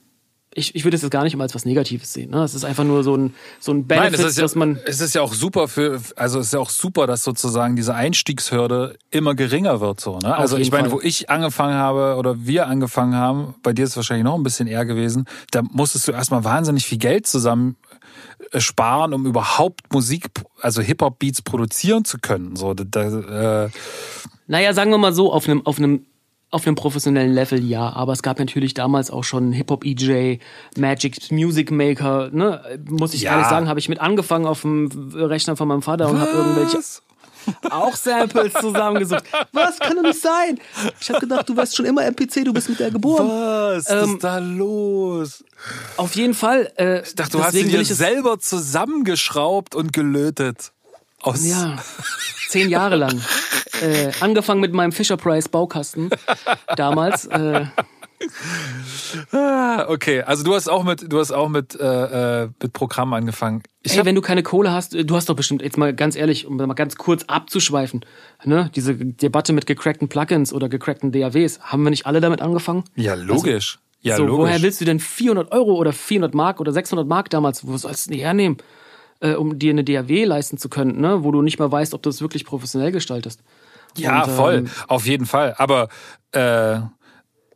ich, 0.52 0.74
ich 0.74 0.84
würde 0.84 0.96
es 0.96 1.02
jetzt 1.02 1.12
gar 1.12 1.22
nicht 1.22 1.36
mal 1.36 1.44
als 1.44 1.54
was 1.54 1.64
Negatives 1.64 2.12
sehen. 2.12 2.30
Ne? 2.30 2.42
Es 2.42 2.54
ist 2.54 2.64
einfach 2.64 2.82
nur 2.82 3.04
so 3.04 3.16
ein, 3.16 3.34
so 3.60 3.72
ein 3.72 3.86
Benefit, 3.86 4.12
Nein, 4.12 4.20
es 4.20 4.26
ist, 4.32 4.36
ja, 4.38 4.42
dass 4.42 4.54
man. 4.56 4.80
es 4.84 5.00
ist 5.00 5.14
ja 5.14 5.22
auch 5.22 5.32
super 5.32 5.68
für, 5.68 6.00
also 6.16 6.40
es 6.40 6.46
ist 6.46 6.52
ja 6.52 6.58
auch 6.58 6.70
super, 6.70 7.06
dass 7.06 7.22
sozusagen 7.22 7.76
diese 7.76 7.94
Einstiegshürde 7.94 8.96
immer 9.10 9.34
geringer 9.34 9.80
wird, 9.80 10.00
so, 10.00 10.18
ne? 10.18 10.36
Also 10.36 10.56
ich 10.56 10.72
meine, 10.72 10.90
Fall. 10.90 10.98
wo 10.98 11.00
ich 11.02 11.30
angefangen 11.30 11.74
habe 11.74 12.16
oder 12.18 12.44
wir 12.44 12.66
angefangen 12.66 13.14
haben, 13.14 13.54
bei 13.62 13.72
dir 13.72 13.84
ist 13.84 13.90
es 13.90 13.96
wahrscheinlich 13.96 14.24
noch 14.24 14.34
ein 14.34 14.42
bisschen 14.42 14.66
eher 14.66 14.84
gewesen, 14.84 15.26
da 15.52 15.62
musstest 15.62 16.08
du 16.08 16.12
erstmal 16.12 16.42
wahnsinnig 16.42 16.84
viel 16.84 16.98
Geld 16.98 17.26
zusammen 17.26 17.76
sparen, 18.58 19.14
um 19.14 19.26
überhaupt 19.26 19.92
Musik, 19.92 20.26
also 20.60 20.82
Hip-Hop-Beats 20.82 21.42
produzieren 21.42 22.04
zu 22.04 22.18
können, 22.18 22.56
so, 22.56 22.74
da, 22.74 22.84
da, 22.84 23.64
äh, 23.64 23.70
Naja, 24.46 24.72
sagen 24.74 24.90
wir 24.90 24.98
mal 24.98 25.12
so, 25.12 25.32
auf 25.32 25.48
einem, 25.48 25.64
auf 25.66 25.78
einem, 25.78 26.04
auf 26.50 26.66
einem 26.66 26.74
professionellen 26.74 27.32
Level 27.32 27.62
ja, 27.64 27.92
aber 27.92 28.12
es 28.12 28.22
gab 28.22 28.38
natürlich 28.40 28.74
damals 28.74 29.10
auch 29.10 29.22
schon 29.22 29.52
Hip-Hop-EJ, 29.52 30.38
Magic 30.76 31.30
Music 31.30 31.70
Maker, 31.70 32.30
ne? 32.32 32.60
Muss 32.88 33.14
ich 33.14 33.22
Ja. 33.22 33.32
ehrlich 33.32 33.46
sagen, 33.46 33.68
habe 33.68 33.78
ich 33.78 33.88
mit 33.88 34.00
angefangen 34.00 34.46
auf 34.46 34.62
dem 34.62 34.88
Rechner 35.14 35.54
von 35.56 35.68
meinem 35.68 35.82
Vater 35.82 36.08
und 36.10 36.18
habe 36.20 36.30
irgendwelche 36.32 36.78
Was? 36.78 37.02
Auch 37.70 37.94
Samples 37.96 38.52
zusammengesucht. 38.54 39.24
Was 39.52 39.78
kann 39.78 39.96
doch 39.96 40.02
nicht 40.02 40.20
sein? 40.20 40.58
Ich 41.00 41.08
habe 41.10 41.20
gedacht, 41.20 41.48
du 41.48 41.56
wärst 41.56 41.76
schon 41.76 41.86
immer 41.86 42.04
MPC, 42.04 42.44
du 42.44 42.52
bist 42.52 42.68
mit 42.68 42.80
der 42.80 42.90
geboren. 42.90 43.28
Was 43.28 43.88
Ähm, 43.90 44.14
ist 44.14 44.24
da 44.24 44.38
los? 44.38 45.44
Auf 45.96 46.14
jeden 46.16 46.34
Fall. 46.34 46.72
Äh, 46.76 47.02
Ich 47.02 47.14
dachte, 47.14 47.32
du 47.32 47.44
hast 47.44 47.54
ihn 47.54 47.68
dir 47.68 47.84
selber 47.84 48.38
zusammengeschraubt 48.38 49.74
und 49.74 49.92
gelötet. 49.92 50.72
Aus 51.22 51.44
Ja, 51.44 51.76
zehn 52.48 52.68
Jahre 52.70 52.96
lang. 52.96 53.20
Äh, 53.82 54.10
angefangen 54.20 54.60
mit 54.60 54.74
meinem 54.74 54.92
Fisher 54.92 55.16
Price 55.16 55.48
Baukasten 55.48 56.10
damals. 56.76 57.24
Äh, 57.26 57.64
Ah, 59.32 59.86
okay, 59.88 60.22
also 60.22 60.44
du 60.44 60.54
hast 60.54 60.68
auch 60.68 60.84
mit, 60.84 61.12
du 61.12 61.18
hast 61.18 61.32
auch 61.32 61.48
mit, 61.48 61.78
äh, 61.78 62.44
äh, 62.44 62.48
mit 62.62 62.72
Programm 62.72 63.12
angefangen. 63.12 63.62
Ich 63.82 63.96
ey, 63.96 64.04
wenn 64.04 64.14
du 64.14 64.20
keine 64.20 64.42
Kohle 64.42 64.72
hast, 64.72 64.94
äh, 64.94 65.04
du 65.04 65.16
hast 65.16 65.28
doch 65.28 65.34
bestimmt, 65.34 65.62
jetzt 65.62 65.78
mal 65.78 65.94
ganz 65.94 66.16
ehrlich, 66.16 66.46
um 66.46 66.56
mal 66.56 66.74
ganz 66.74 66.96
kurz 66.96 67.24
abzuschweifen, 67.24 68.04
ne? 68.44 68.70
diese 68.74 68.94
Debatte 68.94 69.52
mit 69.52 69.66
gecrackten 69.66 70.08
Plugins 70.08 70.52
oder 70.52 70.68
gecrackten 70.68 71.12
DAWs, 71.12 71.60
haben 71.60 71.82
wir 71.82 71.90
nicht 71.90 72.06
alle 72.06 72.20
damit 72.20 72.40
angefangen? 72.42 72.84
ja, 72.94 73.14
logisch. 73.14 73.78
ja, 74.02 74.16
so, 74.16 74.24
logisch. 74.24 74.40
woher 74.40 74.62
willst 74.62 74.80
du 74.80 74.84
denn 74.84 75.00
400 75.00 75.52
Euro 75.52 75.74
oder 75.74 75.92
400 75.92 76.34
Mark 76.34 76.60
oder 76.60 76.72
600 76.72 77.06
Mark 77.06 77.30
damals, 77.30 77.66
wo 77.66 77.76
sollst 77.76 78.06
du 78.06 78.12
die 78.12 78.20
hernehmen, 78.20 78.58
äh, 79.20 79.34
um 79.34 79.58
dir 79.58 79.70
eine 79.70 79.84
DAW 79.84 80.24
leisten 80.24 80.58
zu 80.58 80.68
können, 80.68 81.00
ne? 81.00 81.24
wo 81.24 81.32
du 81.32 81.42
nicht 81.42 81.58
mal 81.58 81.70
weißt, 81.70 81.94
ob 81.94 82.02
du 82.02 82.10
es 82.10 82.20
wirklich 82.20 82.44
professionell 82.44 82.92
gestaltest? 82.92 83.40
ja, 83.96 84.24
Und, 84.24 84.30
voll, 84.30 84.54
ähm, 84.54 84.70
auf 84.88 85.06
jeden 85.06 85.26
Fall. 85.26 85.54
Aber 85.58 85.88
äh, 86.32 86.78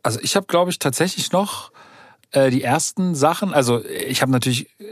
also 0.05 0.19
ich 0.21 0.35
habe, 0.35 0.45
glaube 0.45 0.69
ich, 0.69 0.77
tatsächlich 0.77 1.31
noch 1.31 1.71
äh, 2.31 2.51
die 2.51 2.61
ersten 2.61 3.15
Sachen. 3.15 3.53
Also 3.53 3.83
ich 3.83 4.21
habe 4.21 4.31
natürlich 4.31 4.69
äh, 4.79 4.83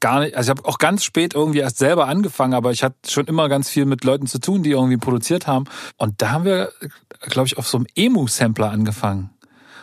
gar 0.00 0.20
nicht, 0.20 0.36
also 0.36 0.50
ich 0.50 0.58
habe 0.58 0.68
auch 0.68 0.78
ganz 0.78 1.04
spät 1.04 1.34
irgendwie 1.34 1.60
erst 1.60 1.78
selber 1.78 2.08
angefangen, 2.08 2.54
aber 2.54 2.72
ich 2.72 2.82
hatte 2.82 2.96
schon 3.08 3.26
immer 3.26 3.48
ganz 3.48 3.68
viel 3.68 3.84
mit 3.84 4.02
Leuten 4.02 4.26
zu 4.26 4.40
tun, 4.40 4.64
die 4.64 4.70
irgendwie 4.70 4.96
produziert 4.96 5.46
haben. 5.46 5.66
Und 5.98 6.20
da 6.20 6.30
haben 6.30 6.44
wir, 6.44 6.72
glaube 7.20 7.46
ich, 7.46 7.58
auf 7.58 7.68
so 7.68 7.78
einem 7.78 7.86
Emu-Sampler 7.94 8.70
angefangen. 8.70 9.30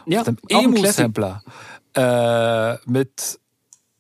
Ja, 0.06 0.20
auf 0.20 0.26
dem 0.26 0.38
auch 0.52 0.64
ein 0.64 0.74
Classic. 0.74 1.06
Emu-Sampler. 1.06 1.44
Äh, 1.94 2.78
mit, 2.90 3.40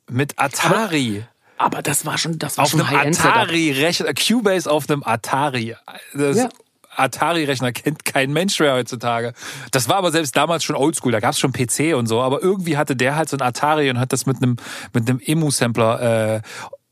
mit 0.09 0.33
Atari. 0.37 1.23
Aber 1.57 1.81
das 1.81 2.05
war 2.05 2.17
schon, 2.17 2.37
das 2.39 2.57
war 2.57 2.65
auf 2.65 2.71
schon 2.71 2.81
einem 2.81 2.89
High-End-Setup. 2.89 3.35
Atari-Rechner, 3.35 4.13
Cubase 4.13 4.69
auf 4.69 4.89
einem 4.89 5.03
Atari. 5.03 5.75
Das 6.13 6.37
Ja. 6.37 6.49
Atari-Rechner 6.97 7.71
kennt 7.71 8.05
kein 8.05 8.33
Mensch 8.33 8.59
mehr 8.59 8.73
heutzutage. 8.73 9.33
Das 9.71 9.89
war 9.89 9.97
aber 9.97 10.11
selbst 10.11 10.35
damals 10.35 10.63
schon 10.63 10.75
oldschool, 10.75 11.11
da 11.11 11.19
gab's 11.19 11.39
schon 11.39 11.51
PC 11.51 11.95
und 11.95 12.07
so, 12.07 12.21
aber 12.21 12.41
irgendwie 12.41 12.77
hatte 12.77 12.95
der 12.95 13.15
halt 13.15 13.29
so 13.29 13.37
ein 13.37 13.41
Atari 13.41 13.89
und 13.89 13.99
hat 13.99 14.13
das 14.13 14.25
mit 14.25 14.37
einem 14.37 14.57
mit 14.93 15.09
einem 15.09 15.19
Emu-Sampler 15.23 16.35
äh, 16.35 16.41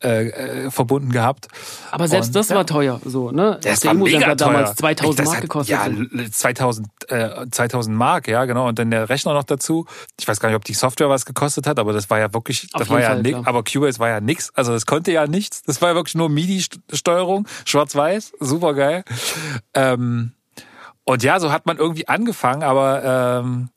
äh, 0.03 0.27
äh, 0.65 0.71
verbunden 0.71 1.12
gehabt. 1.12 1.47
Aber 1.91 2.08
selbst 2.08 2.27
Und, 2.27 2.36
das 2.36 2.49
ja. 2.49 2.55
war 2.58 2.65
teuer, 2.65 2.99
so, 3.05 3.31
ne? 3.31 3.60
Das 3.62 3.79
der 3.79 3.89
war 3.89 3.95
Emu-Sampler 3.95 4.19
mega 4.19 4.36
teuer. 4.36 4.53
damals 4.53 4.75
2000 4.75 5.19
Das 5.19 5.25
Mark 5.25 5.36
hat- 5.38 5.41
gekostet. 5.43 5.69
Ja, 6.17 6.31
2000, 6.31 6.88
äh, 7.08 7.45
2000 7.49 7.95
Mark, 7.97 8.27
ja, 8.27 8.45
genau. 8.45 8.67
Und 8.67 8.77
dann 8.77 8.91
der 8.91 9.10
Rechner 9.10 9.34
noch 9.34 9.43
dazu. 9.45 9.86
Ich 10.19 10.27
weiß 10.27 10.39
gar 10.39 10.49
nicht, 10.49 10.55
ob 10.58 10.65
die 10.65 10.73
Software 10.73 11.10
was 11.10 11.25
gekostet 11.25 11.65
hat, 11.65 11.79
aber 11.79 11.93
das 11.93 12.10
war 12.10 12.19
ja 12.19 12.34
wirklich, 12.34 12.67
Auf 12.73 12.79
das 12.79 12.89
war 12.89 12.97
jeden 12.99 13.10
ja 13.10 13.13
Fall, 13.15 13.21
nix, 13.21 13.47
aber 13.47 13.63
Cubase 13.63 13.99
war 13.99 14.10
ja 14.10 14.19
nix. 14.19 14.51
Also 14.53 14.73
das 14.73 14.86
konnte 14.86 15.12
ja 15.12 15.27
nichts. 15.27 15.62
Das 15.63 15.81
war 15.81 15.89
ja 15.89 15.95
wirklich 15.95 16.15
nur 16.15 16.29
MIDI-Steuerung, 16.29 17.47
schwarz-weiß, 17.65 18.34
super 18.39 18.73
geil. 18.73 19.03
Ähm, 19.73 20.34
und 21.05 21.23
ja, 21.23 21.39
so 21.39 21.51
hat 21.51 21.65
man 21.67 21.77
irgendwie 21.77 22.08
angefangen, 22.08 22.63
aber 22.63 23.41
ähm, 23.43 23.69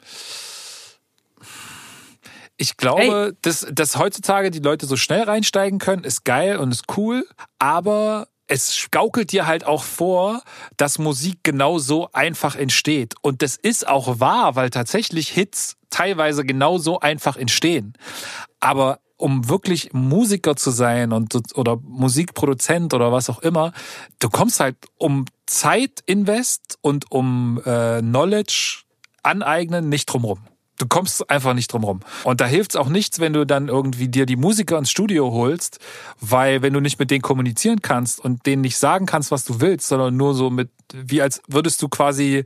ich 2.59 2.77
glaube, 2.77 3.37
dass, 3.43 3.67
dass 3.71 3.97
heutzutage 3.97 4.51
die 4.51 4.59
Leute 4.59 4.87
so 4.87 4.97
schnell 4.97 5.23
reinsteigen 5.23 5.79
können, 5.79 6.03
ist 6.03 6.25
geil 6.25 6.57
und 6.57 6.73
ist 6.73 6.85
cool, 6.97 7.27
aber 7.59 8.27
es 8.49 8.89
gaukelt 8.91 9.31
dir 9.31 9.47
halt 9.47 9.65
auch 9.65 9.85
vor, 9.85 10.43
dass 10.77 10.99
Musik 10.99 11.39
genau 11.45 11.79
so 11.79 12.09
einfach 12.13 12.57
entsteht. 12.57 13.15
Und 13.23 13.43
das 13.43 13.57
ist 13.57 13.87
auch 13.87 14.21
wahr, 14.21 14.57
weil 14.57 14.71
tatsächlich 14.71 15.29
Hits 15.29 15.77
teilweise 15.91 16.45
genau 16.45 16.79
so 16.79 16.99
einfach 16.99 17.37
entstehen. 17.37 17.93
Aber 18.59 18.99
um 19.19 19.49
wirklich 19.49 19.93
Musiker 19.93 20.57
zu 20.57 20.71
sein 20.71 21.13
und 21.13 21.37
oder 21.55 21.77
Musikproduzent 21.83 22.95
oder 22.95 23.13
was 23.13 23.31
auch 23.31 23.41
immer, 23.41 23.73
du 24.19 24.31
kommst 24.31 24.61
halt 24.61 24.77
um 24.97 25.27
Zeit 25.47 26.03
invest 26.07 26.79
und 26.81 27.11
um 27.13 27.61
äh, 27.65 28.01
Knowledge 28.01 28.83
aneignen 29.23 29.89
nicht 29.89 30.07
drumrum. 30.07 30.41
Du 30.79 30.87
kommst 30.87 31.29
einfach 31.29 31.55
nicht 31.55 31.73
drum 31.73 31.85
rum. 31.85 32.01
Und 32.25 32.41
da 32.41 32.47
hilft's 32.47 32.77
auch 32.77 32.89
nichts, 32.89 33.19
wenn 33.19 33.33
du 33.33 33.45
dann 33.45 33.69
irgendwie 33.69 34.09
dir 34.09 34.27
die 34.27 34.37
Musiker 34.37 34.79
ins 34.79 34.91
Studio 34.91 35.33
holst, 35.33 35.79
weil 36.21 36.63
wenn 36.63 36.73
du 36.73 36.81
nicht 36.81 36.99
mit 36.99 37.11
denen 37.11 37.23
kommunizieren 37.23 37.83
kannst 37.83 38.21
und 38.21 38.47
denen 38.47 38.63
nicht 38.63 38.79
sagen 38.79 39.07
kannst, 39.07 39.31
was 39.31 39.45
du 39.45 39.61
willst, 39.61 39.89
sondern 39.89 40.17
nur 40.17 40.35
so 40.35 40.51
mit, 40.51 40.71
wie 40.93 41.21
als 41.21 41.43
würdest 41.49 41.83
du 41.83 41.89
quasi, 41.89 42.45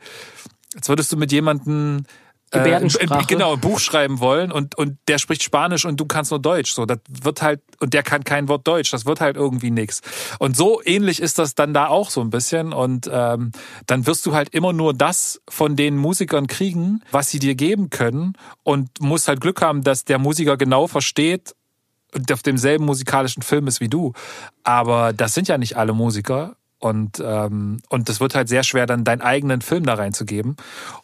als 0.74 0.88
würdest 0.88 1.12
du 1.12 1.16
mit 1.16 1.30
jemandem 1.30 2.04
Gebärdensprache. 2.52 3.22
Äh, 3.22 3.26
genau, 3.26 3.54
ein 3.54 3.60
Buch 3.60 3.80
schreiben 3.80 4.20
wollen 4.20 4.52
und, 4.52 4.76
und 4.76 4.98
der 5.08 5.18
spricht 5.18 5.42
Spanisch 5.42 5.84
und 5.84 5.98
du 5.98 6.04
kannst 6.04 6.30
nur 6.30 6.40
Deutsch. 6.40 6.72
So, 6.72 6.86
das 6.86 6.98
wird 7.08 7.42
halt, 7.42 7.60
und 7.80 7.94
der 7.94 8.02
kann 8.02 8.24
kein 8.24 8.48
Wort 8.48 8.66
Deutsch, 8.66 8.90
das 8.90 9.06
wird 9.06 9.20
halt 9.20 9.36
irgendwie 9.36 9.70
nix. 9.70 10.00
Und 10.38 10.56
so 10.56 10.80
ähnlich 10.84 11.20
ist 11.20 11.38
das 11.38 11.54
dann 11.54 11.74
da 11.74 11.88
auch 11.88 12.10
so 12.10 12.20
ein 12.20 12.30
bisschen. 12.30 12.72
Und 12.72 13.10
ähm, 13.12 13.52
dann 13.86 14.06
wirst 14.06 14.24
du 14.26 14.34
halt 14.34 14.50
immer 14.50 14.72
nur 14.72 14.94
das 14.94 15.40
von 15.48 15.76
den 15.76 15.96
Musikern 15.96 16.46
kriegen, 16.46 17.02
was 17.10 17.30
sie 17.30 17.38
dir 17.38 17.54
geben 17.54 17.90
können 17.90 18.34
und 18.62 19.00
musst 19.00 19.28
halt 19.28 19.40
Glück 19.40 19.62
haben, 19.62 19.82
dass 19.82 20.04
der 20.04 20.18
Musiker 20.18 20.56
genau 20.56 20.86
versteht, 20.86 21.54
und 22.14 22.30
auf 22.30 22.42
demselben 22.42 22.84
musikalischen 22.84 23.42
Film 23.42 23.66
ist 23.66 23.80
wie 23.80 23.88
du. 23.88 24.12
Aber 24.64 25.14
das 25.14 25.32
sind 25.34 25.48
ja 25.48 25.58
nicht 25.58 25.78
alle 25.78 25.94
Musiker. 25.94 26.56
Und, 26.82 27.22
ähm, 27.24 27.80
und 27.90 28.08
das 28.08 28.18
wird 28.18 28.34
halt 28.34 28.48
sehr 28.48 28.64
schwer, 28.64 28.86
dann 28.86 29.04
deinen 29.04 29.22
eigenen 29.22 29.60
Film 29.60 29.86
da 29.86 29.94
reinzugeben. 29.94 30.56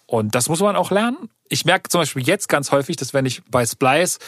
Und 0.07 0.35
das 0.35 0.49
muss 0.49 0.61
man 0.61 0.75
auch 0.75 0.91
lernen. 0.91 1.31
Ich 1.49 1.65
merke 1.65 1.89
zum 1.89 2.01
Beispiel 2.01 2.27
jetzt 2.27 2.49
ganz 2.49 2.73
häufig, 2.73 2.97
dass 2.97 3.15
wenn 3.15 3.27
ich 3.27 3.45
bei 3.49 3.65
Splice, 3.65 4.19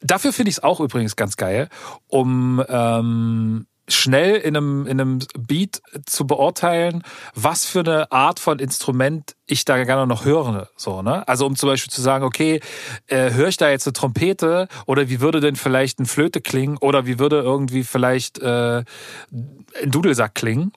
dafür 0.00 0.32
finde 0.32 0.48
ich 0.48 0.56
es 0.56 0.62
auch 0.62 0.80
übrigens 0.80 1.14
ganz 1.14 1.36
geil, 1.36 1.68
um 2.08 2.64
ähm, 2.66 3.66
schnell 3.88 4.36
in 4.36 4.56
einem, 4.56 4.86
in 4.86 5.00
einem 5.00 5.18
Beat 5.38 5.80
zu 6.06 6.26
beurteilen, 6.26 7.02
was 7.34 7.64
für 7.64 7.80
eine 7.80 8.10
Art 8.10 8.40
von 8.40 8.58
Instrument 8.58 9.36
ich 9.46 9.64
da 9.64 9.82
gerne 9.84 10.06
noch 10.06 10.24
höre. 10.24 10.68
So, 10.76 11.02
ne? 11.02 11.26
Also 11.28 11.46
um 11.46 11.56
zum 11.56 11.68
Beispiel 11.68 11.92
zu 11.92 12.02
sagen, 12.02 12.24
okay, 12.24 12.60
äh, 13.06 13.32
höre 13.32 13.48
ich 13.48 13.56
da 13.56 13.70
jetzt 13.70 13.86
eine 13.86 13.92
Trompete 13.92 14.68
oder 14.86 15.08
wie 15.08 15.20
würde 15.20 15.40
denn 15.40 15.56
vielleicht 15.56 16.00
ein 16.00 16.06
Flöte 16.06 16.40
klingen 16.40 16.76
oder 16.78 17.06
wie 17.06 17.18
würde 17.18 17.40
irgendwie 17.40 17.84
vielleicht 17.84 18.38
äh, 18.38 18.78
ein 18.78 19.90
Dudelsack 19.90 20.34
klingen? 20.34 20.72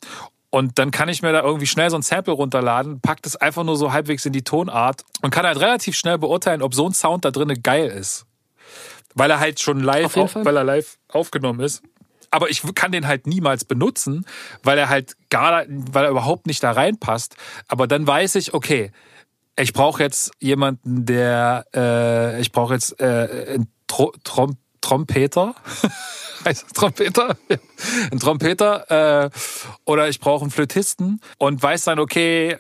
Und 0.52 0.80
dann 0.80 0.92
kann 0.92 1.10
ich 1.10 1.22
mir 1.22 1.32
da 1.32 1.44
irgendwie 1.44 1.68
schnell 1.68 1.90
so 1.92 1.96
ein 1.96 2.02
Sample 2.02 2.34
runterladen, 2.34 3.02
pack 3.02 3.22
das 3.22 3.36
einfach 3.36 3.64
nur 3.64 3.76
so 3.76 3.94
halbwegs 3.94 4.26
in 4.26 4.34
die 4.34 4.44
Tonart 4.44 5.04
und 5.22 5.30
kann 5.30 5.46
halt 5.46 5.60
relativ 5.60 5.96
schnell 5.96 6.18
beurteilen, 6.18 6.64
ob 6.64 6.74
so 6.74 6.88
ein 6.88 6.94
Sound 6.94 7.24
da 7.24 7.32
drinnen 7.32 7.62
geil 7.62 7.88
ist. 7.88 8.26
Weil 9.14 9.30
er 9.32 9.40
halt 9.40 9.60
schon 9.60 9.80
live, 9.80 10.18
auf, 10.18 10.36
weil 10.36 10.58
er 10.58 10.64
live 10.64 10.98
aufgenommen 11.08 11.60
ist 11.60 11.84
aber 12.32 12.50
ich 12.50 12.64
kann 12.76 12.92
den 12.92 13.08
halt 13.08 13.28
niemals 13.28 13.66
benutzen, 13.66 14.26
weil 14.64 14.78
er 14.78 14.90
halt 14.90 15.16
gar, 15.30 15.66
weil 15.68 16.06
er 16.06 16.12
überhaupt 16.12 16.48
nicht 16.48 16.64
da 16.64 16.72
reinpasst. 16.72 17.36
Aber 17.68 17.88
dann 17.88 18.06
weiß 18.06 18.36
ich, 18.36 18.54
okay, 18.54 18.92
ich 19.58 19.74
brauche 19.74 20.02
jetzt 20.04 20.32
jemanden, 20.40 21.06
der, 21.06 21.66
äh, 21.76 22.42
ich 22.42 22.52
brauche 22.52 22.74
jetzt 22.74 23.00
äh, 23.00 23.54
einen 23.56 23.72
Tro 23.88 24.14
Trom 24.24 24.58
Trompeter. 24.82 25.56
heißt 26.46 26.64
das 26.64 26.74
Trompeter? 26.74 27.38
ein 28.12 28.20
Trompeter. 28.20 29.26
Äh, 29.26 29.30
oder 29.86 30.08
ich 30.08 30.20
brauche 30.20 30.44
einen 30.44 30.52
Flötisten 30.52 31.20
und 31.38 31.62
weiß 31.62 31.84
dann, 31.84 32.00
okay, 32.00 32.58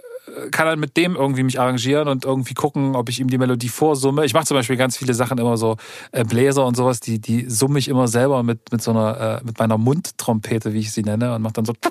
kann 0.51 0.65
dann 0.67 0.79
mit 0.79 0.97
dem 0.97 1.15
irgendwie 1.15 1.43
mich 1.43 1.59
arrangieren 1.59 2.07
und 2.07 2.25
irgendwie 2.25 2.53
gucken, 2.53 2.95
ob 2.95 3.09
ich 3.09 3.19
ihm 3.19 3.29
die 3.29 3.37
Melodie 3.37 3.69
vorsumme. 3.69 4.25
Ich 4.25 4.33
mache 4.33 4.45
zum 4.45 4.55
Beispiel 4.55 4.77
ganz 4.77 4.97
viele 4.97 5.13
Sachen 5.13 5.37
immer 5.37 5.57
so 5.57 5.77
äh, 6.11 6.23
Bläser 6.23 6.65
und 6.65 6.75
sowas, 6.75 6.99
die 6.99 7.19
die 7.19 7.49
summe 7.49 7.79
ich 7.79 7.87
immer 7.87 8.07
selber 8.07 8.43
mit 8.43 8.71
mit 8.71 8.81
so 8.81 8.91
einer 8.91 9.39
äh, 9.41 9.45
mit 9.45 9.59
meiner 9.59 9.77
Mundtrompete, 9.77 10.73
wie 10.73 10.79
ich 10.79 10.91
sie 10.91 11.03
nenne, 11.03 11.35
und 11.35 11.41
mache 11.41 11.53
dann 11.53 11.65
so. 11.65 11.73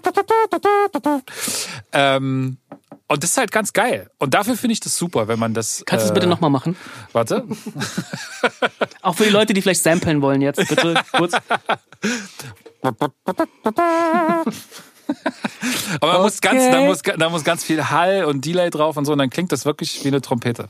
Ähm, 1.92 2.58
und 3.10 3.22
das 3.22 3.30
ist 3.30 3.38
halt 3.38 3.50
ganz 3.52 3.72
geil. 3.72 4.10
Und 4.18 4.34
dafür 4.34 4.54
finde 4.54 4.74
ich 4.74 4.80
das 4.80 4.96
super, 4.96 5.28
wenn 5.28 5.38
man 5.38 5.54
das. 5.54 5.82
Kannst 5.86 6.04
du 6.04 6.08
es 6.08 6.14
bitte 6.14 6.26
nochmal 6.26 6.50
machen? 6.50 6.76
Warte. 7.12 7.44
Auch 9.02 9.14
für 9.14 9.24
die 9.24 9.30
Leute, 9.30 9.54
die 9.54 9.62
vielleicht 9.62 9.82
samplen 9.82 10.20
wollen 10.20 10.42
jetzt, 10.42 10.68
bitte 10.68 10.94
kurz. 11.12 11.32
Aber 16.00 16.12
man 16.14 16.22
muss 16.22 16.40
ganz, 16.40 16.70
da, 16.70 16.80
muss, 16.82 17.02
da 17.02 17.28
muss 17.30 17.44
ganz 17.44 17.64
viel 17.64 17.90
Hall 17.90 18.24
und 18.24 18.44
Delay 18.44 18.70
drauf 18.70 18.96
und 18.96 19.04
so, 19.04 19.12
und 19.12 19.18
dann 19.18 19.30
klingt 19.30 19.52
das 19.52 19.64
wirklich 19.64 20.04
wie 20.04 20.08
eine 20.08 20.20
Trompete. 20.20 20.66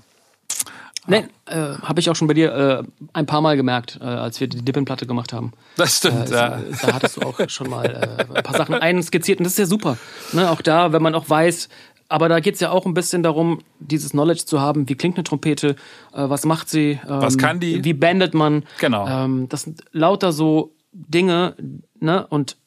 Nee, 1.07 1.25
äh, 1.47 1.57
habe 1.83 2.01
ich 2.01 2.11
auch 2.11 2.17
schon 2.17 2.29
bei 2.29 2.35
dir 2.35 2.53
äh, 2.53 3.07
ein 3.15 3.25
paar 3.25 3.41
Mal 3.41 3.57
gemerkt, 3.57 3.99
äh, 4.01 4.05
als 4.05 4.41
wir 4.41 4.47
die 4.47 4.63
Dippin-Platte 4.63 5.07
gemacht 5.07 5.33
haben. 5.33 5.53
Das 5.77 5.97
stimmt, 5.97 6.29
Äh, 6.31 6.35
ja. 6.35 6.61
Da 6.83 6.93
hattest 6.93 7.17
du 7.17 7.23
auch 7.23 7.41
schon 7.49 7.71
mal 7.71 7.87
äh, 7.87 8.37
ein 8.37 8.43
paar 8.43 8.57
Sachen 8.59 8.75
einskizziert 8.75 9.39
und 9.39 9.45
das 9.45 9.55
ist 9.55 9.59
ja 9.59 9.67
super. 9.67 9.97
Ne, 10.33 10.51
auch 10.51 10.61
da, 10.61 10.93
wenn 10.93 11.01
man 11.01 11.15
auch 11.15 11.29
weiß, 11.31 11.71
aber 12.11 12.29
da 12.29 12.41
geht's 12.41 12.61
ja 12.61 12.71
auch 12.71 12.85
ein 12.85 12.93
bisschen 12.93 13.23
darum, 13.23 13.63
dieses 13.81 14.11
Knowledge 14.11 14.45
zu 14.45 14.61
haben, 14.61 14.87
wie 14.91 14.97
klingt 14.97 15.17
eine 15.17 15.25
Trompete, 15.25 15.77
äh, 16.13 16.29
was 16.29 16.45
macht 16.45 16.69
sie, 16.69 17.01
ähm, 17.09 17.23
Was 17.23 17.39
kann 17.39 17.59
die? 17.59 17.85
wie 17.85 17.95
bandet 17.95 18.35
man. 18.35 18.65
Genau. 18.79 19.09
Ähm, 19.09 19.49
das 19.49 19.63
sind 19.63 19.83
lauter 19.93 20.33
so 20.33 20.75
Dinge, 20.93 21.55
ne, 22.01 22.27
und 22.27 22.59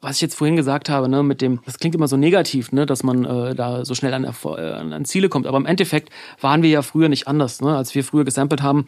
was 0.00 0.16
ich 0.16 0.22
jetzt 0.22 0.34
vorhin 0.34 0.56
gesagt 0.56 0.88
habe, 0.88 1.08
ne, 1.08 1.22
mit 1.22 1.40
dem, 1.40 1.60
das 1.64 1.78
klingt 1.78 1.94
immer 1.94 2.08
so 2.08 2.16
negativ, 2.16 2.72
ne, 2.72 2.86
dass 2.86 3.02
man 3.02 3.24
äh, 3.24 3.54
da 3.54 3.84
so 3.84 3.94
schnell 3.94 4.14
an, 4.14 4.24
Erfol- 4.24 4.58
äh, 4.58 4.94
an 4.94 5.04
Ziele 5.04 5.28
kommt. 5.28 5.46
Aber 5.46 5.56
im 5.56 5.66
Endeffekt 5.66 6.10
waren 6.40 6.62
wir 6.62 6.70
ja 6.70 6.82
früher 6.82 7.08
nicht 7.08 7.28
anders. 7.28 7.60
Ne? 7.60 7.76
Als 7.76 7.94
wir 7.94 8.04
früher 8.04 8.24
gesampelt 8.24 8.62
haben, 8.62 8.86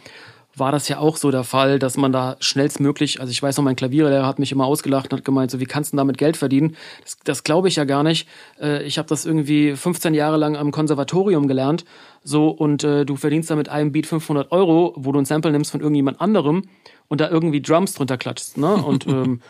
war 0.59 0.73
das 0.73 0.89
ja 0.89 0.99
auch 0.99 1.17
so 1.17 1.31
der 1.31 1.45
Fall, 1.45 1.79
dass 1.79 1.97
man 1.97 2.13
da 2.13 2.37
schnellstmöglich, 2.41 3.21
also 3.21 3.31
ich 3.31 3.43
weiß 3.43 3.57
noch, 3.57 3.65
mein 3.65 3.77
Klavierlehrer 3.77 4.27
hat 4.27 4.39
mich 4.39 4.53
immer 4.53 4.67
ausgelacht 4.67 5.13
und 5.13 5.19
hat 5.19 5.25
gemeint, 5.25 5.51
so 5.51 5.61
wie 5.61 5.67
kannst 5.67 5.93
du 5.93 5.97
damit 5.97 6.19
Geld 6.19 6.37
verdienen? 6.37 6.77
Das, 7.03 7.19
das 7.25 7.45
glaube 7.45 7.69
ich 7.69 7.77
ja 7.77 7.85
gar 7.85 8.03
nicht. 8.03 8.29
Äh, 8.61 8.83
ich 8.83 8.99
habe 8.99 9.09
das 9.09 9.25
irgendwie 9.25 9.77
15 9.77 10.15
Jahre 10.15 10.37
lang 10.37 10.57
am 10.57 10.73
Konservatorium 10.73 11.49
gelernt, 11.49 11.85
so 12.25 12.49
und 12.49 12.85
äh, 12.85 13.05
du 13.05 13.17
verdienst 13.17 13.51
da 13.51 13.57
mit 13.57 13.69
einem 13.69 13.93
Beat 13.93 14.07
500 14.07 14.51
Euro, 14.53 14.95
wo 14.97 15.13
du 15.13 15.19
ein 15.21 15.25
Sample 15.25 15.53
nimmst 15.53 15.71
von 15.71 15.81
irgendjemand 15.81 16.21
anderem 16.21 16.65
und 17.09 17.21
da 17.21 17.29
irgendwie 17.31 17.63
Drums 17.63 17.95
drunter 17.95 18.19
klatschst, 18.19 18.59
ne? 18.59 18.75
Und 18.75 19.07
ähm, 19.07 19.41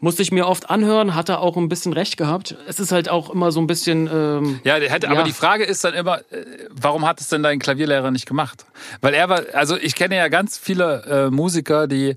musste 0.00 0.22
ich 0.22 0.30
mir 0.30 0.46
oft 0.46 0.70
anhören, 0.70 1.14
hatte 1.14 1.40
auch 1.40 1.56
ein 1.56 1.68
bisschen 1.68 1.92
recht 1.92 2.16
gehabt. 2.16 2.56
Es 2.68 2.78
ist 2.78 2.92
halt 2.92 3.08
auch 3.08 3.30
immer 3.30 3.50
so 3.50 3.60
ein 3.60 3.66
bisschen. 3.66 4.08
Ähm, 4.12 4.60
Ja, 4.64 4.78
der 4.78 4.90
hätte, 4.90 5.08
aber 5.08 5.20
Ja. 5.20 5.24
die 5.24 5.32
Frage 5.32 5.64
ist 5.64 5.82
dann 5.84 5.94
immer, 5.94 6.18
äh, 6.30 6.44
warum 6.70 7.04
hat 7.06 7.20
es 7.20 7.28
denn 7.28 7.42
dein 7.42 7.58
Klavierlehrer 7.58 8.10
nicht 8.10 8.26
gemacht? 8.26 8.64
Weil 9.00 9.14
er 9.14 9.28
war, 9.28 9.42
also 9.54 9.76
ich 9.76 9.94
kenne 9.96 10.16
ja 10.16 10.28
ganz 10.28 10.56
viele 10.56 11.02
äh, 11.26 11.30
Musiker, 11.30 11.88
die 11.88 12.14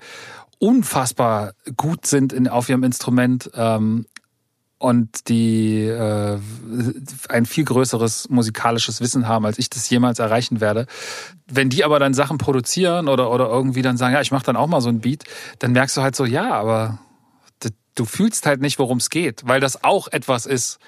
unfassbar 0.59 1.53
gut 1.75 2.05
sind 2.05 2.33
in, 2.33 2.47
auf 2.47 2.69
ihrem 2.69 2.83
Instrument 2.83 3.49
ähm, 3.55 4.05
und 4.77 5.27
die 5.29 5.85
äh, 5.85 6.37
ein 7.29 7.45
viel 7.47 7.65
größeres 7.65 8.29
musikalisches 8.29 9.01
Wissen 9.01 9.27
haben, 9.27 9.45
als 9.45 9.57
ich 9.59 9.69
das 9.71 9.89
jemals 9.89 10.19
erreichen 10.19 10.59
werde. 10.61 10.85
Wenn 11.51 11.69
die 11.69 11.83
aber 11.83 11.97
dann 11.99 12.13
Sachen 12.13 12.37
produzieren 12.37 13.07
oder, 13.07 13.31
oder 13.31 13.47
irgendwie 13.47 13.81
dann 13.81 13.97
sagen, 13.97 14.13
ja, 14.13 14.21
ich 14.21 14.31
mache 14.31 14.45
dann 14.45 14.55
auch 14.55 14.67
mal 14.67 14.81
so 14.81 14.89
ein 14.89 14.99
Beat, 14.99 15.23
dann 15.59 15.71
merkst 15.71 15.97
du 15.97 16.01
halt 16.01 16.15
so, 16.15 16.25
ja, 16.25 16.51
aber 16.53 16.99
du 17.95 18.05
fühlst 18.05 18.45
halt 18.45 18.61
nicht, 18.61 18.79
worum 18.79 18.97
es 18.97 19.09
geht, 19.09 19.47
weil 19.47 19.59
das 19.59 19.83
auch 19.83 20.07
etwas 20.07 20.45
ist, 20.45 20.79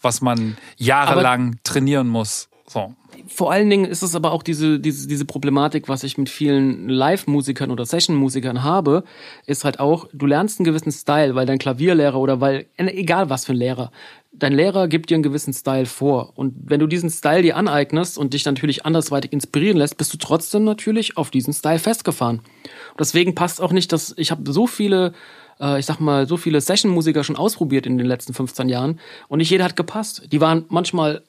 was 0.00 0.20
man 0.20 0.56
jahrelang 0.76 1.56
trainieren 1.64 2.08
muss. 2.08 2.48
So. 2.66 2.94
vor 3.26 3.52
allen 3.52 3.68
Dingen 3.68 3.84
ist 3.84 4.02
es 4.02 4.14
aber 4.14 4.32
auch 4.32 4.42
diese, 4.42 4.80
diese, 4.80 5.06
diese 5.06 5.24
Problematik, 5.26 5.88
was 5.88 6.04
ich 6.04 6.16
mit 6.16 6.30
vielen 6.30 6.88
Live-Musikern 6.88 7.70
oder 7.70 7.84
Session-Musikern 7.84 8.62
habe, 8.62 9.04
ist 9.46 9.64
halt 9.64 9.78
auch, 9.78 10.08
du 10.12 10.26
lernst 10.26 10.58
einen 10.58 10.64
gewissen 10.64 10.92
Style, 10.92 11.34
weil 11.34 11.44
dein 11.44 11.58
Klavierlehrer 11.58 12.18
oder 12.18 12.40
weil, 12.40 12.66
egal 12.76 13.28
was 13.28 13.44
für 13.44 13.52
ein 13.52 13.58
Lehrer, 13.58 13.90
dein 14.32 14.52
Lehrer 14.54 14.88
gibt 14.88 15.10
dir 15.10 15.16
einen 15.16 15.22
gewissen 15.22 15.52
Style 15.52 15.86
vor. 15.86 16.32
Und 16.34 16.54
wenn 16.64 16.80
du 16.80 16.86
diesen 16.86 17.10
Style 17.10 17.42
dir 17.42 17.56
aneignest 17.56 18.16
und 18.16 18.32
dich 18.32 18.44
natürlich 18.44 18.86
andersweitig 18.86 19.32
inspirieren 19.32 19.76
lässt, 19.76 19.98
bist 19.98 20.12
du 20.14 20.18
trotzdem 20.18 20.64
natürlich 20.64 21.16
auf 21.16 21.30
diesen 21.30 21.52
Style 21.52 21.78
festgefahren. 21.78 22.38
Und 22.38 23.00
deswegen 23.00 23.34
passt 23.34 23.60
auch 23.60 23.72
nicht, 23.72 23.92
dass 23.92 24.14
ich 24.16 24.30
habe 24.30 24.50
so 24.50 24.66
viele 24.66 25.12
äh, 25.60 25.78
ich 25.78 25.86
sag 25.86 26.00
mal, 26.00 26.26
so 26.26 26.36
viele 26.36 26.60
Session-Musiker 26.60 27.24
schon 27.24 27.36
ausprobiert 27.36 27.86
in 27.86 27.98
den 27.98 28.06
letzten 28.06 28.34
15 28.34 28.68
Jahren 28.68 29.00
und 29.28 29.38
nicht 29.38 29.50
jeder 29.50 29.64
hat 29.64 29.76
gepasst. 29.76 30.22
Die 30.32 30.40
waren 30.40 30.64
manchmal 30.68 31.22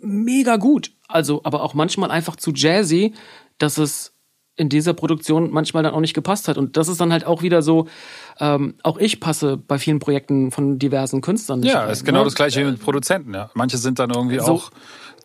mega 0.00 0.56
gut, 0.56 0.92
also 1.08 1.40
aber 1.44 1.62
auch 1.62 1.74
manchmal 1.74 2.10
einfach 2.10 2.36
zu 2.36 2.52
jazzy, 2.52 3.14
dass 3.58 3.78
es 3.78 4.12
in 4.58 4.68
dieser 4.70 4.94
Produktion 4.94 5.50
manchmal 5.50 5.82
dann 5.82 5.92
auch 5.92 6.00
nicht 6.00 6.14
gepasst 6.14 6.48
hat. 6.48 6.56
Und 6.56 6.78
das 6.78 6.88
ist 6.88 6.98
dann 7.00 7.12
halt 7.12 7.26
auch 7.26 7.42
wieder 7.42 7.60
so, 7.60 7.88
ähm, 8.40 8.74
auch 8.82 8.96
ich 8.96 9.20
passe 9.20 9.58
bei 9.58 9.78
vielen 9.78 9.98
Projekten 9.98 10.50
von 10.50 10.78
diversen 10.78 11.20
Künstlern 11.20 11.60
nicht 11.60 11.72
Ja, 11.74 11.82
rein, 11.82 11.90
ist 11.90 12.04
genau 12.06 12.20
ne? 12.20 12.24
das 12.24 12.34
gleiche 12.34 12.60
wie 12.60 12.70
mit 12.70 12.80
Produzenten. 12.80 13.34
Ja. 13.34 13.50
Manche 13.52 13.76
sind 13.76 13.98
dann 13.98 14.10
irgendwie 14.10 14.38
So. 14.38 14.46
auch 14.46 14.70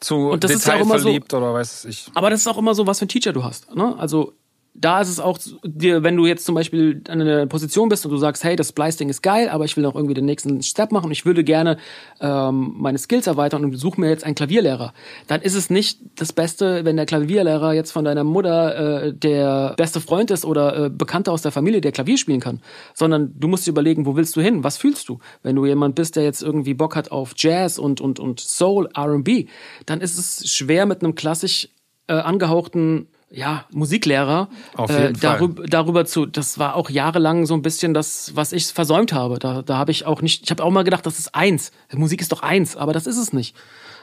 zu 0.02 0.16
Und 0.32 0.44
das 0.44 0.52
ist 0.52 0.68
ja 0.68 0.74
auch 0.74 0.80
immer 0.82 1.00
so- 1.00 1.08
detailverliebt 1.10 1.34
oder 1.34 1.54
weiß 1.54 1.86
ich. 1.86 2.08
Aber 2.14 2.30
das 2.30 2.42
ist 2.42 2.48
auch 2.48 2.58
immer 2.58 2.76
so, 2.76 2.88
was 2.88 3.00
für 3.00 3.06
ein 3.06 3.08
Teacher 3.08 3.32
du 3.32 3.44
hast. 3.46 3.74
Ne? 3.74 3.96
Also 3.98 4.34
da 4.74 5.02
ist 5.02 5.10
es 5.10 5.20
auch 5.20 5.38
dir, 5.64 6.02
wenn 6.04 6.16
du 6.16 6.26
jetzt 6.26 6.46
zum 6.46 6.56
Beispiel 6.56 7.02
an 7.10 7.22
einer 7.22 7.46
Position 7.46 7.90
bist 7.90 8.06
und 8.06 8.12
du 8.12 8.18
sagst, 8.18 8.44
hey, 8.44 8.56
das 8.56 8.70
Splice-Ding 8.70 9.10
ist 9.10 9.22
geil, 9.22 9.50
aber 9.50 9.66
ich 9.66 9.76
will 9.76 9.84
noch 9.84 9.96
irgendwie 9.96 10.14
den 10.14 10.26
nächsten 10.26 10.62
Step 10.62 10.92
machen 10.92 11.08
und 11.08 11.12
ich 11.12 11.26
würde 11.26 11.44
gerne 11.44 11.78
ähm, 12.22 12.76
meine 12.78 12.98
Skills 12.98 13.28
erweitern 13.28 13.66
und 13.66 13.76
suche 13.76 14.00
mir 14.00 14.10
jetzt 14.10 14.24
einen 14.24 14.36
Klavierlehrer, 14.36 14.94
dann 15.28 15.42
ist 15.42 15.56
es 15.56 15.70
nicht 15.70 16.00
das 16.16 16.32
Beste, 16.32 16.86
wenn 16.86 16.96
der 16.96 17.06
Klavierlehrer 17.06 17.74
jetzt 17.74 17.92
von 17.92 18.06
deiner 18.06 18.24
Mutter 18.24 19.04
äh, 19.04 19.14
der 19.14 19.74
beste 19.76 20.00
Freund 20.00 20.32
ist 20.32 20.46
oder 20.46 20.86
äh, 20.86 20.90
Bekannter 20.90 21.34
aus 21.34 21.42
der 21.42 21.52
Familie, 21.52 21.82
der 21.82 21.92
Klavier 21.92 22.18
spielen 22.18 22.40
kann, 22.40 22.62
sondern 22.94 23.34
du 23.38 23.50
musst 23.50 23.68
dir 23.68 23.72
überlegen, 23.72 24.06
wo 24.06 24.16
willst 24.16 24.36
du 24.38 24.42
hin, 24.42 24.64
was 24.64 24.78
fühlst 24.78 25.10
du? 25.10 25.20
Wenn 25.44 25.58
du 25.58 25.66
jemand 25.66 25.96
bist, 25.96 26.16
der 26.16 26.24
jetzt 26.24 26.42
irgendwie 26.42 26.74
Bock 26.74 26.96
hat 26.96 27.12
auf 27.12 27.34
Jazz 27.36 27.78
und, 27.78 28.00
und, 28.00 28.20
und 28.20 28.40
Soul, 28.40 28.90
R&B, 28.96 29.48
dann 29.86 30.00
ist 30.00 30.18
es 30.18 30.50
schwer 30.50 30.86
mit 30.86 31.04
einem 31.04 31.16
klassisch 31.16 31.68
äh, 32.08 32.14
angehauchten 32.14 33.08
ja, 33.32 33.66
Musiklehrer 33.72 34.50
äh, 34.78 35.14
darüber, 35.14 35.64
darüber 35.64 36.06
zu, 36.06 36.26
das 36.26 36.60
war 36.60 36.76
auch 36.76 36.90
jahrelang 36.90 37.46
so 37.46 37.54
ein 37.54 37.62
bisschen 37.62 37.94
das, 37.94 38.36
was 38.36 38.52
ich 38.52 38.68
versäumt 38.68 39.14
habe. 39.14 39.40
Da, 39.40 39.62
da 39.62 39.78
habe 39.78 39.92
ich 39.92 40.06
auch 40.06 40.22
nicht, 40.22 40.44
ich 40.44 40.52
habe 40.52 40.64
auch 40.64 40.72
mal 40.72 40.84
gedacht, 40.84 41.06
das 41.06 41.20
ist 41.20 41.34
eins. 41.34 41.72
Musik 41.94 42.22
ist 42.22 42.32
doch 42.32 42.44
eins, 42.44 42.76
aber 42.76 42.94
das 42.94 43.08
ist 43.08 43.18
es 43.18 43.34
nicht. 43.34 43.56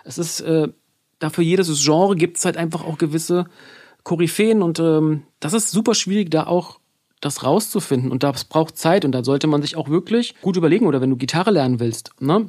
Es 0.05 0.19
ist, 0.19 0.41
äh, 0.41 0.69
dafür 1.19 1.45
jedes 1.45 1.85
Genre 1.85 2.17
gibt 2.17 2.39
es 2.39 2.45
halt 2.45 2.57
einfach 2.57 2.85
auch 2.85 2.99
gewisse 2.99 3.47
Koryphäen 4.03 4.63
und 4.63 4.79
ähm, 4.79 5.25
das 5.41 5.53
ist 5.53 5.71
super 5.71 5.95
schwierig, 5.95 6.31
da 6.31 6.47
auch 6.47 6.81
das 7.21 7.43
rauszufinden 7.43 8.13
und 8.13 8.23
das 8.23 8.45
braucht 8.45 8.79
Zeit 8.79 9.05
und 9.05 9.13
da 9.13 9.25
sollte 9.25 9.49
man 9.49 9.61
sich 9.61 9.77
auch 9.77 9.89
wirklich 9.89 10.35
gut 10.41 10.57
überlegen 10.57 10.87
oder 10.87 11.01
wenn 11.01 11.11
du 11.11 11.17
Gitarre 11.17 11.51
lernen 11.51 11.81
willst, 11.81 12.13
ne? 12.21 12.49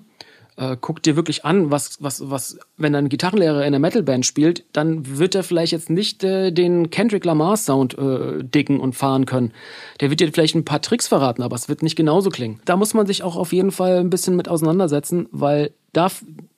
Äh, 0.59 0.75
guck 0.79 1.01
dir 1.01 1.15
wirklich 1.15 1.45
an, 1.45 1.71
was, 1.71 2.03
was, 2.03 2.29
was, 2.29 2.59
wenn 2.75 2.93
ein 2.93 3.07
Gitarrenlehrer 3.07 3.61
in 3.61 3.67
einer 3.67 3.79
Metalband 3.79 4.25
spielt, 4.25 4.65
dann 4.73 5.17
wird 5.17 5.33
er 5.33 5.43
vielleicht 5.43 5.71
jetzt 5.71 5.89
nicht 5.89 6.23
äh, 6.23 6.51
den 6.51 6.89
Kendrick 6.89 7.23
Lamar 7.23 7.55
Sound 7.55 7.97
äh, 7.97 8.43
dicken 8.43 8.79
und 8.79 8.93
fahren 8.93 9.25
können. 9.25 9.53
Der 10.01 10.09
wird 10.09 10.19
dir 10.19 10.31
vielleicht 10.31 10.55
ein 10.55 10.65
paar 10.65 10.81
Tricks 10.81 11.07
verraten, 11.07 11.43
aber 11.43 11.55
es 11.55 11.69
wird 11.69 11.81
nicht 11.81 11.95
genauso 11.95 12.29
klingen. 12.29 12.59
Da 12.65 12.75
muss 12.75 12.93
man 12.93 13.07
sich 13.07 13.23
auch 13.23 13.37
auf 13.37 13.53
jeden 13.53 13.71
Fall 13.71 13.99
ein 13.99 14.09
bisschen 14.09 14.35
mit 14.35 14.49
auseinandersetzen, 14.49 15.27
weil 15.31 15.71
da 15.93 16.09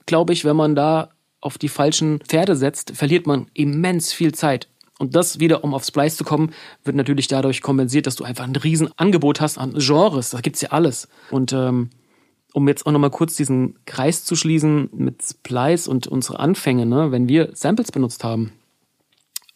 glaube 0.08 0.34
ich, 0.34 0.46
wenn 0.46 0.56
man 0.56 0.76
da 0.76 1.10
auf 1.40 1.60
die 1.60 1.70
falschen 1.70 2.20
Pferde 2.22 2.56
setzt, 2.56 2.96
verliert 2.96 3.28
man 3.28 3.48
immens 3.54 4.14
viel 4.14 4.34
Zeit. 4.34 4.68
Und 4.98 5.16
das 5.16 5.40
wieder, 5.40 5.64
um 5.64 5.74
auf 5.74 5.84
Splice 5.84 6.18
zu 6.18 6.24
kommen, 6.24 6.54
wird 6.84 6.96
natürlich 6.96 7.28
dadurch 7.28 7.62
kompensiert, 7.62 8.06
dass 8.06 8.16
du 8.16 8.24
einfach 8.24 8.44
ein 8.44 8.56
riesen 8.56 8.90
Angebot 8.98 9.42
hast 9.42 9.58
an 9.58 9.74
Genres. 9.78 10.30
Da 10.30 10.42
gibt's 10.42 10.62
ja 10.62 10.70
alles. 10.70 11.08
Und 11.32 11.54
ähm, 11.54 11.90
um 12.54 12.68
jetzt 12.68 12.86
auch 12.86 12.92
nochmal 12.92 13.10
kurz 13.10 13.36
diesen 13.36 13.76
Kreis 13.86 14.26
zu 14.26 14.36
schließen 14.36 14.90
mit 14.94 15.24
Splice 15.24 15.88
und 15.88 16.08
unsere 16.08 16.40
Anfänge, 16.40 16.86
ne? 16.86 17.12
wenn 17.12 17.28
wir 17.28 17.52
Samples 17.54 17.92
benutzt 17.92 18.24
haben, 18.24 18.52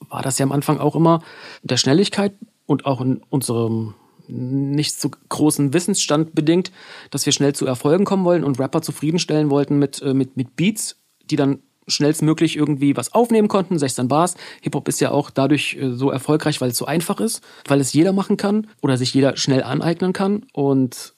war 0.09 0.21
das 0.21 0.37
ja 0.37 0.45
am 0.45 0.51
Anfang 0.51 0.79
auch 0.79 0.95
immer 0.95 1.21
der 1.63 1.77
Schnelligkeit 1.77 2.33
und 2.65 2.85
auch 2.85 3.01
in 3.01 3.21
unserem 3.29 3.95
nicht 4.27 4.99
so 4.99 5.11
großen 5.29 5.73
Wissensstand 5.73 6.33
bedingt, 6.33 6.71
dass 7.11 7.25
wir 7.25 7.33
schnell 7.33 7.53
zu 7.53 7.65
Erfolgen 7.65 8.05
kommen 8.05 8.25
wollen 8.25 8.43
und 8.43 8.59
Rapper 8.59 8.81
zufriedenstellen 8.81 9.49
wollten 9.49 9.77
mit, 9.77 10.01
äh, 10.01 10.13
mit, 10.13 10.35
mit 10.35 10.55
Beats, 10.55 10.97
die 11.29 11.35
dann 11.35 11.59
schnellstmöglich 11.87 12.55
irgendwie 12.55 12.97
was 12.97 13.13
aufnehmen 13.13 13.47
konnten, 13.47 13.77
16 13.77 14.07
Bars. 14.07 14.35
Hip-Hop 14.61 14.87
ist 14.87 14.99
ja 14.99 15.11
auch 15.11 15.29
dadurch 15.29 15.77
äh, 15.79 15.91
so 15.91 16.09
erfolgreich, 16.09 16.61
weil 16.61 16.71
es 16.71 16.77
so 16.77 16.85
einfach 16.85 17.19
ist, 17.19 17.43
weil 17.67 17.79
es 17.79 17.93
jeder 17.93 18.13
machen 18.13 18.37
kann 18.37 18.67
oder 18.81 18.97
sich 18.97 19.13
jeder 19.13 19.37
schnell 19.37 19.63
aneignen 19.63 20.13
kann. 20.13 20.45
Und 20.53 21.14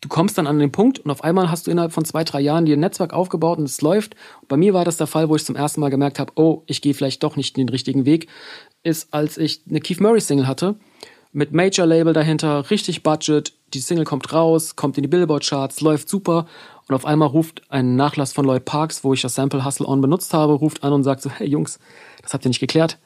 du 0.00 0.08
kommst 0.08 0.38
dann 0.38 0.46
an 0.46 0.58
den 0.58 0.72
Punkt 0.72 0.98
und 1.00 1.10
auf 1.10 1.24
einmal 1.24 1.50
hast 1.50 1.66
du 1.66 1.70
innerhalb 1.70 1.92
von 1.92 2.04
zwei, 2.04 2.24
drei 2.24 2.40
Jahren 2.40 2.66
dir 2.66 2.76
ein 2.76 2.80
Netzwerk 2.80 3.12
aufgebaut 3.12 3.58
und 3.58 3.64
es 3.64 3.80
läuft. 3.80 4.14
bei 4.48 4.56
mir 4.56 4.74
war 4.74 4.84
das 4.84 4.96
der 4.96 5.06
Fall, 5.06 5.28
wo 5.28 5.36
ich 5.36 5.44
zum 5.44 5.56
ersten 5.56 5.80
Mal 5.80 5.90
gemerkt 5.90 6.18
habe, 6.18 6.32
oh, 6.36 6.62
ich 6.66 6.82
gehe 6.82 6.94
vielleicht 6.94 7.22
doch 7.22 7.36
nicht 7.36 7.56
den 7.56 7.68
richtigen 7.68 8.06
Weg, 8.06 8.28
ist, 8.82 9.12
als 9.12 9.36
ich 9.36 9.62
eine 9.68 9.80
Keith 9.80 10.00
Murray 10.00 10.20
Single 10.20 10.46
hatte, 10.46 10.76
mit 11.32 11.52
Major 11.52 11.86
Label 11.86 12.12
dahinter, 12.12 12.70
richtig 12.70 13.02
Budget, 13.02 13.52
die 13.74 13.80
Single 13.80 14.04
kommt 14.04 14.32
raus, 14.32 14.76
kommt 14.76 14.96
in 14.96 15.02
die 15.02 15.08
Billboard 15.08 15.46
Charts, 15.46 15.80
läuft 15.80 16.08
super 16.08 16.46
und 16.88 16.94
auf 16.94 17.04
einmal 17.04 17.28
ruft 17.28 17.62
ein 17.68 17.96
Nachlass 17.96 18.32
von 18.32 18.46
Lloyd 18.46 18.64
Parks, 18.64 19.04
wo 19.04 19.12
ich 19.12 19.20
das 19.20 19.34
Sample 19.34 19.64
Hustle 19.64 19.86
On 19.86 20.00
benutzt 20.00 20.32
habe, 20.32 20.54
ruft 20.54 20.82
an 20.84 20.92
und 20.92 21.04
sagt 21.04 21.20
so, 21.20 21.30
hey 21.30 21.46
Jungs, 21.46 21.78
das 22.22 22.32
habt 22.32 22.46
ihr 22.46 22.48
nicht 22.48 22.60
geklärt. 22.60 22.98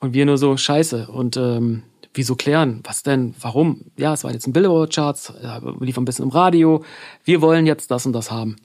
Und 0.00 0.14
wir 0.14 0.26
nur 0.26 0.38
so, 0.38 0.56
scheiße. 0.56 1.08
Und 1.08 1.36
ähm, 1.36 1.82
wieso 2.14 2.36
klären? 2.36 2.80
Was 2.84 3.02
denn? 3.02 3.34
Warum? 3.40 3.82
Ja, 3.96 4.12
es 4.14 4.24
war 4.24 4.32
jetzt 4.32 4.46
ein 4.46 4.52
Billboard-Charts, 4.52 5.34
lief 5.80 5.98
ein 5.98 6.04
bisschen 6.04 6.24
im 6.24 6.30
Radio. 6.30 6.84
Wir 7.24 7.40
wollen 7.42 7.66
jetzt 7.66 7.90
das 7.90 8.06
und 8.06 8.12
das 8.12 8.30
haben. 8.30 8.56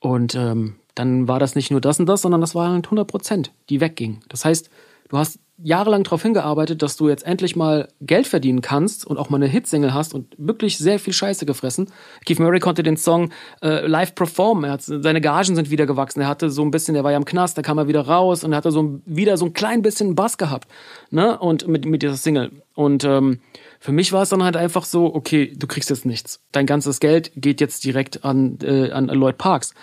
Und 0.00 0.34
ähm, 0.34 0.76
dann 0.94 1.28
war 1.28 1.38
das 1.38 1.54
nicht 1.54 1.70
nur 1.70 1.80
das 1.80 2.00
und 2.00 2.06
das, 2.06 2.22
sondern 2.22 2.40
das 2.40 2.54
waren 2.54 2.82
100 2.84 3.06
Prozent, 3.06 3.52
die 3.68 3.80
weggingen. 3.80 4.20
Das 4.28 4.44
heißt, 4.44 4.70
du 5.08 5.18
hast 5.18 5.38
jahrelang 5.60 6.04
darauf 6.04 6.22
hingearbeitet, 6.22 6.82
dass 6.82 6.96
du 6.96 7.08
jetzt 7.08 7.26
endlich 7.26 7.56
mal 7.56 7.88
Geld 8.00 8.28
verdienen 8.28 8.60
kannst 8.60 9.04
und 9.04 9.18
auch 9.18 9.28
mal 9.28 9.38
eine 9.38 9.48
Hitsingle 9.48 9.92
hast 9.92 10.14
und 10.14 10.34
wirklich 10.38 10.78
sehr 10.78 11.00
viel 11.00 11.12
Scheiße 11.12 11.46
gefressen. 11.46 11.90
Keith 12.24 12.38
Murray 12.38 12.60
konnte 12.60 12.84
den 12.84 12.96
Song 12.96 13.30
äh, 13.60 13.84
live 13.86 14.14
performen. 14.14 14.64
Er 14.64 14.72
hat, 14.72 14.82
seine 14.82 15.20
Gagen 15.20 15.56
sind 15.56 15.70
wieder 15.70 15.86
gewachsen. 15.86 16.20
Er 16.20 16.28
hatte 16.28 16.50
so 16.50 16.62
ein 16.62 16.70
bisschen, 16.70 16.94
er 16.94 17.02
war 17.02 17.10
ja 17.10 17.16
im 17.16 17.24
Knast, 17.24 17.58
da 17.58 17.62
kam 17.62 17.78
er 17.78 17.88
wieder 17.88 18.02
raus 18.02 18.44
und 18.44 18.52
er 18.52 18.58
hatte 18.58 18.70
so 18.70 19.00
wieder 19.04 19.36
so 19.36 19.46
ein 19.46 19.52
klein 19.52 19.82
bisschen 19.82 20.14
Bass 20.14 20.38
gehabt. 20.38 20.68
Ne? 21.10 21.36
Und 21.38 21.66
mit, 21.66 21.84
mit 21.84 22.02
dieser 22.02 22.16
Single. 22.16 22.52
Und 22.74 23.02
ähm, 23.02 23.40
für 23.80 23.92
mich 23.92 24.12
war 24.12 24.22
es 24.22 24.28
dann 24.28 24.44
halt 24.44 24.56
einfach 24.56 24.84
so, 24.84 25.12
okay, 25.12 25.52
du 25.56 25.66
kriegst 25.66 25.90
jetzt 25.90 26.06
nichts. 26.06 26.40
Dein 26.52 26.66
ganzes 26.66 27.00
Geld 27.00 27.32
geht 27.34 27.60
jetzt 27.60 27.84
direkt 27.84 28.24
an, 28.24 28.58
äh, 28.62 28.92
an 28.92 29.08
Lloyd 29.08 29.38
Parks. 29.38 29.74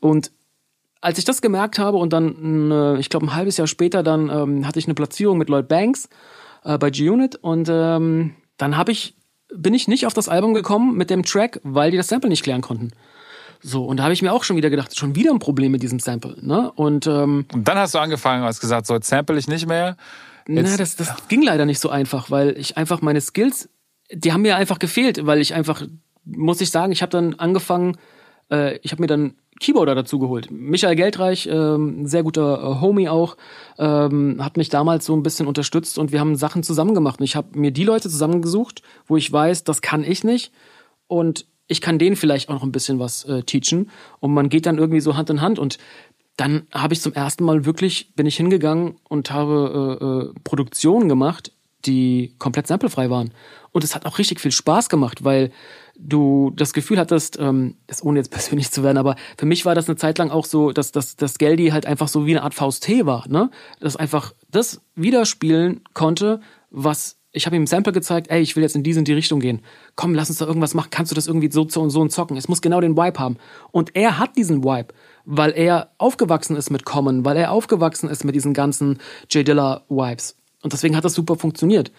Und 0.00 0.32
als 1.00 1.18
ich 1.18 1.24
das 1.24 1.40
gemerkt 1.40 1.78
habe 1.78 1.96
und 1.96 2.12
dann, 2.12 2.70
äh, 2.70 2.98
ich 2.98 3.08
glaube, 3.08 3.26
ein 3.26 3.34
halbes 3.34 3.56
Jahr 3.56 3.66
später, 3.66 4.02
dann 4.02 4.28
ähm, 4.28 4.66
hatte 4.66 4.78
ich 4.78 4.86
eine 4.86 4.94
Platzierung 4.94 5.38
mit 5.38 5.48
Lloyd 5.48 5.68
Banks 5.68 6.08
äh, 6.64 6.78
bei 6.78 6.90
G-Unit 6.90 7.36
und 7.36 7.68
ähm, 7.70 8.34
dann 8.56 8.76
habe 8.76 8.92
ich, 8.92 9.16
bin 9.54 9.74
ich 9.74 9.88
nicht 9.88 10.06
auf 10.06 10.12
das 10.12 10.28
Album 10.28 10.54
gekommen 10.54 10.96
mit 10.96 11.10
dem 11.10 11.22
Track, 11.22 11.60
weil 11.62 11.90
die 11.90 11.96
das 11.96 12.08
Sample 12.08 12.28
nicht 12.28 12.42
klären 12.42 12.60
konnten. 12.60 12.90
So, 13.62 13.84
und 13.84 13.98
da 13.98 14.04
habe 14.04 14.12
ich 14.12 14.22
mir 14.22 14.32
auch 14.32 14.44
schon 14.44 14.56
wieder 14.56 14.70
gedacht, 14.70 14.96
schon 14.96 15.14
wieder 15.14 15.32
ein 15.32 15.38
Problem 15.38 15.72
mit 15.72 15.82
diesem 15.82 15.98
Sample. 15.98 16.36
Ne? 16.40 16.70
Und, 16.72 17.06
ähm, 17.06 17.46
und 17.52 17.68
dann 17.68 17.78
hast 17.78 17.94
du 17.94 17.98
angefangen, 17.98 18.42
hast 18.44 18.60
gesagt, 18.60 18.86
so 18.86 18.94
jetzt 18.94 19.08
sample 19.08 19.38
ich 19.38 19.48
nicht 19.48 19.66
mehr. 19.66 19.96
Jetzt, 20.48 20.70
na, 20.70 20.76
das, 20.76 20.96
das 20.96 21.28
ging 21.28 21.42
leider 21.42 21.66
nicht 21.66 21.78
so 21.78 21.90
einfach, 21.90 22.30
weil 22.30 22.56
ich 22.56 22.76
einfach 22.76 23.02
meine 23.02 23.20
Skills, 23.20 23.68
die 24.12 24.32
haben 24.32 24.42
mir 24.42 24.56
einfach 24.56 24.78
gefehlt, 24.78 25.26
weil 25.26 25.40
ich 25.40 25.54
einfach, 25.54 25.82
muss 26.24 26.60
ich 26.60 26.70
sagen, 26.70 26.92
ich 26.92 27.02
habe 27.02 27.10
dann 27.10 27.34
angefangen, 27.34 27.98
äh, 28.50 28.78
ich 28.78 28.92
habe 28.92 29.02
mir 29.02 29.06
dann 29.06 29.34
Keyboarder 29.60 29.94
dazu 29.94 30.18
geholt. 30.18 30.50
Michael 30.50 30.96
Geldreich, 30.96 31.48
ähm, 31.50 32.06
sehr 32.06 32.22
guter 32.22 32.62
äh, 32.62 32.80
Homie 32.80 33.08
auch, 33.08 33.36
ähm, 33.78 34.42
hat 34.42 34.56
mich 34.56 34.70
damals 34.70 35.04
so 35.04 35.14
ein 35.14 35.22
bisschen 35.22 35.46
unterstützt 35.46 35.98
und 35.98 36.12
wir 36.12 36.20
haben 36.20 36.34
Sachen 36.34 36.62
zusammen 36.62 36.94
gemacht. 36.94 37.20
Und 37.20 37.24
ich 37.24 37.36
habe 37.36 37.58
mir 37.58 37.70
die 37.70 37.84
Leute 37.84 38.08
zusammengesucht, 38.08 38.82
wo 39.06 39.16
ich 39.16 39.30
weiß, 39.30 39.64
das 39.64 39.82
kann 39.82 40.02
ich 40.02 40.24
nicht 40.24 40.52
und 41.06 41.46
ich 41.66 41.80
kann 41.80 41.98
denen 41.98 42.16
vielleicht 42.16 42.48
auch 42.48 42.54
noch 42.54 42.62
ein 42.64 42.72
bisschen 42.72 42.98
was 42.98 43.24
äh, 43.24 43.42
teachen. 43.42 43.90
Und 44.18 44.34
man 44.34 44.48
geht 44.48 44.66
dann 44.66 44.78
irgendwie 44.78 45.00
so 45.00 45.16
Hand 45.16 45.30
in 45.30 45.40
Hand 45.40 45.58
und 45.58 45.78
dann 46.36 46.66
habe 46.72 46.94
ich 46.94 47.02
zum 47.02 47.12
ersten 47.12 47.44
Mal 47.44 47.66
wirklich, 47.66 48.14
bin 48.16 48.26
ich 48.26 48.36
hingegangen 48.36 48.96
und 49.08 49.30
habe 49.30 49.98
äh, 50.00 50.04
äh, 50.04 50.40
Produktionen 50.42 51.08
gemacht, 51.08 51.52
die 51.84 52.34
komplett 52.38 52.66
samplefrei 52.66 53.10
waren. 53.10 53.32
Und 53.72 53.84
es 53.84 53.94
hat 53.94 54.06
auch 54.06 54.18
richtig 54.18 54.40
viel 54.40 54.52
Spaß 54.52 54.88
gemacht, 54.88 55.22
weil 55.22 55.52
du 56.00 56.52
das 56.56 56.72
Gefühl 56.72 56.98
hattest, 56.98 57.38
ähm, 57.38 57.76
das 57.86 58.04
ohne 58.04 58.18
jetzt 58.18 58.30
persönlich 58.30 58.70
zu 58.70 58.82
werden, 58.82 58.98
aber 58.98 59.16
für 59.36 59.46
mich 59.46 59.64
war 59.64 59.74
das 59.74 59.88
eine 59.88 59.96
Zeit 59.96 60.18
lang 60.18 60.30
auch 60.30 60.44
so, 60.44 60.72
dass, 60.72 60.92
dass, 60.92 61.16
dass 61.16 61.38
Geldi 61.38 61.68
halt 61.68 61.86
einfach 61.86 62.08
so 62.08 62.26
wie 62.26 62.32
eine 62.32 62.42
Art 62.42 62.54
Faust 62.54 62.84
T 62.84 63.06
war, 63.06 63.28
ne? 63.28 63.50
Dass 63.80 63.96
einfach 63.96 64.34
das 64.50 64.80
widerspielen 64.94 65.82
konnte, 65.94 66.40
was 66.70 67.20
ich 67.32 67.46
habe 67.46 67.54
ihm 67.54 67.62
ein 67.62 67.66
Sample 67.66 67.92
gezeigt, 67.92 68.28
ey, 68.28 68.40
ich 68.40 68.56
will 68.56 68.62
jetzt 68.62 68.74
in 68.74 68.82
diese 68.82 68.98
in 68.98 69.04
die 69.04 69.12
Richtung 69.12 69.38
gehen. 69.38 69.62
Komm, 69.94 70.14
lass 70.14 70.30
uns 70.30 70.38
da 70.38 70.46
irgendwas 70.46 70.74
machen. 70.74 70.88
Kannst 70.90 71.12
du 71.12 71.14
das 71.14 71.28
irgendwie 71.28 71.50
so, 71.50 71.68
so 71.68 71.80
und 71.80 71.90
so 71.90 72.04
zocken? 72.08 72.36
Es 72.36 72.48
muss 72.48 72.60
genau 72.60 72.80
den 72.80 72.96
Vibe 72.96 73.20
haben. 73.20 73.36
Und 73.70 73.94
er 73.94 74.18
hat 74.18 74.36
diesen 74.36 74.64
Vibe, 74.64 74.92
weil 75.24 75.52
er 75.52 75.92
aufgewachsen 75.98 76.56
ist 76.56 76.70
mit 76.70 76.84
Common, 76.84 77.24
weil 77.24 77.36
er 77.36 77.52
aufgewachsen 77.52 78.10
ist 78.10 78.24
mit 78.24 78.34
diesen 78.34 78.52
ganzen 78.52 78.98
J 79.30 79.46
Dilla 79.46 79.84
Vibes. 79.88 80.36
Und 80.62 80.72
deswegen 80.72 80.96
hat 80.96 81.04
das 81.04 81.14
super 81.14 81.36
funktioniert. 81.36 81.92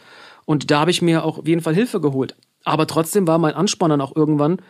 Und 0.46 0.70
da 0.70 0.82
habe 0.82 0.92
ich 0.92 1.02
mir 1.02 1.24
auch 1.24 1.38
auf 1.38 1.48
jeden 1.48 1.62
Fall 1.62 1.76
Hilfe 1.76 2.02
geholt. 2.02 2.36
Aber 2.64 2.88
trotzdem 2.88 3.28
war 3.28 3.38
mein 3.38 3.54
Ansporn 3.54 3.90
dann 3.90 4.02
auch 4.02 4.16
irgendwann, 4.16 4.62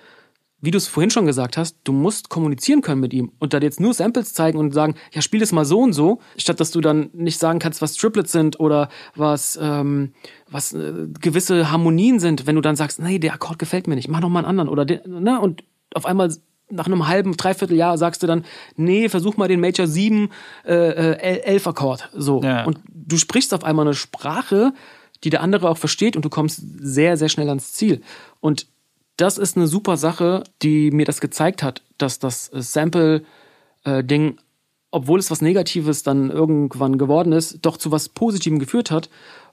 wie 0.61 0.71
du 0.71 0.77
es 0.77 0.87
vorhin 0.87 1.09
schon 1.09 1.25
gesagt 1.25 1.57
hast, 1.57 1.77
du 1.83 1.91
musst 1.91 2.29
kommunizieren 2.29 2.81
können 2.81 3.01
mit 3.01 3.13
ihm 3.13 3.31
und 3.39 3.53
da 3.53 3.57
jetzt 3.57 3.79
nur 3.79 3.93
Samples 3.93 4.33
zeigen 4.33 4.59
und 4.59 4.73
sagen, 4.73 4.95
ja, 5.11 5.21
spiel 5.21 5.39
das 5.39 5.51
mal 5.51 5.65
so 5.65 5.79
und 5.79 5.93
so, 5.93 6.19
statt 6.37 6.59
dass 6.59 6.69
du 6.71 6.81
dann 6.81 7.09
nicht 7.13 7.39
sagen 7.39 7.57
kannst, 7.57 7.81
was 7.81 7.95
Triplets 7.95 8.31
sind 8.31 8.59
oder 8.59 8.89
was, 9.15 9.57
ähm, 9.61 10.13
was 10.49 10.73
äh, 10.73 11.07
gewisse 11.19 11.71
Harmonien 11.71 12.19
sind, 12.19 12.45
wenn 12.45 12.55
du 12.55 12.61
dann 12.61 12.75
sagst, 12.75 13.01
nee, 13.01 13.17
der 13.17 13.33
Akkord 13.33 13.57
gefällt 13.57 13.87
mir 13.87 13.95
nicht, 13.95 14.07
mach 14.07 14.21
noch 14.21 14.29
mal 14.29 14.39
einen 14.39 14.47
anderen 14.47 14.69
oder 14.69 14.85
der, 14.85 15.07
ne, 15.07 15.39
und 15.41 15.63
auf 15.95 16.05
einmal 16.05 16.31
nach 16.69 16.85
einem 16.85 17.07
halben, 17.07 17.35
dreiviertel 17.35 17.75
Jahr 17.75 17.97
sagst 17.97 18.23
du 18.23 18.27
dann, 18.27 18.45
nee, 18.75 19.09
versuch 19.09 19.35
mal 19.37 19.47
den 19.47 19.59
Major 19.59 19.87
7 19.87 20.29
äh, 20.63 21.41
11 21.41 21.65
äh, 21.65 21.69
Akkord. 21.69 22.09
So. 22.13 22.41
Ja. 22.41 22.63
Und 22.63 22.79
du 22.87 23.17
sprichst 23.17 23.53
auf 23.53 23.65
einmal 23.65 23.85
eine 23.85 23.93
Sprache, 23.93 24.73
die 25.23 25.29
der 25.29 25.41
andere 25.41 25.69
auch 25.69 25.77
versteht 25.77 26.15
und 26.15 26.25
du 26.25 26.29
kommst 26.29 26.61
sehr, 26.79 27.17
sehr 27.17 27.29
schnell 27.29 27.49
ans 27.49 27.73
Ziel. 27.73 28.01
Und 28.39 28.67
das 29.17 29.37
ist 29.37 29.55
eine 29.55 29.67
super 29.67 29.97
Sache, 29.97 30.43
die 30.61 30.91
mir 30.91 31.05
das 31.05 31.21
gezeigt 31.21 31.63
hat, 31.63 31.83
dass 31.97 32.19
das 32.19 32.49
Sample-Ding, 32.53 34.37
obwohl 34.89 35.19
es 35.19 35.29
was 35.29 35.41
Negatives 35.41 36.03
dann 36.03 36.29
irgendwann 36.29 36.97
geworden 36.97 37.33
ist, 37.33 37.59
doch 37.61 37.77
zu 37.77 37.91
was 37.91 38.09
Positivem 38.09 38.59
geführt 38.59 38.89
hat, 38.89 39.09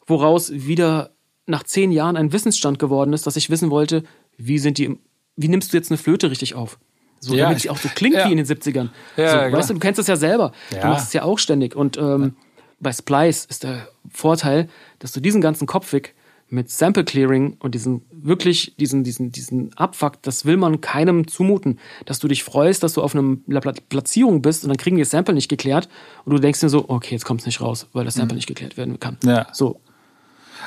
woraus 0.06 0.50
wieder 0.52 1.10
nach 1.46 1.64
zehn 1.64 1.92
Jahren 1.92 2.16
ein 2.16 2.32
Wissensstand 2.32 2.78
geworden 2.78 3.12
ist, 3.12 3.26
dass 3.26 3.36
ich 3.36 3.50
wissen 3.50 3.70
wollte, 3.70 4.04
wie 4.36 4.58
sind 4.58 4.78
die, 4.78 4.98
wie 5.36 5.48
nimmst 5.48 5.72
du 5.72 5.76
jetzt 5.76 5.90
eine 5.90 5.98
Flöte 5.98 6.30
richtig 6.30 6.54
auf? 6.54 6.78
So, 7.20 7.34
Ja, 7.34 7.44
damit 7.44 7.60
sie 7.60 7.70
auch 7.70 7.78
so 7.78 7.88
klingt 7.94 8.16
ja. 8.16 8.26
wie 8.26 8.32
in 8.32 8.36
den 8.36 8.46
70ern. 8.46 8.90
Ja, 9.16 9.50
so, 9.50 9.56
weißt 9.56 9.70
du, 9.70 9.74
du 9.74 9.80
kennst 9.80 9.98
das 9.98 10.06
ja 10.06 10.16
selber. 10.16 10.52
Du 10.70 10.86
machst 10.86 11.08
es 11.08 11.12
ja 11.12 11.24
auch 11.24 11.38
ständig. 11.38 11.74
Und 11.74 11.96
ähm, 11.96 12.36
bei 12.80 12.92
Splice 12.92 13.46
ist 13.48 13.62
der 13.64 13.88
Vorteil, 14.10 14.68
dass 14.98 15.12
du 15.12 15.20
diesen 15.20 15.40
ganzen 15.40 15.66
Kopfweg 15.66 16.14
mit 16.50 16.70
Sample 16.70 17.04
Clearing 17.04 17.56
und 17.60 17.74
diesen 17.74 18.02
wirklich 18.10 18.74
diesen 18.78 19.04
diesen 19.04 19.30
diesen 19.32 19.76
Abfuck, 19.76 20.22
das 20.22 20.46
will 20.46 20.56
man 20.56 20.80
keinem 20.80 21.28
zumuten, 21.28 21.78
dass 22.06 22.20
du 22.20 22.28
dich 22.28 22.42
freust, 22.42 22.82
dass 22.82 22.94
du 22.94 23.02
auf 23.02 23.12
Pla- 23.12 23.74
Platzierung 23.90 24.40
bist 24.40 24.64
und 24.64 24.70
dann 24.70 24.78
kriegen 24.78 24.96
die 24.96 25.02
das 25.02 25.10
Sample 25.10 25.34
nicht 25.34 25.48
geklärt 25.50 25.90
und 26.24 26.32
du 26.32 26.38
denkst 26.38 26.60
dir 26.60 26.70
so, 26.70 26.88
okay, 26.88 27.14
jetzt 27.14 27.26
kommt 27.26 27.40
es 27.40 27.46
nicht 27.46 27.60
raus, 27.60 27.86
weil 27.92 28.06
das 28.06 28.14
Sample 28.14 28.34
nicht 28.36 28.46
geklärt 28.46 28.78
werden 28.78 28.98
kann. 28.98 29.18
Mhm. 29.22 29.28
Ja. 29.28 29.46
So, 29.52 29.80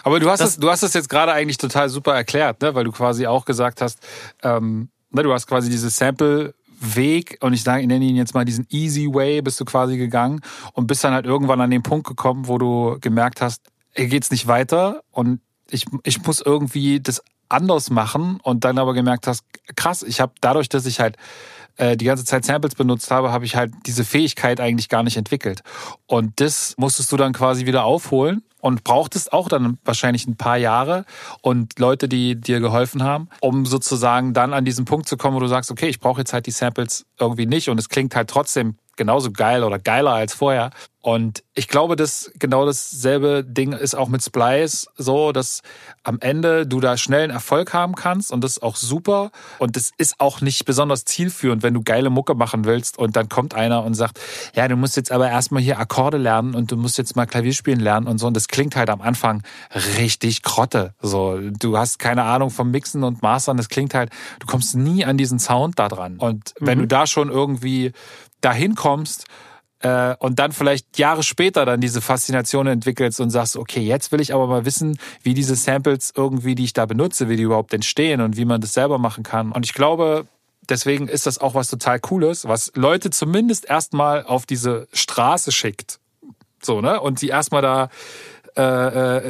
Aber 0.04 0.20
du 0.20 0.30
hast 0.30 0.40
Das- 0.40 0.52
es, 0.52 0.58
du 0.58 0.70
hast 0.70 0.84
es 0.84 0.94
jetzt 0.94 1.10
gerade 1.10 1.32
eigentlich 1.34 1.58
total 1.58 1.90
super 1.90 2.14
erklärt, 2.14 2.62
ne? 2.62 2.76
weil 2.76 2.84
du 2.84 2.92
quasi 2.92 3.26
auch 3.26 3.46
gesagt 3.46 3.82
hast, 3.82 4.00
ähm, 4.44 4.90
ne, 5.10 5.24
du 5.24 5.34
hast 5.34 5.48
quasi 5.48 5.70
dieses 5.72 5.96
Sample-Weg 6.82 7.38
und 7.42 7.54
ich 7.54 7.64
sage, 7.64 7.82
ich 7.82 7.88
nenne 7.88 8.06
ihn 8.06 8.16
jetzt 8.16 8.34
mal 8.34 8.46
diesen 8.46 8.68
Easy 8.70 9.08
Way, 9.12 9.42
bist 9.42 9.60
du 9.60 9.66
quasi 9.66 9.98
gegangen 9.98 10.42
und 10.74 10.88
bist 10.88 11.04
dann 11.04 11.14
halt 11.14 11.26
irgendwann 11.26 11.62
an 11.62 11.72
den 11.72 11.84
Punkt 11.84 12.08
gekommen, 12.08 12.48
wo 12.48 12.58
du 12.58 12.98
gemerkt 13.00 13.42
hast, 13.42 13.62
hier 13.96 14.08
geht's 14.08 14.32
nicht 14.32 14.48
weiter 14.48 15.02
und 15.12 15.42
ich, 15.70 15.86
ich 16.04 16.24
muss 16.26 16.42
irgendwie 16.42 17.00
das 17.00 17.22
anders 17.50 17.90
machen 17.90 18.40
und 18.44 18.64
dann 18.64 18.78
aber 18.78 18.94
gemerkt 18.94 19.28
hast, 19.28 19.44
krass, 19.76 20.04
ich 20.04 20.22
habe 20.22 20.34
dadurch, 20.42 20.70
dass 20.70 20.86
ich 20.86 21.00
halt 21.00 21.18
äh, 21.78 21.98
die 21.98 22.06
ganze 22.06 22.26
Zeit 22.26 22.46
Samples 22.46 22.76
benutzt 22.76 23.12
habe, 23.12 23.32
habe 23.32 23.46
ich 23.46 23.56
halt 23.56 23.74
diese 23.86 24.06
Fähigkeit 24.06 24.60
eigentlich 24.60 24.90
gar 24.90 25.04
nicht 25.04 25.18
entwickelt. 25.18 25.62
Und 26.08 26.40
das 26.40 26.76
musstest 26.78 27.12
du 27.12 27.18
dann 27.18 27.34
quasi 27.34 27.66
wieder 27.66 27.84
aufholen 27.84 28.44
und 28.62 28.84
brauchtest 28.84 29.34
auch 29.34 29.50
dann 29.50 29.78
wahrscheinlich 29.84 30.28
ein 30.28 30.38
paar 30.38 30.58
Jahre 30.58 31.06
und 31.42 31.78
Leute, 31.80 32.08
die 32.08 32.40
dir 32.40 32.60
geholfen 32.60 33.04
haben, 33.04 33.30
um 33.42 33.66
sozusagen 33.66 34.34
dann 34.34 34.54
an 34.54 34.66
diesen 34.66 34.86
Punkt 34.86 35.08
zu 35.08 35.18
kommen, 35.18 35.36
wo 35.36 35.40
du 35.40 35.48
sagst, 35.48 35.72
okay, 35.72 35.88
ich 35.88 36.00
brauche 36.00 36.22
jetzt 36.22 36.34
halt 36.34 36.46
die 36.46 36.52
Samples 36.52 37.06
irgendwie 37.20 37.46
nicht 37.46 37.70
und 37.70 37.80
es 37.80 37.90
klingt 37.90 38.16
halt 38.16 38.30
trotzdem 38.30 38.78
genauso 39.02 39.32
geil 39.32 39.64
oder 39.64 39.80
geiler 39.80 40.12
als 40.12 40.36
vorher. 40.36 40.70
Und 41.04 41.44
ich 41.56 41.68
glaube, 41.68 41.96
dass 41.96 42.32
genau 42.38 42.64
dasselbe 42.68 43.44
Ding 43.44 43.74
ist 43.74 43.96
auch 43.96 44.08
mit 44.08 44.24
Splice 44.24 44.88
so, 44.96 45.32
dass 45.32 45.62
am 46.04 46.20
Ende 46.20 46.68
du 46.68 46.80
da 46.80 46.96
schnell 46.96 47.24
einen 47.24 47.32
Erfolg 47.32 47.74
haben 47.74 47.96
kannst 47.96 48.32
und 48.32 48.44
das 48.44 48.58
ist 48.58 48.64
auch 48.64 48.76
super. 48.76 49.32
Und 49.58 49.76
das 49.76 49.92
ist 49.98 50.20
auch 50.20 50.42
nicht 50.42 50.66
besonders 50.66 51.04
zielführend, 51.06 51.64
wenn 51.64 51.74
du 51.74 51.82
geile 51.82 52.12
Mucke 52.12 52.36
machen 52.36 52.66
willst 52.66 53.00
und 53.00 53.16
dann 53.16 53.30
kommt 53.30 53.56
einer 53.56 53.84
und 53.84 53.96
sagt, 53.96 54.20
ja, 54.54 54.68
du 54.68 54.76
musst 54.76 54.96
jetzt 54.96 55.12
aber 55.12 55.28
erstmal 55.28 55.64
hier 55.64 55.80
Akkorde 55.80 56.18
lernen 56.18 56.54
und 56.54 56.72
du 56.72 56.78
musst 56.78 57.00
jetzt 57.00 57.16
mal 57.16 57.26
Klavier 57.26 57.54
spielen 57.54 57.80
lernen 57.80 58.06
und 58.06 58.20
so. 58.20 58.28
Und 58.28 58.36
das 58.36 58.48
klingt 58.48 58.76
halt 58.76 58.92
am 58.92 59.02
Anfang 59.02 59.42
richtig 59.98 60.44
Krotte. 60.44 60.94
So, 61.02 61.40
du 61.40 61.80
hast 61.80 61.98
keine 61.98 62.24
Ahnung 62.24 62.52
vom 62.52 62.70
Mixen 62.70 63.04
und 63.04 63.24
Mastern. 63.24 63.58
Das 63.58 63.70
klingt 63.70 63.96
halt, 63.96 64.12
du 64.40 64.46
kommst 64.46 64.76
nie 64.76 65.04
an 65.04 65.18
diesen 65.18 65.40
Sound 65.40 65.80
da 65.80 65.88
dran. 65.88 66.18
Und 66.18 66.54
wenn 66.60 66.78
du 66.78 66.86
da 66.86 67.08
schon 67.08 67.30
irgendwie 67.30 67.92
dahin 68.42 68.76
kommst, 68.76 69.26
äh, 69.82 70.16
und 70.20 70.40
dann 70.40 70.52
vielleicht 70.52 71.00
Jahre 71.00 71.24
später 71.24 71.66
dann 71.66 71.82
diese 71.82 72.02
Faszination 72.02 72.68
entwickelst 72.68 73.20
und 73.20 73.32
sagst, 73.32 73.58
okay, 73.58 73.82
jetzt 73.82 74.12
will 74.12 74.22
ich 74.22 74.34
aber 74.34 74.48
mal 74.48 74.66
wissen, 74.66 74.98
wie 75.24 75.34
diese 75.34 75.56
Samples 75.56 76.14
irgendwie, 76.16 76.56
die 76.56 76.66
ich 76.66 76.74
da 76.74 76.86
benutze, 76.86 77.30
wie 77.30 77.36
die 77.36 77.44
überhaupt 77.44 77.74
entstehen 77.74 78.22
und 78.22 78.38
wie 78.38 78.46
man 78.46 78.62
das 78.62 78.74
selber 78.74 79.00
machen 79.00 79.24
kann. 79.24 79.52
Und 79.52 79.66
ich 79.66 79.74
glaube, 79.74 80.26
deswegen 80.70 81.08
ist 81.08 81.26
das 81.26 81.40
auch 81.40 81.56
was 81.56 81.70
total 81.70 82.00
Cooles, 82.00 82.48
was 82.48 82.72
Leute 82.76 83.10
zumindest 83.10 83.66
erstmal 83.66 84.24
auf 84.24 84.46
diese 84.46 84.88
Straße 84.94 85.52
schickt. 85.52 86.00
So, 86.62 86.82
ne? 86.82 87.02
Und 87.02 87.22
die 87.22 87.30
erstmal 87.30 87.64
da 87.64 87.90
äh, 88.58 88.62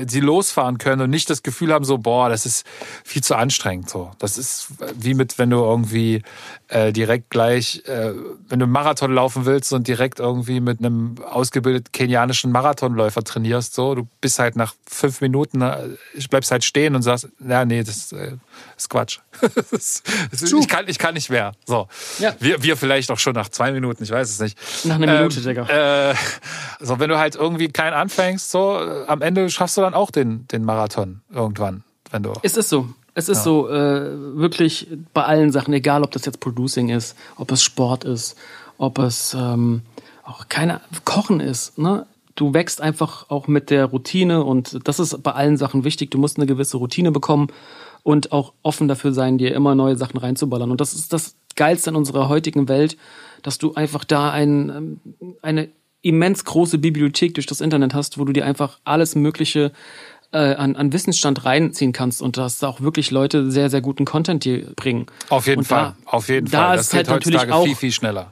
äh, 0.02 0.06
sie 0.10 0.20
losfahren 0.20 0.80
können 0.80 1.04
und 1.04 1.12
nicht 1.12 1.30
das 1.30 1.44
Gefühl 1.44 1.72
haben, 1.72 1.86
so, 1.86 2.00
boah, 2.00 2.28
das 2.30 2.48
ist 2.48 2.66
viel 3.04 3.24
zu 3.24 3.36
anstrengend. 3.36 3.88
So, 3.88 4.10
das 4.18 4.40
ist 4.40 4.68
wie 4.96 5.14
mit, 5.14 5.38
wenn 5.38 5.52
du 5.52 5.58
irgendwie 5.58 6.24
äh, 6.72 6.94
direkt 6.94 7.30
gleich, 7.30 7.84
äh, 7.86 8.14
wenn 8.48 8.60
du 8.60 8.64
einen 8.64 8.72
Marathon 8.72 9.14
laufen 9.14 9.46
willst 9.46 9.74
und 9.74 9.88
direkt 9.88 10.20
irgendwie 10.20 10.62
mit 10.62 10.80
einem 10.80 11.16
ausgebildeten 11.22 11.92
kenianischen 11.92 12.52
Marathonläufer 12.52 13.24
trainierst, 13.24 13.76
so, 13.76 13.94
du 13.94 14.08
bist 14.22 14.40
halt 14.40 14.56
nach 14.56 14.74
fünf 14.88 15.20
Minuten, 15.20 15.62
äh, 15.62 15.90
bleibst 16.30 16.50
halt 16.52 16.64
stehen 16.64 16.96
und 16.96 17.02
sagst, 17.02 17.28
ja, 17.46 17.66
nee, 17.66 17.84
das 17.84 18.14
äh, 18.14 18.38
ist 18.78 18.90
Quatsch. 18.90 19.20
das, 19.72 20.04
das, 20.32 20.42
ich, 20.44 20.68
kann, 20.70 20.86
ich 20.88 20.98
kann 20.98 21.14
nicht 21.14 21.30
mehr. 21.30 21.52
So, 21.66 21.88
Ja. 22.20 22.34
wir, 22.40 22.64
wir 22.64 22.78
vielleicht 22.78 23.12
auch 23.12 23.20
schon 23.20 23.34
nach 23.34 23.50
zwei 23.50 23.74
Minuten, 23.74 24.04
ich 24.04 24.12
weiß 24.12 24.30
es 24.30 24.40
nicht. 24.40 24.58
nach 24.86 24.96
einer 24.96 25.18
Minute, 25.18 25.42
Digga. 25.42 26.12
Äh, 26.12 26.16
so, 26.80 27.00
wenn 27.00 27.10
du 27.10 27.18
halt 27.20 27.36
irgendwie 27.36 27.68
klein 27.68 27.94
anfängst, 27.94 28.50
so, 28.50 28.80
äh, 28.80 29.06
am 29.08 29.22
Ende 29.22 29.50
schaffst 29.50 29.76
du 29.76 29.82
dann 29.82 29.94
auch 29.94 30.10
den, 30.10 30.48
den 30.48 30.64
Marathon 30.64 31.22
irgendwann, 31.34 31.84
wenn 32.12 32.24
du. 32.24 32.34
Es 32.44 32.56
ist 32.56 32.70
so. 32.70 32.88
Es 33.14 33.28
ist 33.28 33.44
so, 33.44 33.68
äh, 33.68 34.38
wirklich 34.38 34.88
bei 35.14 35.24
allen 35.24 35.52
Sachen, 35.52 35.74
egal 35.74 36.04
ob 36.04 36.12
das 36.12 36.26
jetzt 36.26 36.40
Producing 36.40 36.90
ist, 36.90 37.18
ob 37.36 37.52
es 37.52 37.62
Sport 37.62 38.06
ist, 38.06 38.38
ob 38.78 39.00
es 39.00 39.36
ähm, 39.38 39.82
auch 40.24 40.48
keine 40.48 40.80
Kochen 41.04 41.40
ist. 41.42 41.78
Ne? 41.78 42.06
Du 42.36 42.54
wächst 42.54 42.82
einfach 42.82 43.30
auch 43.30 43.48
mit 43.48 43.70
der 43.70 43.86
Routine 43.86 44.44
und 44.44 44.88
das 44.88 45.00
ist 45.00 45.22
bei 45.24 45.32
allen 45.32 45.58
Sachen 45.58 45.84
wichtig. 45.84 46.12
Du 46.12 46.18
musst 46.18 46.38
eine 46.38 46.46
gewisse 46.46 46.78
Routine 46.78 47.12
bekommen 47.12 47.48
und 48.04 48.32
auch 48.32 48.54
offen 48.64 48.88
dafür 48.88 49.12
sein, 49.12 49.38
dir 49.38 49.54
immer 49.54 49.76
neue 49.76 49.98
Sachen 49.98 50.18
reinzuballern. 50.18 50.72
Und 50.72 50.80
das 50.80 50.94
ist 50.94 51.12
das 51.12 51.36
Geilste 51.56 51.90
in 51.90 51.98
unserer 51.98 52.30
heutigen 52.30 52.70
Welt, 52.70 52.98
dass 53.44 53.58
du 53.58 53.74
einfach 53.74 54.06
da 54.06 54.32
ein, 54.32 54.70
ähm, 54.70 55.00
eine 55.42 55.70
immens 56.02 56.46
große 56.46 56.80
Bibliothek 56.80 57.36
durch 57.36 57.46
das 57.46 57.62
Internet 57.62 57.94
hast, 57.94 58.18
wo 58.18 58.26
du 58.26 58.34
dir 58.34 58.46
einfach 58.46 58.80
alles 58.84 59.16
Mögliche 59.16 59.72
äh, 60.32 60.56
an, 60.56 60.76
an 60.76 60.94
Wissensstand 60.94 61.46
reinziehen 61.46 61.92
kannst 61.94 62.22
und 62.22 62.38
dass 62.38 62.60
da 62.60 62.68
auch 62.68 62.82
wirklich 62.82 63.12
Leute 63.12 63.52
sehr, 63.52 63.70
sehr 63.70 63.82
guten 63.82 64.06
Content 64.06 64.46
dir 64.46 64.66
bringen. 64.76 65.08
Auf 65.30 65.48
jeden 65.48 65.60
und 65.60 65.66
Fall, 65.66 65.94
Da, 66.06 66.12
auf 66.12 66.30
jeden 66.30 66.50
da 66.50 66.68
Fall. 66.68 66.78
ist 66.80 66.88
Das 66.90 66.94
halt 66.94 67.08
geht 67.08 67.14
natürlich 67.16 67.52
auch 67.52 67.66
viel, 67.66 67.76
viel 67.76 67.92
schneller. 67.92 68.32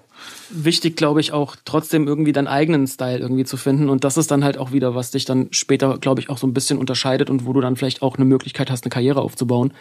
wichtig, 0.50 0.96
glaube 0.96 1.20
ich, 1.22 1.32
auch 1.32 1.56
trotzdem 1.66 2.08
irgendwie 2.08 2.32
deinen 2.32 2.48
eigenen 2.48 2.88
Style 2.88 3.20
irgendwie 3.20 3.46
zu 3.46 3.58
finden. 3.58 3.90
Und 3.90 4.04
das 4.04 4.18
ist 4.18 4.32
dann 4.32 4.44
halt 4.44 4.58
auch 4.58 4.72
wieder, 4.72 4.96
was 4.96 5.12
dich 5.12 5.26
dann 5.26 5.48
später, 5.52 5.98
glaube 5.98 6.22
ich, 6.22 6.30
auch 6.30 6.38
so 6.38 6.48
ein 6.48 6.54
bisschen 6.54 6.78
unterscheidet 6.78 7.30
und 7.30 7.46
wo 7.46 7.54
du 7.54 7.62
dann 7.62 7.76
vielleicht 7.76 8.02
auch 8.02 8.16
eine 8.16 8.26
Möglichkeit 8.26 8.72
hast, 8.72 8.84
eine 8.84 8.90
Karriere 8.90 9.22
aufzubauen, 9.22 9.74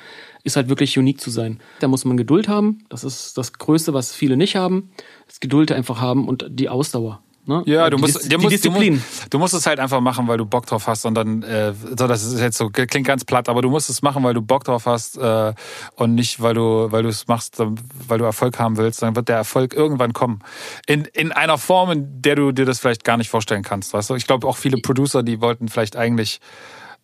ist 0.44 0.56
halt 0.56 0.68
wirklich 0.68 0.98
unique 0.98 1.20
zu 1.20 1.30
sein. 1.30 1.60
Da 1.80 1.88
muss 1.88 2.04
man 2.04 2.16
Geduld 2.16 2.48
haben. 2.48 2.84
Das 2.88 3.04
ist 3.04 3.38
das 3.38 3.52
Größte, 3.54 3.94
was 3.94 4.12
viele 4.14 4.36
nicht 4.36 4.56
haben. 4.56 4.90
Das 5.26 5.40
Geduld 5.40 5.72
einfach 5.72 6.00
haben 6.00 6.28
und 6.28 6.46
die 6.50 6.68
Ausdauer. 6.68 7.22
Ne? 7.48 7.62
Ja, 7.64 7.88
du 7.88 7.96
die, 7.96 8.02
musst, 8.02 8.24
du 8.24 8.28
die 8.28 8.36
musst, 8.36 8.44
du 8.44 8.50
Disziplin. 8.50 8.94
musst, 8.96 9.32
du 9.32 9.38
musst 9.38 9.54
es 9.54 9.66
halt 9.66 9.80
einfach 9.80 10.02
machen, 10.02 10.28
weil 10.28 10.36
du 10.36 10.44
Bock 10.44 10.66
drauf 10.66 10.86
hast 10.86 11.06
und 11.06 11.14
dann, 11.14 11.42
äh, 11.42 11.72
so, 11.72 12.06
das 12.06 12.22
ist 12.22 12.38
jetzt 12.40 12.58
so, 12.58 12.68
klingt 12.68 13.06
ganz 13.06 13.24
platt, 13.24 13.48
aber 13.48 13.62
du 13.62 13.70
musst 13.70 13.88
es 13.88 14.02
machen, 14.02 14.22
weil 14.22 14.34
du 14.34 14.42
Bock 14.42 14.64
drauf 14.64 14.84
hast 14.84 15.16
äh, 15.16 15.54
und 15.94 16.14
nicht, 16.14 16.42
weil 16.42 16.52
du, 16.52 16.92
weil 16.92 17.04
du 17.04 17.08
es 17.08 17.26
machst, 17.26 17.56
weil 17.58 18.18
du 18.18 18.24
Erfolg 18.26 18.58
haben 18.58 18.76
willst, 18.76 19.00
dann 19.00 19.16
wird 19.16 19.30
der 19.30 19.36
Erfolg 19.36 19.72
irgendwann 19.72 20.12
kommen. 20.12 20.40
In, 20.86 21.06
in 21.14 21.32
einer 21.32 21.56
Form, 21.56 21.90
in 21.90 22.20
der 22.20 22.36
du 22.36 22.52
dir 22.52 22.66
das 22.66 22.80
vielleicht 22.80 23.02
gar 23.02 23.16
nicht 23.16 23.30
vorstellen 23.30 23.62
kannst, 23.62 23.94
weißt 23.94 24.10
du? 24.10 24.14
Ich 24.14 24.26
glaube 24.26 24.46
auch 24.46 24.58
viele 24.58 24.76
Producer, 24.76 25.22
die 25.22 25.40
wollten 25.40 25.68
vielleicht 25.68 25.96
eigentlich 25.96 26.40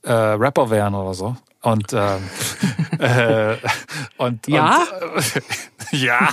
äh, 0.03 0.12
Rapper 0.12 0.68
werden 0.68 0.95
oder 0.95 1.14
so. 1.14 1.36
Und, 1.62 1.95
ähm, 1.95 2.28
äh, 2.99 3.57
und, 4.18 4.47
Ja? 4.47 4.82
und 5.14 5.36
äh, 5.92 5.97
ja. 5.97 6.28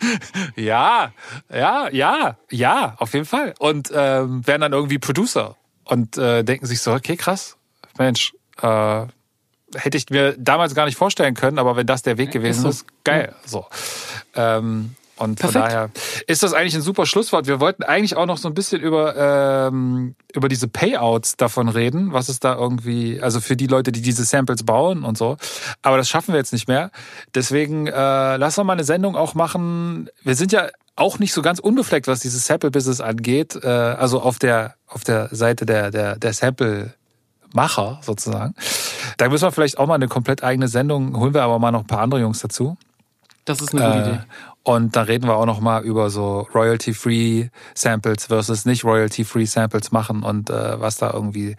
Ja, 0.56 1.12
ja, 1.52 1.88
ja, 1.90 2.36
ja, 2.50 2.94
auf 2.98 3.14
jeden 3.14 3.26
Fall. 3.26 3.54
Und 3.58 3.90
ähm, 3.94 4.46
werden 4.46 4.62
dann 4.62 4.72
irgendwie 4.72 4.98
Producer 4.98 5.56
und 5.84 6.16
äh, 6.16 6.42
denken 6.42 6.66
sich 6.66 6.80
so, 6.80 6.92
okay, 6.92 7.16
krass, 7.16 7.56
Mensch, 7.98 8.32
äh, 8.62 9.06
hätte 9.74 9.98
ich 9.98 10.08
mir 10.10 10.34
damals 10.38 10.74
gar 10.74 10.86
nicht 10.86 10.96
vorstellen 10.96 11.34
können, 11.34 11.58
aber 11.58 11.76
wenn 11.76 11.86
das 11.86 12.02
der 12.02 12.18
Weg 12.18 12.30
gewesen 12.30 12.62
so. 12.62 12.68
ist, 12.68 12.86
geil. 13.04 13.34
So. 13.44 13.66
Ähm, 14.34 14.94
und 15.18 15.40
von 15.40 15.50
Perfekt. 15.50 15.72
daher 15.72 15.90
ist 16.26 16.42
das 16.42 16.52
eigentlich 16.52 16.74
ein 16.74 16.82
super 16.82 17.06
Schlusswort. 17.06 17.46
Wir 17.46 17.58
wollten 17.60 17.82
eigentlich 17.82 18.16
auch 18.16 18.26
noch 18.26 18.38
so 18.38 18.48
ein 18.48 18.54
bisschen 18.54 18.80
über, 18.82 19.16
ähm, 19.68 20.14
über 20.34 20.48
diese 20.48 20.68
Payouts 20.68 21.36
davon 21.36 21.68
reden, 21.68 22.12
was 22.12 22.28
ist 22.28 22.44
da 22.44 22.54
irgendwie, 22.54 23.20
also 23.22 23.40
für 23.40 23.56
die 23.56 23.66
Leute, 23.66 23.92
die 23.92 24.02
diese 24.02 24.24
Samples 24.24 24.62
bauen 24.64 25.04
und 25.04 25.16
so. 25.16 25.36
Aber 25.82 25.96
das 25.96 26.08
schaffen 26.08 26.32
wir 26.32 26.38
jetzt 26.38 26.52
nicht 26.52 26.68
mehr. 26.68 26.90
Deswegen 27.34 27.86
äh, 27.86 28.36
lass 28.36 28.56
doch 28.56 28.64
mal 28.64 28.74
eine 28.74 28.84
Sendung 28.84 29.16
auch 29.16 29.34
machen. 29.34 30.10
Wir 30.22 30.34
sind 30.34 30.52
ja 30.52 30.68
auch 30.96 31.18
nicht 31.18 31.32
so 31.32 31.42
ganz 31.42 31.58
unbefleckt, 31.58 32.06
was 32.08 32.20
dieses 32.20 32.46
Sample-Business 32.46 33.00
angeht. 33.00 33.58
Äh, 33.62 33.68
also 33.68 34.20
auf 34.20 34.38
der, 34.38 34.74
auf 34.86 35.04
der 35.04 35.28
Seite 35.34 35.66
der, 35.66 35.90
der, 35.90 36.16
der 36.16 36.32
Sample- 36.32 36.94
Macher 37.54 38.00
sozusagen. 38.02 38.54
Da 39.16 39.28
müssen 39.30 39.44
wir 39.44 39.52
vielleicht 39.52 39.78
auch 39.78 39.86
mal 39.86 39.94
eine 39.94 40.08
komplett 40.08 40.42
eigene 40.44 40.68
Sendung, 40.68 41.16
holen 41.16 41.32
wir 41.32 41.42
aber 41.42 41.58
mal 41.58 41.70
noch 41.70 41.82
ein 41.82 41.86
paar 41.86 42.00
andere 42.00 42.20
Jungs 42.20 42.40
dazu. 42.40 42.76
Das 43.46 43.60
ist 43.62 43.72
eine 43.74 43.86
gute 43.86 43.96
Äh, 43.96 44.08
Idee. 44.08 44.20
Und 44.66 44.96
dann 44.96 45.04
reden 45.04 45.28
wir 45.28 45.36
auch 45.36 45.46
noch 45.46 45.60
mal 45.60 45.84
über 45.84 46.10
so 46.10 46.48
Royalty-Free 46.52 47.50
Samples 47.74 48.26
versus 48.26 48.64
nicht 48.66 48.82
Royalty-Free 48.82 49.44
Samples 49.44 49.92
machen 49.92 50.24
und 50.24 50.50
äh, 50.50 50.80
was 50.80 50.96
da 50.96 51.12
irgendwie 51.12 51.54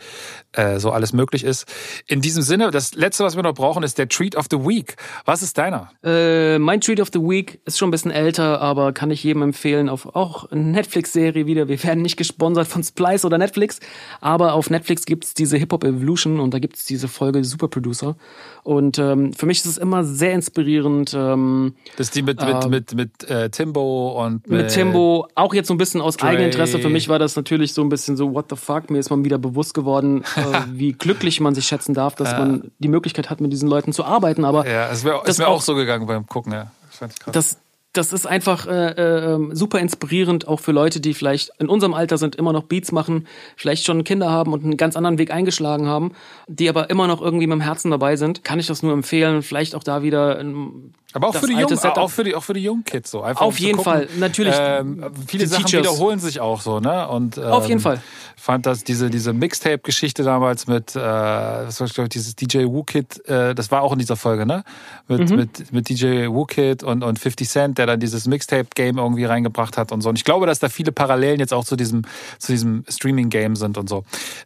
äh, 0.52 0.78
so 0.78 0.92
alles 0.92 1.14
möglich 1.14 1.46
ist. 1.46 1.74
In 2.08 2.20
diesem 2.20 2.44
Sinne, 2.44 2.70
das 2.70 2.96
letzte, 2.96 3.24
was 3.24 3.38
wir 3.38 3.44
noch 3.44 3.54
brauchen, 3.54 3.82
ist 3.84 3.98
der 3.98 4.10
Treat 4.10 4.36
of 4.36 4.48
the 4.52 4.58
Week. 4.58 4.98
Was 5.24 5.42
ist 5.42 5.58
deiner? 5.58 5.90
Äh, 6.04 6.60
mein 6.60 6.82
Treat 6.82 7.00
of 7.00 7.08
the 7.14 7.20
Week 7.20 7.62
ist 7.64 7.78
schon 7.78 7.88
ein 7.88 7.92
bisschen 7.92 8.12
älter, 8.12 8.60
aber 8.60 8.92
kann 8.92 9.10
ich 9.10 9.24
jedem 9.24 9.42
empfehlen. 9.42 9.88
Auf 9.88 10.14
auch 10.14 10.52
eine 10.52 10.64
Netflix-Serie 10.64 11.46
wieder. 11.46 11.70
Wir 11.70 11.82
werden 11.86 12.02
nicht 12.02 12.18
gesponsert 12.18 12.68
von 12.68 12.84
Splice 12.84 13.24
oder 13.24 13.38
Netflix, 13.38 13.80
aber 14.20 14.52
auf 14.52 14.70
Netflix 14.70 15.06
gibt's 15.06 15.34
diese 15.34 15.56
Hip 15.56 15.72
Hop 15.72 15.86
Evolution 15.86 16.42
und 16.42 16.54
da 16.54 16.60
gibt's 16.60 16.84
diese 16.84 17.08
Folge 17.08 17.42
Super 17.46 17.70
Producer. 17.70 18.18
Und 18.64 19.00
ähm, 19.00 19.32
für 19.32 19.46
mich 19.46 19.60
ist 19.60 19.66
es 19.66 19.78
immer 19.78 20.04
sehr 20.04 20.34
inspirierend. 20.34 21.14
Ähm, 21.14 21.76
Das 21.96 22.08
ist 22.08 22.16
die 22.18 22.22
mit, 22.22 22.42
mit, 22.42 22.66
Ähm, 22.66 22.70
mit, 22.70 22.97
mit 22.98 23.24
äh, 23.30 23.50
Timbo 23.50 24.22
und 24.26 24.50
mit 24.50 24.68
Timbo, 24.70 25.28
auch 25.36 25.54
jetzt 25.54 25.68
so 25.68 25.74
ein 25.74 25.78
bisschen 25.78 26.02
aus 26.02 26.18
Dre. 26.18 26.28
Eigeninteresse. 26.28 26.80
Für 26.80 26.90
mich 26.90 27.08
war 27.08 27.20
das 27.20 27.38
natürlich 27.38 27.74
so 27.74 27.82
ein 27.82 27.88
bisschen 27.90 28.18
so, 28.18 28.34
what 28.34 28.48
the 28.50 28.58
fuck? 28.58 28.90
Mir 28.90 29.00
ist 29.00 29.10
mal 29.10 29.24
wieder 29.24 29.38
bewusst 29.38 29.74
geworden, 29.74 30.24
äh, 30.36 30.42
wie 30.74 30.92
glücklich 30.92 31.40
man 31.40 31.56
sich 31.56 31.66
schätzen 31.66 31.94
darf, 31.94 32.16
dass 32.16 32.32
man 32.34 32.72
die 32.80 32.90
Möglichkeit 32.90 33.30
hat, 33.30 33.40
mit 33.40 33.54
diesen 33.54 33.70
Leuten 33.70 33.94
zu 33.94 34.04
arbeiten. 34.04 34.44
Aber 34.44 34.68
Ja, 34.68 34.90
es 34.90 35.06
wäre 35.06 35.22
Das 35.24 35.36
ist 35.36 35.40
mir 35.40 35.48
auch 35.48 35.58
auch- 35.58 35.62
so 35.62 35.76
gegangen 35.76 36.06
beim 36.06 36.28
Gucken, 36.28 36.52
ja. 36.52 36.72
Das 36.90 36.98
fand 36.98 37.14
ich 37.14 37.20
krass. 37.20 37.34
das, 37.34 37.58
das 37.94 38.14
ist 38.14 38.28
einfach 38.28 38.68
äh, 38.68 38.92
äh, 38.92 39.50
super 39.56 39.80
inspirierend, 39.80 40.48
auch 40.48 40.60
für 40.60 40.72
Leute, 40.72 41.00
die 41.00 41.16
vielleicht 41.16 41.52
in 41.58 41.68
unserem 41.68 41.94
Alter 41.96 42.18
sind, 42.20 42.36
immer 42.36 42.54
noch 42.54 42.64
Beats 42.64 42.92
machen, 42.92 43.26
vielleicht 43.56 43.86
schon 43.86 44.04
Kinder 44.04 44.30
haben 44.30 44.54
und 44.54 44.64
einen 44.64 44.78
ganz 44.78 44.96
anderen 44.96 45.18
Weg 45.18 45.32
eingeschlagen 45.32 45.88
haben, 45.88 46.12
die 46.48 46.70
aber 46.70 46.90
immer 46.92 47.08
noch 47.08 47.22
irgendwie 47.22 47.48
mit 47.48 47.56
dem 47.56 47.62
Herzen 47.62 47.90
dabei 47.90 48.16
sind. 48.16 48.44
Kann 48.44 48.60
ich 48.60 48.68
das 48.68 48.84
nur 48.84 48.94
empfehlen. 48.94 49.42
Vielleicht 49.42 49.74
auch 49.74 49.84
da 49.84 50.04
wieder 50.04 50.40
ähm, 50.40 50.92
Aber 51.18 51.28
auch 51.30 51.36
für 51.36 51.48
Setup. 51.48 51.98
auch 51.98 52.10
für 52.12 52.24
die, 52.24 52.36
auch 52.36 52.44
für 52.44 52.54
die 52.54 52.64
jungen 52.64 52.84
Kids 52.84 53.12
so. 53.12 53.22
Einfach 53.22 53.42
Auf 53.42 53.56
um 53.60 53.66
jeden 53.66 53.78
gucken. 53.78 53.92
Fall, 53.92 54.08
natürlich. 54.18 54.56
Ähm, 54.58 55.04
viele 55.28 55.44
Die 55.44 55.50
Sachen 55.50 55.66
Teachers. 55.66 55.82
wiederholen 55.82 56.20
sich 56.20 56.40
auch 56.40 56.62
so, 56.62 56.80
ne? 56.80 57.08
Und 57.08 57.38
ähm, 57.38 57.44
Auf 57.46 57.68
jeden 57.68 57.80
Fall. 57.82 58.02
Fand 58.40 58.66
das 58.66 58.84
diese 58.84 59.10
diese 59.10 59.34
Mixtape-Geschichte 59.34 60.24
damals 60.24 60.68
mit, 60.68 60.96
äh, 60.96 61.00
was 61.00 61.80
war 61.80 61.88
ich 61.88 61.94
glaube 61.94 62.08
dieses 62.10 62.36
DJ 62.36 62.66
Wu-Kid, 62.66 63.28
äh, 63.28 63.56
das 63.56 63.72
war 63.72 63.82
auch 63.82 63.92
in 63.94 64.00
dieser 64.00 64.16
Folge, 64.16 64.46
ne? 64.46 64.64
Mit 65.08 65.30
Mhm. 65.30 65.36
mit 65.36 65.74
mit 65.74 65.90
DJ 65.90 66.28
Wu-Kid 66.28 66.84
und 66.84 67.04
und 67.04 67.20
50 67.20 67.50
Cent, 67.50 67.78
der 67.78 67.88
dann 67.88 68.00
dieses 68.00 68.28
Mixtape-Game 68.28 68.98
irgendwie 69.00 69.26
reingebracht 69.26 69.76
hat 69.78 69.92
und 69.92 70.02
so. 70.02 70.10
Und 70.10 70.18
ich 70.18 70.24
glaube, 70.24 70.46
dass 70.46 70.60
da 70.60 70.70
viele 70.70 70.92
Parallelen 70.92 71.40
jetzt 71.40 71.54
auch 71.54 71.66
zu 71.66 71.76
diesem 71.76 72.04
zu 72.38 72.52
diesem 72.52 72.86
Streaming-Game 72.88 73.56
sind 73.56 73.78
und 73.78 73.90
so. 73.90 74.04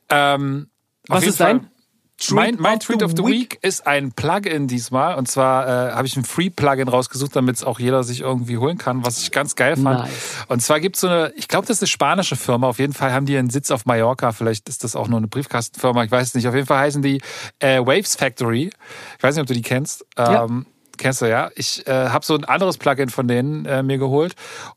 Ähm, 0.10 0.68
Was 1.08 1.26
ist 1.26 1.40
dein 1.40 1.68
Fall- 2.24 2.36
mein, 2.36 2.56
mein 2.60 2.78
of 2.78 2.86
the 2.88 3.04
of 3.04 3.12
the 3.18 3.24
Week? 3.24 3.54
Week 3.54 3.60
ist 3.62 3.88
ein 3.88 4.12
Plugin 4.12 4.68
diesmal. 4.68 5.16
Und 5.16 5.28
zwar 5.28 5.68
äh, 5.68 5.92
habe 5.94 6.08
ich 6.08 6.16
ein 6.18 6.24
Free-Plugin 6.24 6.88
rausgesucht, 6.88 7.36
damit 7.36 7.58
es 7.58 7.64
auch 7.64 7.80
jeder 7.80 8.04
sich 8.04 8.22
irgendwie 8.22 8.58
holen 8.58 8.78
kann, 8.78 9.06
was 9.06 9.22
ich 9.22 9.32
ganz 9.32 9.56
geil 9.56 9.76
fand. 9.76 10.02
Nice. 10.02 10.12
Und 10.48 10.62
zwar 10.62 10.80
gibt's 10.80 11.02
so 11.02 11.08
eine, 11.08 11.34
ich 11.36 11.48
glaube, 11.48 11.68
das 11.68 11.78
ist 11.78 11.84
eine 11.84 11.88
spanische 11.88 12.36
Firma. 12.36 12.68
Auf 12.68 12.80
jeden 12.80 12.94
Fall 12.94 13.12
haben 13.14 13.26
die 13.26 13.38
einen 13.38 13.50
Sitz 13.50 13.72
auf 13.72 13.86
Mallorca. 13.86 14.32
Vielleicht 14.32 14.70
ist 14.70 14.84
das 14.84 14.96
auch 14.96 15.08
nur 15.08 15.18
eine 15.18 15.28
Briefkastenfirma. 15.28 16.04
Ich 16.04 16.12
weiß 16.12 16.30
es 16.30 16.36
nicht. 16.36 16.48
Auf 16.48 16.56
jeden 16.56 16.68
Fall 16.68 16.80
heißen 16.80 17.02
die 17.02 17.22
äh, 17.60 17.80
Waves 17.80 18.16
Factory. 18.16 18.72
Ich 19.18 19.24
weiß 19.24 19.36
nicht, 19.36 19.42
ob 19.42 19.48
du 19.48 19.54
die 19.54 19.62
kennst. 19.62 20.06
Ja. 20.18 20.48
Kennst 21.02 21.24
du 21.24 21.26
ja? 21.28 21.50
Ich 21.56 21.88
äh, 21.88 22.10
habe 22.10 22.24
so 22.24 22.36
ein 22.36 22.46
anderes 22.46 22.78
Plugin 22.78 23.10
von 23.10 23.28
denen 23.28 23.66
äh, 23.66 23.82
mir 23.82 23.98
geholt 23.98 24.36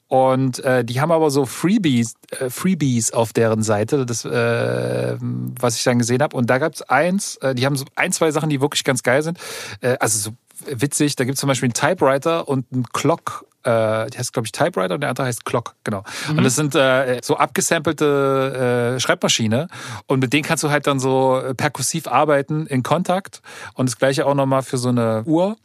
und 0.09 0.59
äh, 0.61 0.83
die 0.83 0.99
haben 1.03 1.12
aber 1.12 1.29
so 1.31 1.45
Freebies, 1.45 2.14
äh, 2.31 2.49
Freebies 2.49 3.12
auf 3.12 3.35
deren 3.35 3.62
Seite, 3.62 4.07
das 4.07 4.25
äh, 4.25 5.16
was 5.20 5.77
ich 5.77 5.85
dann 5.85 5.99
gesehen 5.99 6.22
habe. 6.22 6.35
Und 6.35 6.49
da 6.49 6.57
gab's 6.57 6.81
eins, 6.81 7.37
äh, 7.43 7.55
die 7.55 7.66
haben 7.66 7.77
so 7.77 7.85
ein, 7.95 8.11
zwei 8.11 8.31
Sachen, 8.31 8.49
die 8.49 8.62
wirklich 8.62 8.85
ganz 8.85 9.03
geil 9.03 9.22
sind. 9.22 9.39
Äh, 9.83 9.99
also 10.01 10.18
so 10.18 10.31
witzig, 10.66 11.14
da 11.16 11.25
gibt's 11.25 11.41
zum 11.41 11.49
Beispiel 11.49 11.66
einen 11.66 11.75
Typewriter 11.75 12.49
und 12.49 12.64
einen 12.72 12.85
Clock. 12.85 13.45
Äh, 13.65 14.11
die 14.11 14.19
heißt, 14.19 14.33
glaube 14.33 14.47
ich, 14.47 14.53
Typewriter 14.53 14.95
und 14.95 15.01
der 15.01 15.11
andere 15.11 15.27
heißt 15.27 15.45
Clock, 15.45 15.75
genau. 15.85 16.05
Und 16.29 16.45
das 16.45 16.55
sind 16.55 16.75
äh, 16.75 17.21
so 17.23 17.37
abgesampelte 17.37 18.95
äh, 18.97 19.01
Schreibmaschine 19.01 19.69
und 20.07 20.21
mit 20.21 20.33
denen 20.33 20.43
kannst 20.45 20.65
du 20.65 20.71
halt 20.71 20.87
dann 20.87 21.01
so 21.01 21.39
äh, 21.41 21.55
perkussiv 21.55 22.07
arbeiten 22.07 22.67
in 22.67 22.83
Kontakt 22.83 23.41
und 23.75 23.89
das 23.89 23.99
gleiche 23.99 24.27
auch 24.27 24.35
nochmal 24.35 24.62
für 24.62 24.79
so 24.79 24.91
eine 24.91 25.23
Uhr. 25.25 25.57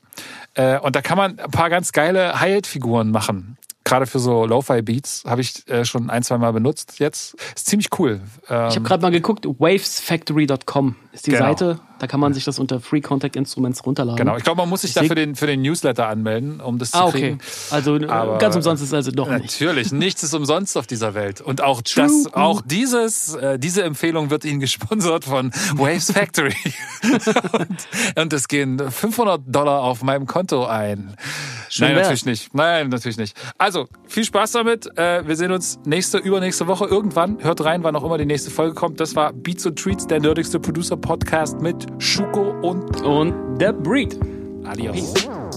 Äh, 0.56 0.80
und 0.80 0.96
da 0.96 1.02
kann 1.02 1.18
man 1.18 1.40
ein 1.40 1.52
paar 1.52 1.70
ganz 1.70 1.92
geile 1.92 2.40
High-Figuren 2.40 3.12
machen. 3.12 3.58
Gerade 3.86 4.06
für 4.06 4.20
so 4.20 4.46
Lo-Fi-Beats 4.46 5.24
habe 5.26 5.42
ich 5.42 5.68
äh, 5.70 5.84
schon 5.86 6.10
ein, 6.10 6.22
zwei 6.24 6.38
Mal 6.38 6.52
benutzt 6.54 7.00
jetzt. 7.00 7.36
Ist 7.56 7.68
ziemlich 7.68 7.88
cool. 7.98 8.20
Ähm, 8.50 8.68
Ich 8.70 8.76
habe 8.76 8.82
gerade 8.82 9.02
mal 9.02 9.12
geguckt, 9.12 9.46
wavesfactory.com 9.48 10.96
ist 11.14 11.28
die 11.28 11.32
Genau. 11.32 11.46
Seite. 11.46 11.80
Da 12.00 12.08
kann 12.08 12.20
man 12.20 12.34
sich 12.34 12.46
das 12.46 12.60
unter 12.60 12.80
Free 12.80 13.02
Contact 13.02 13.36
Instruments 13.36 13.86
runterladen. 13.86 14.18
genau. 14.18 14.38
Ich 14.38 14.44
glaube, 14.44 14.58
man 14.62 14.70
muss 14.70 14.82
sich 14.82 14.92
Ich 14.92 14.96
da 14.96 15.04
für 15.04 15.16
den, 15.16 15.36
für 15.36 15.48
den 15.48 15.62
Newsletter 15.62 16.08
anmelden, 16.08 16.60
um 16.62 16.78
das 16.80 16.94
Ah, 16.94 17.00
zu 17.02 17.06
okay. 17.10 17.20
kriegen. 17.22 17.38
Also 17.72 17.98
äh, 17.98 18.08
Aber- 18.08 18.38
ganz 18.38 18.56
umsonst 18.56 18.82
ist 18.84 18.94
also 18.94 19.12
doch 19.12 19.30
nicht. 19.30 19.60
Natürlich, 19.62 19.92
nichts 19.92 20.24
ist 20.24 20.34
umsonst 20.34 20.78
auf 20.78 20.88
dieser 20.88 21.14
Welt. 21.14 21.42
Und 21.42 21.62
auch 21.62 21.82
das, 21.82 22.28
auch 22.34 22.62
dieses, 22.66 23.36
äh, 23.36 23.60
diese 23.60 23.84
Empfehlung 23.84 24.30
wird 24.30 24.46
Ihnen 24.46 24.60
gesponsert 24.60 25.26
von 25.26 25.52
Waves 25.76 26.12
Factory. 26.12 26.56
und, 27.54 27.70
und 28.18 28.34
es 28.34 28.48
gehen 28.48 28.80
500 28.80 29.42
Dollar 29.46 29.82
auf 29.84 30.02
meinem 30.04 30.26
Konto 30.26 30.66
ein. 30.66 31.16
Schön 31.70 31.88
Nein, 31.88 31.96
wär's. 31.98 32.08
natürlich 32.08 32.26
nicht. 32.26 32.54
Nein, 32.56 32.90
natürlich 32.90 33.18
nicht. 33.18 33.38
Also, 33.58 33.88
viel 34.08 34.24
Spaß 34.24 34.54
damit. 34.54 34.88
Äh, 34.98 35.28
wir 35.28 35.36
sehen 35.36 35.52
uns 35.52 35.80
nächste, 35.86 36.18
übernächste 36.18 36.68
Woche 36.68 36.86
irgendwann. 36.86 37.38
Hört 37.44 37.64
rein, 37.64 37.84
wann 37.84 37.96
auch 37.96 38.04
immer 38.04 38.18
die 38.18 38.26
nächste 38.26 38.50
Folge 38.50 38.74
kommt. 38.74 39.00
Das 39.00 39.16
war 39.16 39.34
Beats 39.34 39.66
und 39.66 39.78
Treats, 39.78 40.08
der 40.08 40.20
nerdigste 40.20 40.60
Producer 40.60 40.98
Podcast 40.98 41.62
mit 41.62 41.86
Schuko 41.98 42.54
und 42.62 43.02
Und 43.02 43.58
der 43.60 43.74
Breed. 43.74 44.20
Adios. 44.66 45.14
Peace. 45.14 45.49